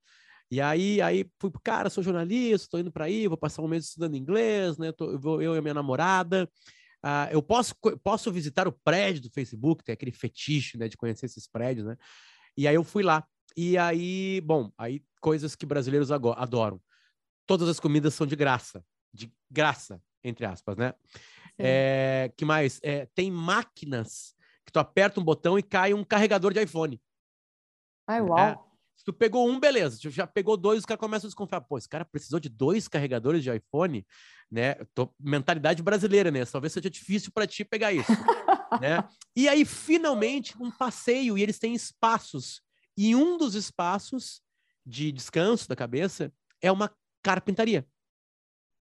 E 0.50 0.60
aí, 0.60 1.00
aí 1.00 1.24
fui 1.38 1.50
pro 1.50 1.60
cara, 1.60 1.88
sou 1.88 2.02
jornalista, 2.02 2.66
estou 2.66 2.80
indo 2.80 2.92
para 2.92 3.06
aí, 3.06 3.26
vou 3.26 3.36
passar 3.36 3.62
um 3.62 3.68
mês 3.68 3.86
estudando 3.86 4.16
inglês, 4.16 4.78
né? 4.78 4.92
Tô, 4.92 5.12
eu, 5.12 5.18
vou, 5.18 5.40
eu 5.40 5.54
e 5.54 5.58
a 5.58 5.62
minha 5.62 5.74
namorada. 5.74 6.48
Ah, 7.02 7.28
eu 7.30 7.42
posso, 7.42 7.74
posso 8.02 8.32
visitar 8.32 8.66
o 8.66 8.72
prédio 8.72 9.22
do 9.22 9.30
Facebook, 9.30 9.84
tem 9.84 9.92
aquele 9.92 10.12
fetiche, 10.12 10.78
né, 10.78 10.88
de 10.88 10.96
conhecer 10.96 11.26
esses 11.26 11.46
prédios, 11.46 11.86
né? 11.86 11.96
E 12.56 12.68
aí 12.68 12.74
eu 12.74 12.84
fui 12.84 13.02
lá. 13.02 13.26
E 13.56 13.78
aí, 13.78 14.40
bom, 14.40 14.72
aí 14.76 15.02
coisas 15.20 15.54
que 15.54 15.64
brasileiros 15.64 16.10
adoram. 16.10 16.80
Todas 17.46 17.68
as 17.68 17.78
comidas 17.78 18.14
são 18.14 18.26
de 18.26 18.36
graça, 18.36 18.84
de 19.12 19.32
graça, 19.50 20.02
entre 20.22 20.46
aspas, 20.46 20.76
né? 20.76 20.94
É, 21.58 22.32
que 22.36 22.44
mais? 22.44 22.80
É, 22.82 23.06
tem 23.14 23.30
máquinas 23.30 24.34
que 24.64 24.72
tu 24.72 24.78
aperta 24.78 25.20
um 25.20 25.24
botão 25.24 25.58
e 25.58 25.62
cai 25.62 25.94
um 25.94 26.02
carregador 26.02 26.52
de 26.52 26.62
iPhone. 26.62 27.00
Ai, 28.06 28.20
uau! 28.20 28.38
É, 28.38 28.58
se 28.96 29.04
tu 29.04 29.12
pegou 29.12 29.48
um, 29.48 29.60
beleza. 29.60 29.96
Se 29.96 30.10
já 30.10 30.26
pegou 30.26 30.56
dois, 30.56 30.80
os 30.80 30.86
caras 30.86 31.00
começam 31.00 31.26
a 31.26 31.30
desconfiar. 31.30 31.60
Pô, 31.60 31.78
esse 31.78 31.88
cara 31.88 32.04
precisou 32.04 32.40
de 32.40 32.48
dois 32.48 32.88
carregadores 32.88 33.42
de 33.42 33.54
iPhone? 33.54 34.06
Né? 34.50 34.74
Tô, 34.94 35.12
mentalidade 35.18 35.82
brasileira, 35.82 36.30
né? 36.30 36.44
Talvez 36.44 36.72
seja 36.72 36.90
difícil 36.90 37.32
para 37.32 37.46
ti 37.46 37.64
pegar 37.64 37.92
isso, 37.92 38.10
né? 38.80 39.06
E 39.36 39.48
aí, 39.48 39.64
finalmente, 39.64 40.54
um 40.60 40.70
passeio, 40.70 41.36
e 41.36 41.42
eles 41.42 41.58
têm 41.58 41.74
espaços. 41.74 42.62
E 42.96 43.14
um 43.14 43.36
dos 43.36 43.54
espaços 43.54 44.42
de 44.86 45.10
descanso 45.10 45.68
da 45.68 45.74
cabeça 45.74 46.32
é 46.60 46.70
uma 46.70 46.90
carpintaria. 47.22 47.86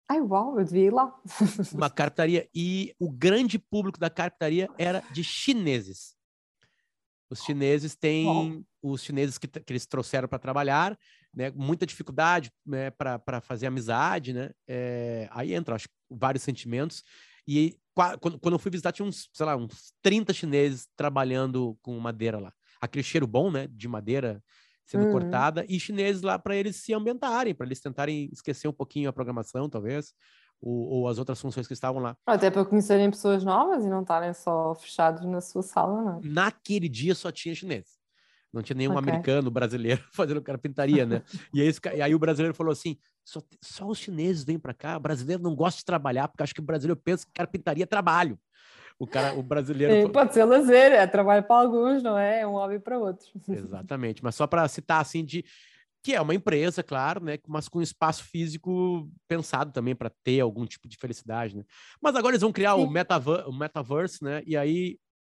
Ai, 0.07 0.21
uau, 0.21 0.59
eu 0.59 0.65
devia 0.65 0.85
ir 0.85 0.93
lá. 0.93 1.13
uma 1.73 1.89
carpintaria. 1.89 2.49
E 2.53 2.95
o 2.99 3.11
grande 3.11 3.59
público 3.59 3.99
da 3.99 4.09
carpintaria 4.09 4.67
era 4.77 5.01
de 5.11 5.23
chineses. 5.23 6.15
Os 7.29 7.43
chineses 7.43 7.95
têm 7.95 8.65
os 8.81 9.03
chineses 9.03 9.37
que, 9.37 9.47
que 9.47 9.71
eles 9.71 9.85
trouxeram 9.85 10.27
para 10.27 10.39
trabalhar, 10.39 10.97
né, 11.33 11.51
muita 11.55 11.85
dificuldade 11.85 12.51
né, 12.65 12.89
para 12.91 13.41
fazer 13.41 13.67
amizade, 13.67 14.33
né? 14.33 14.51
É, 14.67 15.27
aí 15.31 15.53
entra, 15.53 15.75
acho, 15.75 15.87
vários 16.09 16.43
sentimentos. 16.43 17.03
E 17.47 17.77
quando, 18.19 18.39
quando 18.39 18.53
eu 18.53 18.59
fui 18.59 18.71
visitar, 18.71 18.91
tinha 18.91 19.07
uns, 19.07 19.29
sei 19.33 19.45
lá, 19.45 19.55
uns 19.55 19.93
30 20.01 20.33
chineses 20.33 20.87
trabalhando 20.95 21.77
com 21.81 21.97
madeira 21.99 22.39
lá. 22.39 22.53
Aquele 22.81 23.03
cheiro 23.03 23.27
bom, 23.27 23.51
né, 23.51 23.67
de 23.67 23.87
madeira 23.87 24.41
sendo 24.85 25.05
uhum. 25.05 25.11
cortada, 25.11 25.63
e 25.69 25.79
chineses 25.79 26.23
lá 26.23 26.39
para 26.39 26.55
eles 26.55 26.77
se 26.77 26.93
ambientarem, 26.93 27.53
para 27.53 27.67
eles 27.67 27.79
tentarem 27.79 28.27
esquecer 28.33 28.67
um 28.67 28.73
pouquinho 28.73 29.07
a 29.07 29.13
programação, 29.13 29.69
talvez, 29.69 30.15
ou, 30.59 30.87
ou, 30.87 31.07
as 31.07 31.19
outras 31.19 31.39
funções 31.39 31.67
que 31.67 31.73
estavam 31.73 32.01
lá. 32.01 32.17
Até 32.25 32.49
para 32.49 32.65
conhecerem 32.65 33.11
pessoas 33.11 33.43
novas 33.43 33.85
e 33.85 33.87
não 33.87 34.01
estarem 34.01 34.33
só 34.33 34.73
fechados 34.73 35.23
na 35.27 35.41
sua 35.41 35.61
sala, 35.61 36.01
não. 36.01 36.21
Naquele 36.23 36.89
dia 36.89 37.13
só 37.13 37.31
tinha 37.31 37.53
chineses. 37.53 37.98
Não 38.51 38.63
tinha 38.63 38.75
nenhum 38.75 38.97
okay. 38.97 39.09
americano, 39.09 39.51
brasileiro 39.51 40.03
fazendo 40.11 40.41
carpintaria, 40.41 41.05
né? 41.05 41.21
e, 41.53 41.61
aí, 41.61 41.71
e 41.95 42.01
aí 42.01 42.15
o 42.15 42.19
brasileiro 42.19 42.55
falou 42.55 42.71
assim: 42.71 42.97
só, 43.23 43.41
só 43.61 43.87
os 43.87 43.99
chineses 43.99 44.43
vêm 44.43 44.57
para 44.57 44.73
cá, 44.73 44.97
o 44.97 44.99
brasileiro 44.99 45.41
não 45.41 45.55
gosta 45.55 45.79
de 45.79 45.85
trabalhar, 45.85 46.27
porque 46.27 46.43
acho 46.43 46.53
que 46.53 46.61
o 46.61 46.63
brasileiro 46.63 46.99
pensa 46.99 47.25
que 47.25 47.31
carpintaria 47.33 47.83
é 47.83 47.87
trabalho. 47.87 48.39
O 48.97 49.07
cara, 49.07 49.33
o 49.33 49.41
brasileiro. 49.41 49.93
Sim, 49.93 50.11
pode 50.11 50.33
ser 50.33 50.43
lazer, 50.43 50.91
é 50.91 51.07
trabalho 51.07 51.43
para 51.43 51.61
alguns, 51.61 52.03
não 52.03 52.17
é? 52.17 52.41
É 52.41 52.47
um 52.47 52.51
hobby 52.51 52.79
para 52.79 52.99
outros. 52.99 53.31
Exatamente, 53.47 54.21
mas 54.21 54.35
só 54.35 54.45
para 54.45 54.67
citar 54.67 54.99
assim 54.99 55.23
de 55.23 55.45
que 56.01 56.13
é 56.13 56.21
uma 56.21 56.33
empresa, 56.33 56.81
claro, 56.81 57.23
né, 57.23 57.37
mas 57.47 57.67
com 57.67 57.81
espaço 57.81 58.23
físico 58.23 59.09
pensado 59.27 59.71
também 59.71 59.93
para 59.93 60.09
ter 60.23 60.39
algum 60.39 60.65
tipo 60.65 60.87
de 60.87 60.97
felicidade, 60.97 61.55
né? 61.57 61.63
Mas 62.01 62.15
agora 62.15 62.33
eles 62.33 62.41
vão 62.41 62.53
criar 62.53 62.75
o, 62.75 62.89
metaver 62.89 63.47
o 63.47 63.53
metaverse, 63.53 64.23
né? 64.23 64.41
E 64.45 64.55
aí 64.55 64.97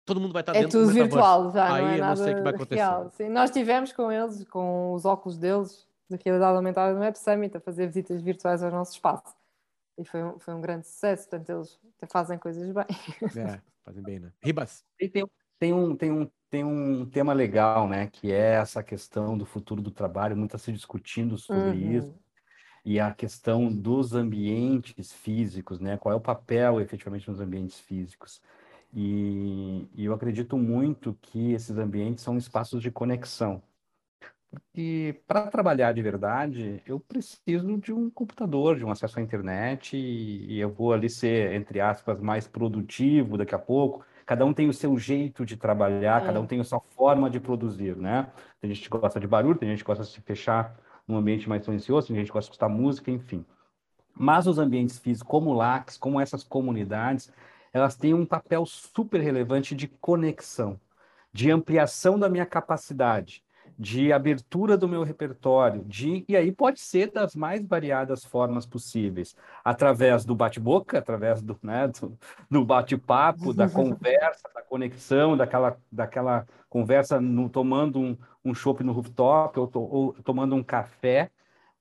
todo 0.10 0.22
mundo 0.22 0.34
vai 0.34 0.42
estar 0.42 0.56
é 0.56 0.62
dentro. 0.62 0.80
É 0.80 0.82
tudo 0.82 0.94
virtual 0.94 1.52
já, 1.52 1.74
aí 1.74 1.82
não 1.82 1.90
é 1.90 1.96
eu 1.96 2.00
nada 2.00 2.16
não 2.16 2.24
sei 2.24 2.34
o 2.34 2.36
que 2.36 2.42
vai 2.42 2.54
acontecer. 2.54 2.76
Real. 2.76 3.10
Sim, 3.12 3.30
nós 3.30 3.52
tivemos 3.52 3.94
com 3.94 4.12
eles, 4.12 4.44
com 4.46 4.94
os 4.94 5.06
óculos 5.06 5.38
deles, 5.38 5.88
da 6.10 6.18
realidade 6.24 6.58
aumentada 6.58 6.94
no 6.94 7.00
Web 7.00 7.18
Summit, 7.18 7.56
a 7.56 7.60
fazer 7.60 7.88
visitas 7.88 8.22
virtuais 8.22 8.64
ao 8.64 8.72
nosso 8.72 8.94
espaço. 8.94 9.34
E 9.98 10.04
foi 10.04 10.24
um, 10.24 10.40
foi 10.40 10.54
um 10.54 10.62
grande 10.62 10.88
sucesso, 10.88 11.30
portanto 11.30 11.50
eles 11.50 11.80
fazem 12.10 12.38
coisas 12.38 12.72
bem. 12.72 12.86
É, 13.38 13.62
fazem 13.86 14.04
bem, 14.04 14.20
né? 14.20 14.32
Ribas. 14.42 14.84
E 15.00 15.08
tem, 15.08 15.26
tem 15.60 15.74
um, 15.74 15.96
tem 15.96 16.12
um 16.12 16.30
tem 16.50 16.64
um 16.64 17.06
tema 17.06 17.32
legal, 17.32 17.88
né, 17.88 18.08
que 18.08 18.32
é 18.32 18.54
essa 18.56 18.82
questão 18.82 19.38
do 19.38 19.46
futuro 19.46 19.82
do 19.82 19.92
trabalho, 19.92 20.36
muito 20.36 20.56
está 20.56 20.58
se 20.58 20.72
discutindo 20.72 21.38
sobre 21.38 21.78
uhum. 21.78 21.92
isso, 21.92 22.20
e 22.84 23.00
a 23.00 23.14
questão 23.14 23.72
dos 23.72 24.16
ambientes 24.16 25.14
físicos, 25.14 25.80
né, 25.80 25.98
qual 25.98 26.14
é 26.14 26.16
o 26.16 26.22
papel 26.22 26.82
efetivamente 26.82 27.30
nos 27.30 27.40
ambientes 27.40 27.80
físicos. 27.80 28.42
E, 28.94 29.88
e 29.94 30.06
eu 30.06 30.14
acredito 30.14 30.58
muito 30.58 31.18
que 31.22 31.54
esses 31.54 31.78
ambientes 31.78 32.24
são 32.24 32.38
espaços 32.38 32.82
de 32.82 32.92
conexão. 32.92 33.62
Porque 34.50 35.22
para 35.28 35.48
trabalhar 35.48 35.94
de 35.94 36.02
verdade, 36.02 36.82
eu 36.86 37.00
preciso 37.00 37.78
de 37.78 37.94
um 37.94 38.10
computador, 38.10 38.78
de 38.78 38.84
um 38.84 38.90
acesso 38.90 39.20
à 39.20 39.22
internet, 39.22 39.96
e, 39.96 40.54
e 40.54 40.60
eu 40.60 40.72
vou 40.72 40.92
ali 40.92 41.10
ser, 41.10 41.54
entre 41.54 41.80
aspas, 41.80 42.20
mais 42.20 42.48
produtivo 42.48 43.38
daqui 43.38 43.54
a 43.54 43.60
pouco, 43.60 44.04
cada 44.26 44.44
um 44.46 44.54
tem 44.54 44.68
o 44.68 44.74
seu 44.74 44.98
jeito 44.98 45.46
de 45.46 45.56
trabalhar, 45.56 46.22
é. 46.22 46.26
cada 46.26 46.42
um 46.42 46.48
tem 46.48 46.60
a 46.60 46.64
sua 46.64 46.80
forma 46.80 47.30
de 47.30 47.40
produzir, 47.40 47.96
né? 47.96 48.32
Tem 48.60 48.74
gente 48.74 48.90
que 48.90 48.98
gosta 48.98 49.20
de 49.20 49.28
barulho, 49.28 49.58
tem 49.58 49.70
gente 49.70 49.84
que 49.84 49.88
gosta 49.88 50.04
de 50.04 50.10
se 50.10 50.22
fechar 50.22 50.76
num 51.08 51.18
ambiente 51.18 51.48
mais 51.48 51.64
silencioso, 51.64 52.08
tem 52.08 52.16
gente 52.16 52.28
que 52.28 52.34
gosta 52.34 52.50
de 52.50 52.54
escutar 52.54 52.70
música, 52.70 53.12
enfim. 53.12 53.46
Mas 54.16 54.48
os 54.48 54.58
ambientes 54.58 54.98
físicos, 54.98 55.30
como 55.30 55.52
o 55.52 55.54
LAX, 55.54 55.98
como 55.98 56.20
essas 56.20 56.44
comunidades, 56.44 57.32
elas 57.74 57.96
têm 57.96 58.14
um 58.14 58.26
papel 58.26 58.66
super 58.66 59.22
relevante 59.22 59.76
de 59.76 59.88
conexão, 59.88 60.80
de 61.32 61.52
ampliação 61.52 62.18
da 62.18 62.30
minha 62.30 62.46
capacidade, 62.46 63.44
de 63.78 64.12
abertura 64.12 64.78
do 64.78 64.90
meu 64.90 65.04
repertório, 65.04 65.86
de 65.86 66.26
e 66.28 66.36
aí 66.36 66.52
pode 66.52 66.82
ser 66.82 67.12
das 67.12 67.34
mais 67.34 67.66
variadas 67.66 68.26
formas 68.26 68.66
possíveis, 68.66 69.36
através 69.64 70.26
do 70.26 70.36
bate-boca, 70.36 70.98
através 70.98 71.42
do, 71.42 71.58
né, 71.64 71.88
do, 71.88 72.18
do 72.50 72.66
bate-papo, 72.66 73.54
da 73.54 73.70
conversa, 73.70 74.50
da 74.54 74.62
conexão, 74.62 75.38
daquela, 75.38 75.78
daquela 75.90 76.46
conversa 76.70 77.22
no, 77.22 77.50
tomando 77.50 78.02
um, 78.02 78.18
um 78.44 78.54
chopp 78.54 78.84
no 78.84 78.92
rooftop 78.92 79.58
ou, 79.58 79.68
to, 79.68 79.80
ou 79.80 80.14
tomando 80.26 80.56
um 80.56 80.64
café, 80.64 81.32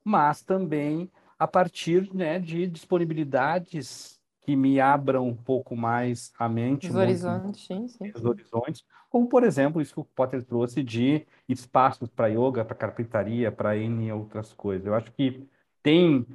mas 0.04 0.40
também 0.40 1.10
a 1.36 1.48
partir 1.48 2.12
né, 2.14 2.38
de 2.38 2.66
disponibilidades 2.68 4.17
que 4.48 4.56
me 4.56 4.80
abram 4.80 5.28
um 5.28 5.36
pouco 5.36 5.76
mais 5.76 6.32
a 6.38 6.48
mente. 6.48 6.88
Os 6.88 6.96
horizontes, 6.96 7.66
sim, 7.66 7.86
sim. 7.86 8.10
Os 8.14 8.24
horizontes, 8.24 8.82
como 9.10 9.28
por 9.28 9.44
exemplo 9.44 9.78
isso 9.78 9.92
que 9.92 10.00
o 10.00 10.04
Potter 10.04 10.42
trouxe 10.42 10.82
de 10.82 11.26
espaços 11.46 12.08
para 12.08 12.28
yoga, 12.28 12.64
para 12.64 12.74
carpintaria, 12.74 13.52
para 13.52 13.76
N 13.76 14.10
outras 14.10 14.54
coisas. 14.54 14.86
Eu 14.86 14.94
acho 14.94 15.12
que 15.12 15.46
tem 15.82 16.26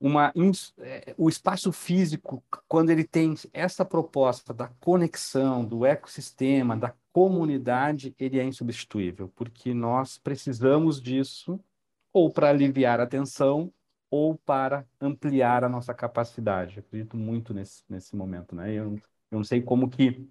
uma 0.00 0.32
é, 0.78 1.14
o 1.18 1.28
espaço 1.28 1.72
físico 1.72 2.40
quando 2.68 2.90
ele 2.90 3.02
tem 3.02 3.34
essa 3.52 3.84
proposta 3.84 4.54
da 4.54 4.68
conexão, 4.78 5.64
do 5.64 5.84
ecossistema, 5.84 6.76
da 6.76 6.94
comunidade, 7.12 8.14
ele 8.20 8.38
é 8.38 8.44
insubstituível, 8.44 9.32
porque 9.34 9.74
nós 9.74 10.16
precisamos 10.16 11.02
disso 11.02 11.58
ou 12.12 12.30
para 12.30 12.50
aliviar 12.50 13.00
a 13.00 13.06
tensão 13.06 13.72
ou 14.10 14.36
para 14.36 14.86
ampliar 15.00 15.64
a 15.64 15.68
nossa 15.68 15.94
capacidade. 15.94 16.78
acredito 16.78 17.16
muito 17.16 17.52
nesse, 17.52 17.82
nesse 17.88 18.16
momento, 18.16 18.54
né? 18.54 18.72
Eu, 18.72 18.94
eu 19.30 19.38
não 19.38 19.44
sei 19.44 19.60
como 19.60 19.88
que 19.90 20.28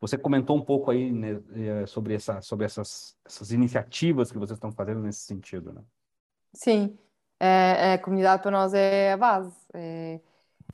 você 0.00 0.18
comentou 0.18 0.56
um 0.56 0.64
pouco 0.64 0.90
aí 0.90 1.10
né, 1.10 1.40
eh, 1.54 1.86
sobre, 1.86 2.14
essa, 2.14 2.40
sobre 2.42 2.66
essas, 2.66 3.16
essas 3.24 3.50
iniciativas 3.50 4.30
que 4.30 4.38
vocês 4.38 4.56
estão 4.56 4.70
fazendo 4.70 5.00
nesse 5.00 5.20
sentido, 5.20 5.72
né? 5.72 5.82
Sim, 6.52 6.98
é, 7.40 7.94
a 7.94 7.98
comunidade 7.98 8.42
para 8.42 8.50
nós 8.50 8.74
é 8.74 9.12
a 9.12 9.16
base. 9.16 9.56
É, 9.72 10.20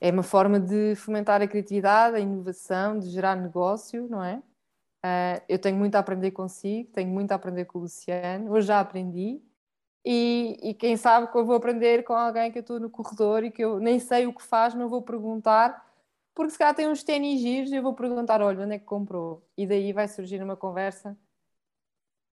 é 0.01 0.11
uma 0.11 0.23
forma 0.23 0.59
de 0.59 0.95
fomentar 0.95 1.41
a 1.41 1.47
criatividade, 1.47 2.17
a 2.17 2.19
inovação, 2.19 2.99
de 2.99 3.09
gerar 3.09 3.35
negócio, 3.35 4.07
não 4.09 4.23
é? 4.23 4.41
Uh, 5.05 5.43
eu 5.49 5.59
tenho 5.59 5.77
muito 5.77 5.95
a 5.95 5.99
aprender 5.99 6.31
consigo, 6.31 6.89
tenho 6.91 7.09
muito 7.09 7.31
a 7.31 7.35
aprender 7.35 7.65
com 7.65 7.79
o 7.79 7.81
Luciano. 7.81 8.51
Hoje 8.51 8.67
já 8.67 8.79
aprendi, 8.79 9.41
e, 10.05 10.57
e, 10.61 10.73
quem 10.73 10.97
sabe 10.97 11.31
que 11.31 11.37
eu 11.37 11.45
vou 11.45 11.55
aprender 11.55 12.03
com 12.03 12.13
alguém 12.13 12.51
que 12.51 12.57
eu 12.57 12.61
estou 12.61 12.79
no 12.79 12.89
corredor 12.89 13.43
e 13.43 13.51
que 13.51 13.63
eu 13.63 13.79
nem 13.79 13.99
sei 13.99 14.27
o 14.27 14.33
que 14.33 14.43
faz, 14.43 14.73
não 14.73 14.89
vou 14.89 15.01
perguntar, 15.01 15.89
porque 16.35 16.51
se 16.51 16.57
calhar 16.57 16.75
tem 16.75 16.89
uns 16.89 17.03
ténis 17.03 17.39
giros 17.39 17.71
e 17.71 17.75
eu 17.75 17.83
vou 17.83 17.93
perguntar, 17.93 18.41
olha, 18.41 18.65
onde 18.65 18.75
é 18.75 18.79
que 18.79 18.85
comprou? 18.85 19.41
E 19.57 19.65
daí 19.65 19.93
vai 19.93 20.07
surgir 20.07 20.41
uma 20.43 20.57
conversa 20.57 21.17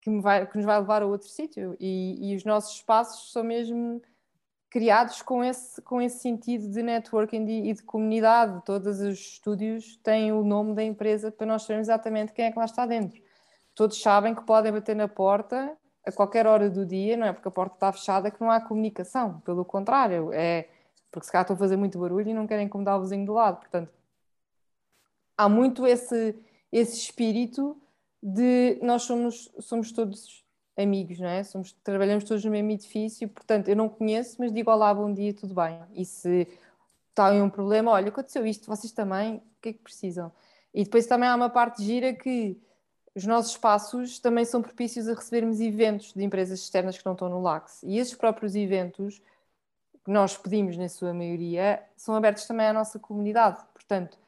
que, 0.03 0.11
me 0.11 0.21
vai, 0.21 0.47
que 0.47 0.57
nos 0.57 0.67
vai 0.67 0.79
levar 0.79 1.03
a 1.03 1.07
outro 1.07 1.29
sítio. 1.29 1.75
E, 1.81 2.33
e, 2.33 2.37
os 2.37 2.45
nossos 2.45 2.77
espaços 2.77 3.33
são 3.33 3.43
mesmo 3.43 4.03
criados 4.69 5.23
com 5.23 5.43
esse, 5.43 5.81
com 5.81 6.03
esse 6.03 6.19
sentido 6.19 6.69
de 6.69 6.83
networking 6.83 7.47
e 7.47 7.73
de 7.73 7.83
comunidade. 7.83 8.63
Todos 8.67 9.01
os 9.01 9.19
estúdios 9.19 9.97
têm 10.03 10.33
o 10.33 10.45
nome 10.45 10.75
da 10.75 10.83
empresa 10.83 11.33
para 11.33 11.47
nós 11.47 11.63
sabermos 11.63 11.89
exatamente 11.89 12.33
quem 12.33 12.47
é 12.47 12.53
que 12.53 12.59
lá 12.59 12.67
está 12.67 12.85
dentro. 12.85 13.23
Todos 13.75 14.03
sabem 14.03 14.35
que 14.35 14.45
podem 14.45 14.73
bater 14.73 14.95
na 14.95 15.09
porta 15.09 15.75
a 16.07 16.13
qualquer 16.13 16.47
hora 16.47 16.69
do 16.69 16.85
dia, 16.85 17.17
não 17.17 17.27
é 17.27 17.33
porque 17.33 17.49
a 17.49 17.51
porta 17.51 17.77
está 17.77 17.93
fechada 17.93 18.31
que 18.31 18.41
não 18.41 18.51
há 18.51 18.61
comunicação, 18.61 19.41
pelo 19.41 19.65
contrário, 19.65 20.33
é 20.33 20.69
porque 21.11 21.27
se 21.27 21.33
calhar 21.33 21.45
estão 21.45 21.55
a 21.55 21.59
fazer 21.59 21.77
muito 21.77 21.99
barulho 21.99 22.29
e 22.29 22.35
não 22.35 22.47
querem 22.47 22.67
incomodar 22.67 22.99
o 22.99 23.03
vizinho 23.03 23.25
do 23.25 23.33
lado, 23.33 23.59
portanto, 23.59 23.91
há 25.37 25.49
muito 25.49 25.87
esse, 25.87 26.37
esse 26.73 26.97
espírito 26.99 27.81
de 28.23 28.79
nós 28.83 29.03
somos, 29.03 29.51
somos 29.61 29.93
todos 29.93 30.45
amigos, 30.77 31.19
não 31.21 31.29
é? 31.29 31.45
Somos, 31.45 31.73
trabalhamos 31.85 32.25
todos 32.25 32.45
no 32.45 32.51
mesmo 32.51 32.71
edifício, 32.71 33.29
portanto, 33.29 33.69
eu 33.69 33.77
não 33.77 33.89
conheço, 33.89 34.37
mas 34.39 34.53
digo 34.53 34.71
olá, 34.71 34.93
bom 34.93 35.13
dia, 35.13 35.33
tudo 35.33 35.55
bem. 35.55 35.81
E 35.95 36.05
se 36.05 36.49
está 37.11 37.33
em 37.35 37.41
um 37.41 37.49
problema, 37.49 37.93
olha, 37.93 38.09
aconteceu 38.09 38.45
isto, 38.47 38.67
vocês 38.67 38.93
também, 38.93 39.37
o 39.37 39.43
que 39.63 39.69
é 39.69 39.73
que 39.73 39.79
precisam? 39.79 40.33
E 40.73 40.83
depois 40.83 41.07
também 41.07 41.29
há 41.29 41.37
uma 41.37 41.49
parte 41.49 41.83
gira 41.85 42.13
que 42.13 42.61
os 43.15 43.25
nossos 43.25 43.53
espaços 43.53 44.19
também 44.19 44.45
são 44.45 44.61
propícios 44.61 45.09
a 45.09 45.15
recebermos 45.15 45.61
eventos 45.61 46.13
de 46.13 46.25
empresas 46.25 46.61
externas 46.61 46.99
que 46.99 47.07
não 47.07 47.13
estão 47.13 47.29
no 47.29 47.41
LAX. 47.41 47.83
E 47.85 47.99
esses 47.99 48.15
próprios 48.15 48.57
eventos, 48.57 49.23
que 50.05 50.11
nós 50.11 50.37
pedimos 50.37 50.77
na 50.77 50.89
sua 50.89 51.15
maioria, 51.15 51.83
são 51.97 52.15
abertos 52.17 52.47
também 52.47 52.67
à 52.67 52.73
nossa 52.73 52.99
comunidade. 52.99 53.59
Portanto, 53.73 54.19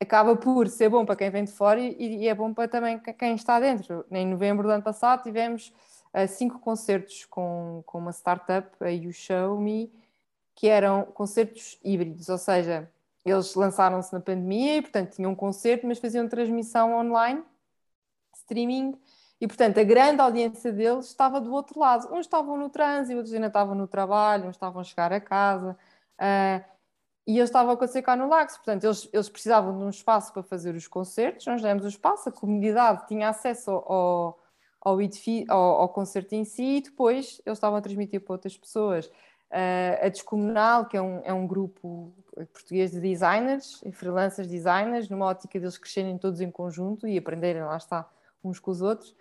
acaba 0.00 0.36
por 0.36 0.68
ser 0.68 0.88
bom 0.88 1.04
para 1.04 1.16
quem 1.16 1.30
vem 1.30 1.44
de 1.44 1.52
fora 1.52 1.80
e, 1.80 2.28
é 2.28 2.34
bom 2.34 2.54
para 2.54 2.68
também 2.68 2.98
quem 2.98 3.34
está 3.34 3.58
dentro. 3.58 4.04
Em 4.10 4.26
novembro 4.26 4.66
do 4.66 4.72
ano 4.72 4.82
passado 4.82 5.22
tivemos 5.24 5.72
uh, 6.14 6.28
cinco 6.28 6.58
concertos 6.60 7.26
com, 7.26 7.82
com 7.84 7.98
uma 7.98 8.12
startup, 8.12 8.68
a 8.80 8.88
You 8.88 9.12
Show 9.12 9.58
Me, 9.58 9.92
que 10.54 10.68
eram 10.68 11.04
concertos 11.04 11.78
híbridos, 11.82 12.28
ou 12.28 12.38
seja, 12.38 12.88
eles 13.24 13.54
lançaram-se 13.54 14.12
na 14.12 14.20
pandemia 14.20 14.76
e, 14.76 14.82
portanto, 14.82 15.14
tinham 15.14 15.32
um 15.32 15.34
concerto, 15.34 15.86
mas 15.86 15.98
faziam 15.98 16.28
transmissão 16.28 16.98
online, 16.98 17.42
streaming, 18.50 18.98
e, 19.40 19.46
portanto, 19.46 19.78
a 19.78 19.84
grande 19.84 20.20
audiência 20.20 20.70
deles 20.70 21.06
estava 21.06 21.40
do 21.40 21.52
outro 21.52 21.80
lado. 21.80 22.12
Uns 22.12 22.20
estavam 22.20 22.58
no 22.58 22.68
trânsito, 22.68 23.16
outros 23.16 23.32
ainda 23.32 23.46
estavam 23.46 23.74
no 23.74 23.86
trabalho, 23.86 24.48
uns 24.48 24.56
estavam 24.56 24.82
a 24.82 24.84
chegar 24.84 25.12
a 25.12 25.20
casa. 25.20 25.78
Uh, 26.20 26.62
e 27.26 27.38
eles 27.38 27.48
estavam 27.48 27.70
a 27.70 27.74
acontecer 27.74 28.02
cá 28.02 28.14
no 28.14 28.28
Lagos. 28.28 28.56
Portanto, 28.56 28.84
eles, 28.84 29.08
eles 29.10 29.30
precisavam 29.30 29.78
de 29.78 29.82
um 29.82 29.88
espaço 29.88 30.32
para 30.34 30.42
fazer 30.42 30.74
os 30.74 30.86
concertos. 30.86 31.46
Nós 31.46 31.62
demos 31.62 31.84
o 31.86 31.88
espaço, 31.88 32.28
a 32.28 32.32
comunidade 32.32 33.06
tinha 33.06 33.30
acesso 33.30 33.70
ao, 33.70 34.38
ao, 34.78 35.00
edifício, 35.00 35.50
ao, 35.50 35.82
ao 35.82 35.88
concerto 35.88 36.34
em 36.34 36.44
si 36.44 36.76
e 36.76 36.80
depois 36.82 37.40
eles 37.46 37.56
estavam 37.56 37.78
a 37.78 37.80
transmitir 37.80 38.20
para 38.20 38.34
outras 38.34 38.58
pessoas. 38.58 39.06
Uh, 39.06 40.04
a 40.04 40.08
Descomunal, 40.08 40.84
que 40.84 40.98
é 40.98 41.02
um, 41.02 41.20
é 41.24 41.32
um 41.32 41.46
grupo 41.46 42.12
português 42.52 42.90
de 42.90 43.00
designers 43.00 43.80
e 43.84 43.90
freelancers 43.90 44.46
designers, 44.46 45.08
numa 45.08 45.26
ótica 45.26 45.58
deles 45.58 45.78
crescerem 45.78 46.18
todos 46.18 46.42
em 46.42 46.50
conjunto 46.50 47.08
e 47.08 47.16
aprenderem, 47.16 47.62
lá 47.62 47.76
está, 47.76 48.08
uns 48.42 48.58
com 48.58 48.70
os 48.70 48.82
outros, 48.82 49.14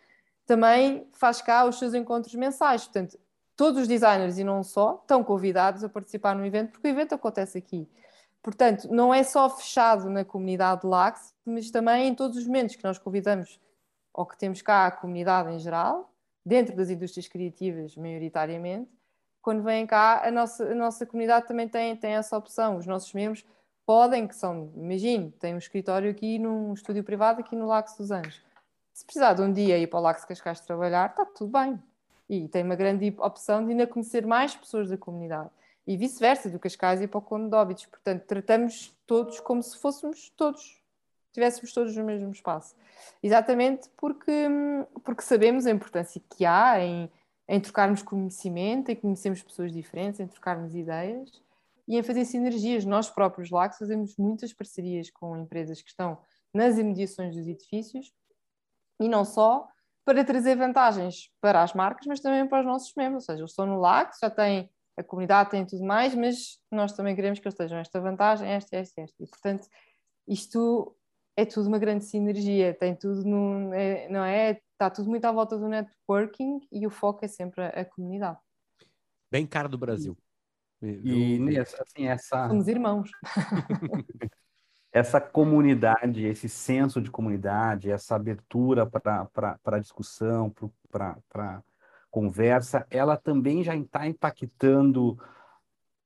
também 0.45 1.07
faz 1.13 1.41
cá 1.41 1.65
os 1.65 1.77
seus 1.77 1.93
encontros 1.93 2.33
mensais. 2.35 2.85
Portanto, 2.85 3.19
todos 3.55 3.81
os 3.81 3.87
designers 3.87 4.37
e 4.37 4.43
não 4.43 4.63
só 4.63 4.99
estão 5.01 5.23
convidados 5.23 5.83
a 5.83 5.89
participar 5.89 6.35
no 6.35 6.45
evento, 6.45 6.71
porque 6.71 6.87
o 6.87 6.91
evento 6.91 7.13
acontece 7.13 7.57
aqui. 7.57 7.87
Portanto, 8.41 8.87
não 8.89 9.13
é 9.13 9.21
só 9.23 9.49
fechado 9.49 10.09
na 10.09 10.23
comunidade 10.23 10.87
Lax, 10.87 11.33
mas 11.45 11.69
também 11.69 12.07
em 12.07 12.15
todos 12.15 12.37
os 12.37 12.47
momentos 12.47 12.75
que 12.75 12.83
nós 12.83 12.97
convidamos, 12.97 13.59
ou 14.13 14.25
que 14.25 14.37
temos 14.37 14.61
cá 14.61 14.87
a 14.87 14.91
comunidade 14.91 15.51
em 15.51 15.59
geral, 15.59 16.11
dentro 16.45 16.75
das 16.75 16.89
indústrias 16.89 17.27
criativas, 17.27 17.95
maioritariamente, 17.95 18.89
quando 19.41 19.63
vêm 19.63 19.85
cá, 19.85 20.21
a 20.25 20.31
nossa, 20.31 20.63
a 20.63 20.75
nossa 20.75 21.05
comunidade 21.05 21.47
também 21.47 21.67
tem, 21.67 21.95
tem 21.95 22.13
essa 22.13 22.37
opção. 22.37 22.77
Os 22.77 22.85
nossos 22.85 23.13
membros 23.13 23.45
podem, 23.85 24.27
que 24.27 24.35
são, 24.35 24.71
imagino, 24.75 25.31
têm 25.31 25.55
um 25.55 25.57
escritório 25.57 26.11
aqui 26.11 26.37
num 26.37 26.73
estúdio 26.73 27.03
privado 27.03 27.39
aqui 27.39 27.55
no 27.55 27.67
Lago 27.67 27.87
dos 27.97 28.11
Anjos. 28.11 28.41
Se 28.99 29.05
precisar 29.05 29.33
de 29.33 29.41
um 29.41 29.53
dia 29.53 29.77
ir 29.77 29.87
para 29.87 29.97
o 29.97 30.01
Lago 30.01 30.19
Cascais 30.27 30.59
trabalhar, 30.59 31.11
está 31.11 31.23
tudo 31.23 31.53
bem 31.53 31.81
e 32.29 32.49
tem 32.49 32.63
uma 32.63 32.75
grande 32.75 33.15
opção 33.19 33.63
de 33.63 33.71
ainda 33.71 33.87
conhecer 33.87 34.27
mais 34.27 34.53
pessoas 34.53 34.89
da 34.89 34.97
comunidade. 34.97 35.49
E 35.87 35.95
vice-versa, 35.95 36.49
do 36.49 36.59
Cascais 36.59 37.01
e 37.01 37.07
para 37.07 37.17
o 37.17 37.21
Conde 37.21 37.49
de 37.49 37.55
Óbidos. 37.55 37.85
Portanto, 37.85 38.25
tratamos 38.25 38.93
todos 39.07 39.39
como 39.39 39.63
se 39.63 39.77
fôssemos 39.77 40.29
todos, 40.35 40.81
estivéssemos 41.27 41.71
todos 41.71 41.95
no 41.95 42.03
mesmo 42.03 42.29
espaço. 42.29 42.75
Exatamente 43.23 43.89
porque, 43.95 44.49
porque 45.05 45.21
sabemos 45.21 45.65
a 45.65 45.71
importância 45.71 46.21
que 46.35 46.45
há 46.45 46.81
em, 46.81 47.09
em 47.47 47.59
trocarmos 47.61 48.01
conhecimento, 48.01 48.91
em 48.91 48.97
conhecermos 48.97 49.41
pessoas 49.41 49.71
diferentes, 49.71 50.19
em 50.19 50.27
trocarmos 50.27 50.75
ideias 50.75 51.41
e 51.87 51.97
em 51.97 52.03
fazer 52.03 52.25
sinergias. 52.25 52.83
Nós 52.83 53.09
próprios 53.09 53.47
que 53.47 53.79
fazemos 53.79 54.17
muitas 54.17 54.51
parcerias 54.51 55.09
com 55.09 55.37
empresas 55.37 55.81
que 55.81 55.89
estão 55.89 56.17
nas 56.53 56.77
imediações 56.77 57.33
dos 57.33 57.47
edifícios 57.47 58.13
e 58.99 59.07
não 59.07 59.23
só, 59.23 59.67
para 60.05 60.23
trazer 60.23 60.55
vantagens 60.55 61.29
para 61.39 61.61
as 61.61 61.73
marcas, 61.73 62.05
mas 62.07 62.19
também 62.19 62.47
para 62.47 62.61
os 62.61 62.65
nossos 62.65 62.93
membros. 62.95 63.23
Ou 63.23 63.25
seja, 63.25 63.41
eles 63.41 63.51
estão 63.51 63.65
no 63.65 63.79
LAC, 63.79 64.13
já 64.19 64.29
têm 64.29 64.69
a 64.97 65.03
comunidade, 65.03 65.51
tem 65.51 65.65
tudo 65.65 65.83
mais, 65.83 66.13
mas 66.15 66.59
nós 66.71 66.93
também 66.93 67.15
queremos 67.15 67.39
que 67.39 67.47
eles 67.47 67.55
tenham 67.55 67.77
esta 67.77 68.01
vantagem, 68.01 68.49
esta, 68.49 68.75
esta, 68.75 69.01
esta. 69.01 69.23
E, 69.23 69.27
portanto, 69.27 69.67
isto 70.27 70.95
é 71.37 71.45
tudo 71.45 71.67
uma 71.67 71.79
grande 71.79 72.03
sinergia, 72.05 72.73
tem 72.73 72.95
tudo, 72.95 73.23
no, 73.23 73.73
é, 73.73 74.09
não 74.09 74.23
é? 74.23 74.61
Está 74.73 74.89
tudo 74.89 75.09
muito 75.09 75.25
à 75.25 75.31
volta 75.31 75.57
do 75.57 75.67
networking 75.67 76.59
e 76.71 76.85
o 76.85 76.89
foco 76.89 77.23
é 77.23 77.27
sempre 77.27 77.63
a, 77.63 77.67
a 77.69 77.85
comunidade. 77.85 78.39
Bem 79.31 79.45
cara 79.45 79.69
do 79.69 79.77
Brasil. 79.77 80.17
E, 80.81 81.37
e 81.37 81.59
assim, 81.59 82.07
essa... 82.07 82.47
Somos 82.47 82.67
irmãos. 82.67 83.11
essa 84.91 85.21
comunidade, 85.21 86.25
esse 86.25 86.49
senso 86.49 86.99
de 87.01 87.11
comunidade, 87.11 87.91
essa 87.91 88.15
abertura 88.15 88.85
para 88.85 89.79
discussão, 89.79 90.53
para 90.89 91.63
conversa, 92.09 92.85
ela 92.89 93.15
também 93.15 93.63
já 93.63 93.75
está 93.75 94.07
impactando 94.07 95.19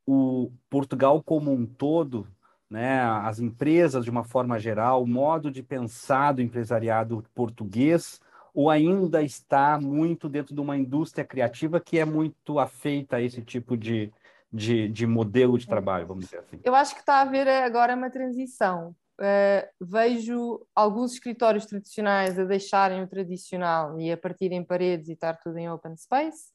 o 0.05 0.51
Portugal 0.69 1.23
como 1.23 1.51
um 1.51 1.65
todo, 1.65 2.27
né? 2.69 3.01
as 3.01 3.39
empresas 3.39 4.03
de 4.03 4.11
uma 4.11 4.25
forma 4.25 4.59
geral, 4.59 5.03
o 5.03 5.07
modo 5.07 5.49
de 5.49 5.63
pensar 5.63 6.33
do 6.33 6.41
empresariado 6.41 7.23
português, 7.33 8.19
ou 8.53 8.69
ainda 8.69 9.23
está 9.23 9.79
muito 9.79 10.27
dentro 10.27 10.53
de 10.53 10.59
uma 10.59 10.77
indústria 10.77 11.25
criativa 11.25 11.79
que 11.79 11.97
é 11.97 12.05
muito 12.05 12.59
afeita 12.59 13.15
a 13.15 13.21
esse 13.21 13.41
tipo 13.41 13.77
de, 13.77 14.11
de, 14.53 14.87
de 14.87 15.07
modelo 15.07 15.57
de 15.57 15.65
trabalho, 15.65 16.05
vamos 16.05 16.25
dizer 16.25 16.39
assim? 16.39 16.59
Eu 16.63 16.75
acho 16.75 16.93
que 16.93 16.99
está 16.99 17.15
a 17.15 17.21
haver 17.21 17.47
agora 17.47 17.95
uma 17.95 18.11
transição. 18.11 18.95
Uh, 19.19 19.67
vejo 19.81 20.65
alguns 20.75 21.13
escritórios 21.13 21.65
tradicionais 21.65 22.37
a 22.37 22.43
deixarem 22.43 23.01
o 23.01 23.07
tradicional 23.07 23.99
e 23.99 24.11
a 24.11 24.17
partirem 24.17 24.63
paredes 24.63 25.09
e 25.09 25.13
estar 25.13 25.37
tudo 25.37 25.57
em 25.57 25.69
open 25.69 25.97
space. 25.97 26.51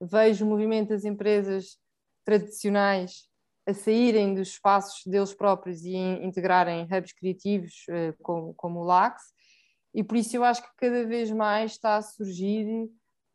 Vejo 0.00 0.46
o 0.46 0.48
movimento 0.48 0.88
das 0.88 1.04
empresas 1.04 1.76
tradicionais 2.24 3.28
a 3.66 3.74
saírem 3.74 4.34
dos 4.34 4.48
espaços 4.48 5.02
deles 5.06 5.34
próprios 5.34 5.84
e 5.84 5.94
integrarem 5.94 6.84
hubs 6.84 7.12
criativos 7.12 7.84
uh, 7.90 8.14
como, 8.22 8.54
como 8.54 8.80
o 8.80 8.84
LAX. 8.84 9.22
E 9.94 10.02
por 10.02 10.16
isso 10.16 10.34
eu 10.34 10.44
acho 10.44 10.62
que 10.62 10.76
cada 10.78 11.06
vez 11.06 11.30
mais 11.30 11.72
está 11.72 11.96
a 11.96 12.02
surgir 12.02 12.66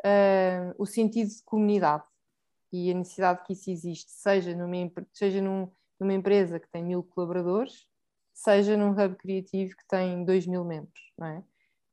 uh, 0.04 0.74
o 0.78 0.86
sentido 0.86 1.30
de 1.30 1.44
comunidade 1.46 2.04
e 2.72 2.92
a 2.92 2.94
necessidade 2.94 3.44
que 3.46 3.54
isso 3.54 3.70
existe, 3.70 4.12
seja 4.12 4.56
numa, 4.56 4.92
seja 5.14 5.42
num, 5.42 5.72
numa 6.00 6.14
empresa 6.14 6.60
que 6.60 6.70
tem 6.70 6.84
mil 6.84 7.04
colaboradores, 7.04 7.88
seja 8.34 8.78
num 8.78 8.92
hub 8.92 9.16
criativo 9.16 9.76
que 9.76 9.88
tem 9.88 10.24
dois 10.24 10.48
mil 10.48 10.64
membros, 10.64 11.14
não 11.18 11.28
é? 11.28 11.44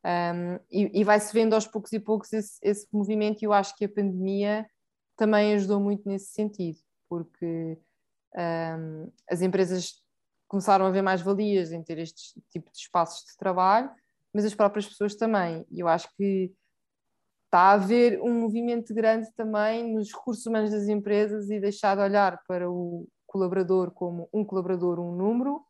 Um, 0.07 0.61
e, 0.71 1.01
e 1.01 1.05
vai-se 1.05 1.33
vendo 1.33 1.55
aos 1.55 1.67
poucos 1.67 1.93
e 1.93 1.99
poucos 1.99 2.33
esse, 2.33 2.61
esse, 2.63 2.87
movimento, 2.93 3.43
e 3.43 3.45
eu 3.45 3.53
acho 3.53 3.75
que 3.77 3.87
a 3.87 3.89
pandemia 3.89 4.65
também 5.17 5.55
ajudou 5.55 5.81
muito 5.81 6.09
nesse 6.09 6.27
sentido, 6.27 6.79
porque 7.09 7.77
um, 8.37 9.11
as 9.29 9.43
empresas 9.43 10.01
começaram 10.47 10.87
a 10.87 10.91
ver 10.91 11.03
mais 11.03 11.21
valias 11.21 11.73
em 11.73 11.83
ter 11.83 11.99
este 11.99 12.41
tipo 12.51 12.71
de 12.71 12.79
espaços 12.79 13.25
de 13.27 13.37
trabalho, 13.37 13.91
mas 14.33 14.45
as 14.45 14.55
próprias 14.55 14.87
pessoas 14.87 15.17
também. 15.17 15.67
E 15.71 15.81
eu 15.81 15.89
acho 15.89 16.09
que 16.17 16.53
está 17.57 17.71
a 17.71 17.73
haver 17.73 18.21
um 18.21 18.35
movimento 18.39 18.93
grande 18.93 19.33
também 19.35 19.95
nos 19.95 20.13
recursos 20.13 20.45
humanos 20.45 20.73
das 20.73 20.89
empresas 20.89 21.49
e 21.49 21.59
deixar 21.59 21.97
de 21.97 22.03
olhar 22.03 22.39
para 22.47 22.71
o 22.71 23.09
colaborador 23.27 23.91
como 23.93 24.29
um 24.31 24.45
colaborador, 24.45 25.01
um 25.01 25.17
número, 25.17 25.65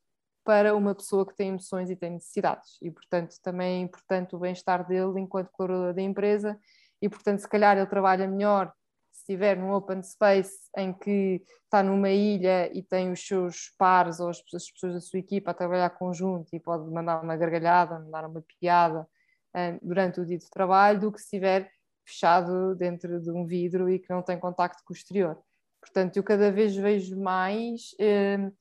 para 0.44 0.74
uma 0.74 0.96
pessoa 0.96 1.24
que 1.24 1.36
tem 1.36 1.50
emoções 1.50 1.88
e 1.88 1.94
tem 1.94 2.10
necessidades. 2.10 2.76
E, 2.82 2.90
portanto, 2.90 3.36
também 3.40 3.78
é 3.78 3.84
importante 3.84 4.34
o 4.34 4.38
bem-estar 4.40 4.84
dele 4.84 5.20
enquanto 5.20 5.52
colaborador 5.52 5.94
da 5.94 6.02
empresa 6.02 6.58
e, 7.00 7.08
portanto, 7.08 7.38
se 7.38 7.48
calhar 7.48 7.76
ele 7.76 7.86
trabalha 7.86 8.26
melhor 8.26 8.72
se 9.12 9.20
estiver 9.20 9.56
num 9.56 9.72
open 9.72 10.02
space 10.02 10.68
em 10.76 10.92
que 10.92 11.40
está 11.64 11.84
numa 11.84 12.10
ilha 12.10 12.68
e 12.76 12.82
tem 12.82 13.12
os 13.12 13.24
seus 13.24 13.72
pares 13.78 14.18
ou 14.18 14.28
as 14.28 14.42
pessoas 14.42 14.94
da 14.94 15.00
sua 15.00 15.20
equipa 15.20 15.52
a 15.52 15.54
trabalhar 15.54 15.90
conjunto 15.90 16.48
e 16.52 16.58
pode 16.58 16.90
mandar 16.90 17.22
uma 17.22 17.36
gargalhada, 17.36 18.00
mandar 18.00 18.26
uma 18.28 18.42
piada 18.42 19.06
uh, 19.54 19.78
durante 19.80 20.20
o 20.20 20.26
dia 20.26 20.36
de 20.36 20.50
trabalho, 20.50 20.98
do 20.98 21.12
que 21.12 21.18
se 21.18 21.26
estiver 21.26 21.75
fechado 22.06 22.74
dentro 22.76 23.20
de 23.20 23.30
um 23.30 23.44
vidro 23.44 23.90
e 23.90 23.98
que 23.98 24.10
não 24.10 24.22
tem 24.22 24.38
contacto 24.38 24.82
com 24.84 24.94
o 24.94 24.96
exterior. 24.96 25.36
Portanto, 25.80 26.16
eu 26.16 26.22
cada 26.22 26.50
vez 26.50 26.74
vejo 26.76 27.20
mais 27.20 27.92
uh, 27.94 28.56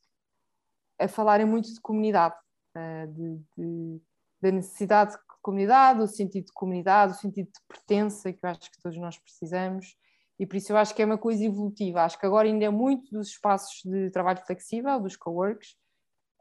a 0.99 1.07
falarem 1.07 1.45
muito 1.45 1.71
de 1.73 1.79
comunidade, 1.79 2.35
uh, 2.75 3.07
de, 3.13 3.41
de, 3.57 4.01
da 4.41 4.51
necessidade 4.51 5.13
de 5.13 5.17
comunidade, 5.41 6.01
o 6.01 6.07
sentido 6.07 6.45
de 6.45 6.53
comunidade, 6.53 7.13
o 7.13 7.15
sentido 7.15 7.47
de 7.47 7.59
pertença 7.67 8.33
que 8.33 8.43
eu 8.43 8.49
acho 8.49 8.71
que 8.71 8.81
todos 8.81 8.97
nós 8.97 9.17
precisamos. 9.17 9.95
E 10.39 10.45
por 10.45 10.55
isso 10.55 10.73
eu 10.73 10.77
acho 10.77 10.93
que 10.93 11.01
é 11.01 11.05
uma 11.05 11.17
coisa 11.17 11.45
evolutiva. 11.45 12.01
Acho 12.01 12.19
que 12.19 12.25
agora 12.25 12.47
ainda 12.47 12.65
é 12.65 12.69
muito 12.69 13.09
dos 13.11 13.29
espaços 13.29 13.81
de 13.85 14.09
trabalho 14.09 14.43
flexível, 14.45 14.99
dos 14.99 15.15
coworks 15.15 15.71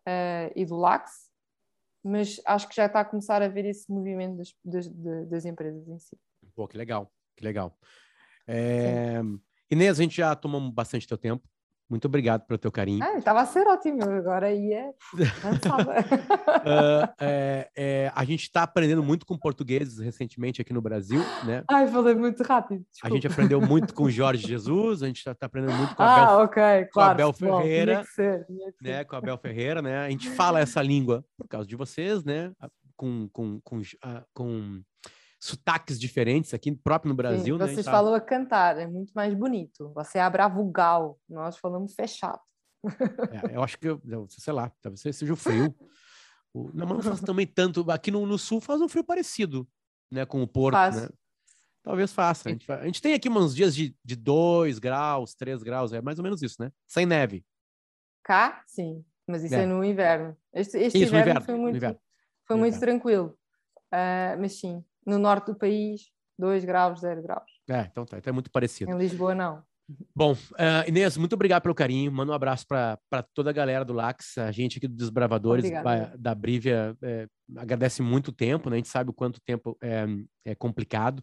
uh, 0.09 0.51
e 0.57 0.65
do 0.65 0.77
LAX, 0.77 1.31
mas 2.03 2.41
acho 2.45 2.69
que 2.69 2.75
já 2.75 2.87
está 2.87 3.01
a 3.01 3.05
começar 3.05 3.41
a 3.43 3.49
ver 3.49 3.65
esse 3.65 3.91
movimento 3.91 4.37
das, 4.37 4.55
das, 4.65 4.89
das 5.29 5.45
empresas 5.45 5.89
em 5.89 5.99
si. 5.99 6.19
Pô, 6.55 6.69
que 6.69 6.77
legal, 6.77 7.11
que 7.37 7.45
legal. 7.45 7.77
É... 8.47 9.21
Inês, 9.71 9.99
a 9.99 10.03
gente 10.03 10.17
já 10.17 10.35
tomou 10.35 10.61
bastante 10.71 11.07
teu 11.07 11.19
tempo. 11.19 11.49
Muito 11.89 12.07
obrigado 12.07 12.45
pelo 12.47 12.59
teu 12.59 12.73
carinho. 12.73 13.05
Ah, 13.05 13.19
estava 13.19 13.43
a 13.43 13.47
ser 13.47 13.67
ótimo, 13.67 14.03
agora 14.03 14.51
ia 14.51 14.89
uh, 14.89 14.95
é, 17.21 17.69
é, 17.77 18.11
a 18.15 18.25
gente 18.25 18.45
está 18.45 18.63
aprendendo 18.63 19.03
muito 19.03 19.27
com 19.27 19.37
portugueses 19.37 19.99
recentemente 19.99 20.63
aqui 20.63 20.73
no 20.73 20.81
Brasil, 20.81 21.21
né? 21.45 21.63
Ai, 21.71 21.87
falei 21.87 22.15
muito 22.15 22.43
rápido. 22.43 22.83
Desculpa. 22.91 23.07
A 23.07 23.11
gente 23.15 23.27
aprendeu 23.27 23.61
muito 23.61 23.93
com 23.93 24.05
o 24.05 24.11
Jorge 24.11 24.47
Jesus, 24.47 25.03
a 25.03 25.07
gente 25.07 25.19
está 25.19 25.35
tá 25.35 25.45
aprendendo 25.45 25.77
muito 25.77 25.95
com 25.95 26.03
a 26.03 26.07
ah, 26.07 26.27
Bel, 26.27 26.39
okay, 26.47 26.87
com 26.87 26.93
claro, 26.93 27.13
a 27.13 27.15
Bel 27.15 27.35
Ferreira, 27.35 28.01
que 28.01 28.07
ser, 28.07 28.47
né? 28.81 29.05
Com 29.05 29.17
a 29.17 29.21
Bel 29.21 29.37
Ferreira, 29.37 29.83
né? 29.83 30.07
A 30.07 30.11
gente 30.11 30.31
fala 30.31 30.61
essa 30.61 30.81
língua 30.81 31.23
por 31.37 31.47
causa 31.47 31.69
de 31.69 31.77
vocês, 31.77 32.25
né? 32.25 32.51
Com, 32.97 33.29
com, 33.31 33.61
com, 33.61 33.83
com 34.33 34.83
sotaques 35.45 35.99
diferentes 36.01 36.55
aqui, 36.55 36.73
próprio 36.73 37.11
no 37.11 37.15
Brasil, 37.15 37.57
Sim, 37.57 37.63
né? 37.63 37.69
Vocês 37.75 37.85
Tá- 37.85 37.93
falam 37.93 38.15
a 38.15 38.21
cantar, 38.21 38.79
é 38.79 38.87
muito 38.87 39.13
mais 39.13 39.35
bonito. 39.35 39.93
Você 39.95 40.19
abre 40.19 40.41
a 40.43 40.49
vogal, 40.49 41.19
nós 41.29 41.59
falamos 41.59 41.95
fechado. 41.95 42.41
É, 43.31 43.57
eu 43.57 43.63
acho 43.63 43.79
que, 43.79 43.89
eu, 43.89 44.01
sei 44.31 44.53
lá, 44.53 44.71
talvez 44.81 45.01
seja 45.01 45.33
o 45.33 45.37
frio. 45.37 45.75
O, 46.53 46.71
não, 46.73 46.87
mas 46.87 46.97
não 46.97 47.03
faz 47.03 47.21
também 47.21 47.47
tanto. 47.47 47.91
Aqui 47.91 48.11
no, 48.11 48.25
no 48.27 48.39
sul 48.39 48.61
faz 48.61 48.81
um 48.81 48.89
frio 48.89 49.05
parecido, 49.05 49.69
né? 50.11 50.25
Com 50.25 50.43
o 50.43 50.47
Porto, 50.47 50.77
Faz. 50.77 51.03
né? 51.03 51.09
Talvez 51.83 52.13
faça. 52.13 52.49
A 52.49 52.53
gente, 52.53 52.71
a 52.73 52.85
gente 52.87 53.03
tem 53.03 53.13
aqui 53.13 53.29
uns 53.29 53.55
dias 53.55 53.75
de 53.75 53.95
2 54.17 54.79
graus, 54.79 55.35
3 55.35 55.63
graus, 55.63 55.93
é 55.93 56.01
mais 56.01 56.19
ou 56.19 56.23
menos 56.23 56.41
isso, 56.43 56.57
né? 56.61 56.71
Sem 56.87 57.05
neve. 57.05 57.45
Cá, 58.23 58.63
sim, 58.67 59.05
mas 59.27 59.45
isso 59.45 59.55
É. 59.55 59.65
é, 59.65 59.67
no 59.67 59.85
inverno. 59.85 60.35
Este, 60.55 60.79
este 60.79 60.99
Isso, 61.03 61.13
no 61.13 61.19
inverno, 61.19 61.31
inverno, 61.41 61.45
foi 61.45 61.55
muito, 61.57 61.77
inverno. 61.77 61.99
foi 62.47 62.57
muito 62.57 62.81
tranquilo. 62.81 63.39
Ah, 63.93 64.37
mas 64.39 64.59
sim, 64.59 64.83
no 65.07 65.19
norte 65.19 65.47
do 65.47 65.55
país, 65.55 66.11
2 66.39 66.65
graus, 66.65 67.01
0 67.01 67.23
graus. 67.23 67.51
É, 67.69 67.89
então 67.91 68.05
tá, 68.05 68.19
então 68.19 68.31
é 68.31 68.35
muito 68.35 68.51
parecido. 68.51 68.91
Em 68.91 68.99
Lisboa, 68.99 69.35
não. 69.35 69.63
Bom, 70.17 70.35
ah, 70.59 70.85
Inês, 70.89 71.17
muito 71.17 71.35
obrigado 71.35 71.63
pelo 71.63 71.75
carinho. 71.75 72.11
Manda 72.11 72.33
um 72.33 72.35
abraço 72.35 72.67
para 72.67 73.23
toda 73.35 73.51
a 73.51 73.53
galera 73.53 73.85
do 73.85 73.93
Lax, 73.93 74.39
a 74.39 74.51
gente 74.51 74.79
aqui 74.79 74.89
do 74.89 74.97
Desbravadores 74.97 75.65
Obrigada. 75.67 76.15
da, 76.19 76.35
Brívia 76.35 76.97
é, 77.03 77.27
agradece 77.57 78.01
muito 78.01 78.33
tempo, 78.33 78.71
né? 78.71 78.77
A 78.77 78.79
gente 78.79 78.89
sabe 78.89 79.11
o 79.11 79.15
quanto 79.15 79.41
tempo 79.43 79.77
é, 79.83 80.07
é 80.45 80.55
complicado. 80.55 81.23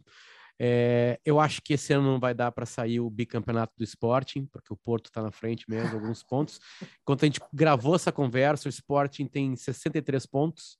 É, 0.59 1.19
eu 1.25 1.39
acho 1.39 1.59
que 1.63 1.73
esse 1.73 1.91
ano 1.91 2.03
não 2.03 2.19
vai 2.19 2.36
dar 2.36 2.51
para 2.51 2.67
sair 2.67 2.99
o 2.99 3.09
bicampeonato 3.09 3.73
do 3.75 3.84
Sporting, 3.84 4.45
porque 4.45 4.71
o 4.71 4.77
Porto 4.77 5.07
está 5.07 5.23
na 5.23 5.32
frente 5.32 5.65
mesmo, 5.67 5.95
alguns 5.95 6.21
pontos. 6.21 6.59
Enquanto 7.01 7.23
a 7.23 7.25
gente 7.25 7.41
gravou 7.51 7.95
essa 7.95 8.11
conversa, 8.11 8.67
o 8.67 8.69
Sporting 8.69 9.25
tem 9.25 9.55
63 9.55 10.23
pontos 10.27 10.77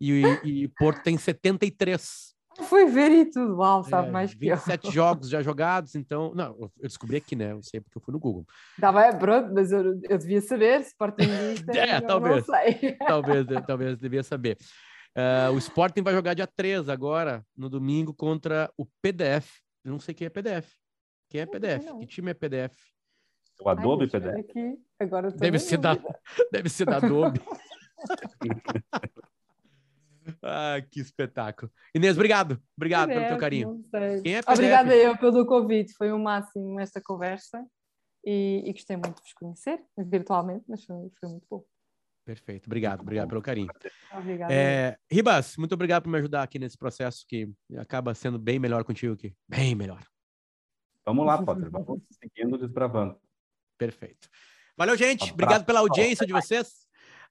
e, 0.00 0.22
e 0.44 0.66
o 0.66 0.70
Porto 0.70 1.02
tem 1.02 1.18
73. 1.18 2.33
Fui 2.62 2.86
ver 2.86 3.10
e 3.10 3.30
tudo, 3.30 3.56
uau, 3.56 3.82
sabe 3.84 4.08
É, 4.08 4.10
mais 4.10 4.32
que 4.34 4.46
eu. 4.46 4.56
27 4.56 4.90
jogos 4.92 5.28
já 5.28 5.42
jogados, 5.42 5.94
então. 5.94 6.32
Não, 6.34 6.46
eu- 6.58 6.72
eu 6.78 6.88
descobri 6.88 7.16
aqui, 7.16 7.34
né? 7.36 7.52
Eu 7.52 7.62
sei 7.62 7.80
porque 7.80 7.98
eu 7.98 8.02
fui 8.02 8.12
no 8.12 8.18
Google. 8.20 8.46
Estava 8.74 9.02
é, 9.04 9.12
pronto, 9.14 9.52
mas 9.52 9.72
eu, 9.72 10.00
eu 10.08 10.18
devia 10.18 10.40
saber, 10.40 10.80
Sportingista, 10.82 11.72
É, 11.76 11.96
eu 11.98 12.06
talvez. 12.06 12.46
talvez, 13.06 13.46
talvez 13.66 13.98
devia 13.98 14.22
saber. 14.22 14.56
Ah, 15.16 15.50
o 15.52 15.58
Sporting 15.58 16.02
vai 16.02 16.12
jogar 16.14 16.34
dia 16.34 16.46
3 16.46 16.88
agora, 16.88 17.44
no 17.56 17.68
domingo, 17.68 18.12
contra 18.14 18.70
o 18.76 18.84
PDF. 19.02 19.60
Eu 19.84 19.92
não 19.92 20.00
sei 20.00 20.14
quem 20.14 20.26
é 20.26 20.30
PDF. 20.30 20.72
Quem 21.28 21.40
é 21.40 21.46
PDF? 21.46 21.84
não. 21.86 21.98
Que 22.00 22.06
time 22.06 22.30
é 22.30 22.34
PDF? 22.34 22.76
O 23.60 23.68
Adobe 23.68 24.04
Ai, 24.04 24.06
eu 24.06 24.10
PDF. 24.20 24.38
aqui. 24.50 24.78
Agora 24.98 25.30
Deve 25.30 25.58
ser, 25.58 25.76
da, 25.78 25.96
deve 26.50 26.68
ser 26.68 26.84
da 26.86 26.96
Adobe. 26.96 27.40
Ah, 30.42 30.76
que 30.90 31.00
espetáculo. 31.00 31.70
Inês, 31.94 32.16
obrigado. 32.16 32.60
Obrigado 32.76 33.08
pelo 33.08 33.20
teu 33.20 33.28
PDF, 33.28 33.40
carinho. 33.40 33.84
Quem 34.22 34.36
é 34.36 34.42
PDF? 34.42 34.48
Obrigada 34.48 34.96
eu 34.96 35.18
pelo 35.18 35.46
convite, 35.46 35.92
foi 35.94 36.12
o 36.12 36.18
máximo 36.18 36.80
esta 36.80 37.00
conversa 37.00 37.64
e, 38.24 38.62
e 38.64 38.72
gostei 38.72 38.96
muito 38.96 39.16
de 39.16 39.22
vos 39.22 39.32
conhecer, 39.34 39.80
virtualmente, 39.98 40.64
mas 40.68 40.84
foi, 40.84 41.10
foi 41.20 41.28
muito 41.28 41.46
bom. 41.50 41.64
Perfeito. 42.24 42.66
Obrigado, 42.66 43.02
obrigado 43.02 43.28
pelo 43.28 43.42
carinho. 43.42 43.68
Obrigada. 44.12 44.52
É, 44.52 44.96
Ribas, 45.10 45.56
muito 45.58 45.74
obrigado 45.74 46.04
por 46.04 46.10
me 46.10 46.18
ajudar 46.18 46.42
aqui 46.42 46.58
nesse 46.58 46.78
processo 46.78 47.24
que 47.28 47.52
acaba 47.76 48.14
sendo 48.14 48.38
bem 48.38 48.58
melhor 48.58 48.82
contigo 48.82 49.12
aqui. 49.12 49.36
Bem 49.46 49.74
melhor. 49.74 50.02
Vamos 51.04 51.26
lá, 51.26 51.42
Potter. 51.42 51.70
Vamos 51.70 52.00
seguindo 52.18 52.56
desbravando. 52.56 53.20
Perfeito. 53.76 54.28
Valeu, 54.76 54.96
gente. 54.96 55.32
Obrigado 55.32 55.66
pela 55.66 55.80
audiência 55.80 56.26
de 56.26 56.32
vocês. 56.32 56.83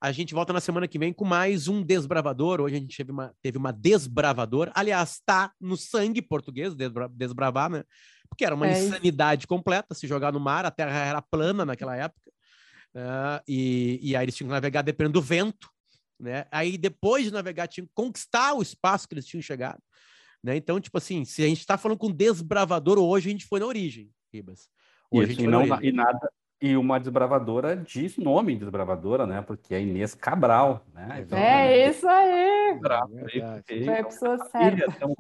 A 0.04 0.12
gente 0.12 0.34
volta 0.34 0.51
na 0.51 0.60
semana 0.60 0.86
que 0.86 0.99
vem 0.99 1.14
com 1.14 1.24
mais 1.24 1.70
um 1.70 1.82
Desbravador. 1.82 2.60
Hoje 2.60 2.76
a 2.76 2.80
gente 2.80 2.97
teve 2.97 3.10
uma, 3.10 3.34
teve 3.41 3.58
uma 3.58 3.72
Desbravador. 3.72 4.70
Aliás, 4.76 5.22
tá 5.26 5.54
no 5.62 5.78
sangue 5.78 6.22
português, 6.22 6.76
desbra- 6.76 7.08
desbravar, 7.08 7.70
né? 7.70 7.86
Porque 8.28 8.43
era 8.43 8.54
uma 8.54 8.68
É 8.68 8.74
isso. 8.74 8.88
insanidade 8.88 9.47
completa 9.47 9.95
se 9.95 10.06
jogar 10.06 10.34
no 10.34 10.41
mar. 10.41 10.66
A 10.66 10.72
terra 10.72 11.06
era 11.06 11.22
plana 11.22 11.64
naquela 11.64 11.95
época. 11.95 12.30
né? 12.93 13.39
e, 13.47 13.97
e 14.04 14.14
aí 14.14 14.26
eles 14.26 14.36
tinham 14.36 14.49
que 14.49 14.54
navegar 14.54 14.82
dependendo 14.82 15.14
do 15.14 15.22
vento. 15.22 15.70
Né? 16.20 16.45
Aí 16.51 16.78
depois 16.78 17.24
de 17.24 17.32
navegar, 17.32 17.68
tinham 17.70 17.88
que 17.88 17.93
conquistar 17.95 18.54
o 18.56 18.62
espaço 18.62 19.08
que 19.08 19.14
eles 19.14 19.26
tinham 19.26 19.41
chegado. 19.41 19.82
Né? 20.43 20.58
Então, 20.58 20.82
tipo 20.82 20.97
assim, 20.97 21.24
se 21.24 21.41
a 21.43 21.47
gente 21.47 21.60
está 21.60 21.78
falando 21.78 21.97
com 21.97 22.12
desbravador 22.12 22.99
hoje, 22.99 23.30
a 23.30 23.32
gente 23.32 23.45
foi 23.45 23.62
na 23.62 23.66
origem, 23.68 24.12
Ribas. 24.34 24.68
Hoje 25.10 25.30
a 25.30 25.32
Isso, 25.32 25.41
gente 25.41 25.47
e, 25.47 25.49
não, 25.49 25.82
e 25.82 25.91
nada. 25.93 26.30
E 26.66 26.78
uma 26.78 26.97
desbravadora 26.97 27.76
diz 27.76 28.16
nome 28.16 28.55
desbravadora, 28.55 29.28
né? 29.28 29.41
Porque 29.41 29.76
é 29.76 29.82
Inês 29.82 30.16
Cabral, 30.16 30.86
né? 30.93 31.20
Então, 31.20 31.38
É 31.38 31.89
isso 31.89 32.07
aí! 32.07 32.32
É 32.32 32.70
aí, 32.70 32.80
verdade. 32.80 33.11
porque 33.66 33.84
Foi 33.84 33.93
a 33.93 33.97
é 33.97 34.03
pessoa 34.03 34.38
certa. 34.45 34.89
Estamos, 34.89 35.18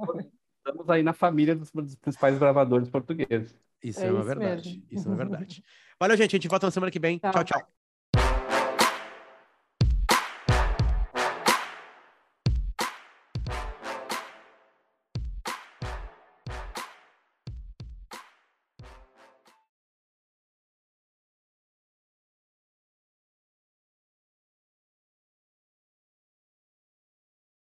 estamos 0.57 0.89
aí 0.89 1.03
na 1.03 1.11
família 1.11 1.53
dos, 1.53 1.69
dos 1.69 1.95
principais 1.95 2.35
desbravadores 2.35 2.87
portugueses. 2.89 3.53
Isso 3.83 3.99
É 3.99 4.07
é, 4.07 4.11
uma 4.11 4.19
isso 4.21 4.27
verdade. 4.29 4.69
mesmo. 4.69 4.83
Isso 4.89 5.05
é 5.05 5.11
uma 5.11 5.17
verdade. 5.17 5.63
Valeu, 5.99 6.15
gente. 6.15 6.33
A 6.33 6.37
gente 6.39 6.47
volta 6.47 6.67
na 6.67 6.71
semana 6.71 6.89
que 6.89 6.99
vem. 6.99 7.17
Tchau. 7.19 7.33
tchau. 7.33 7.43
tchau. 7.43 7.82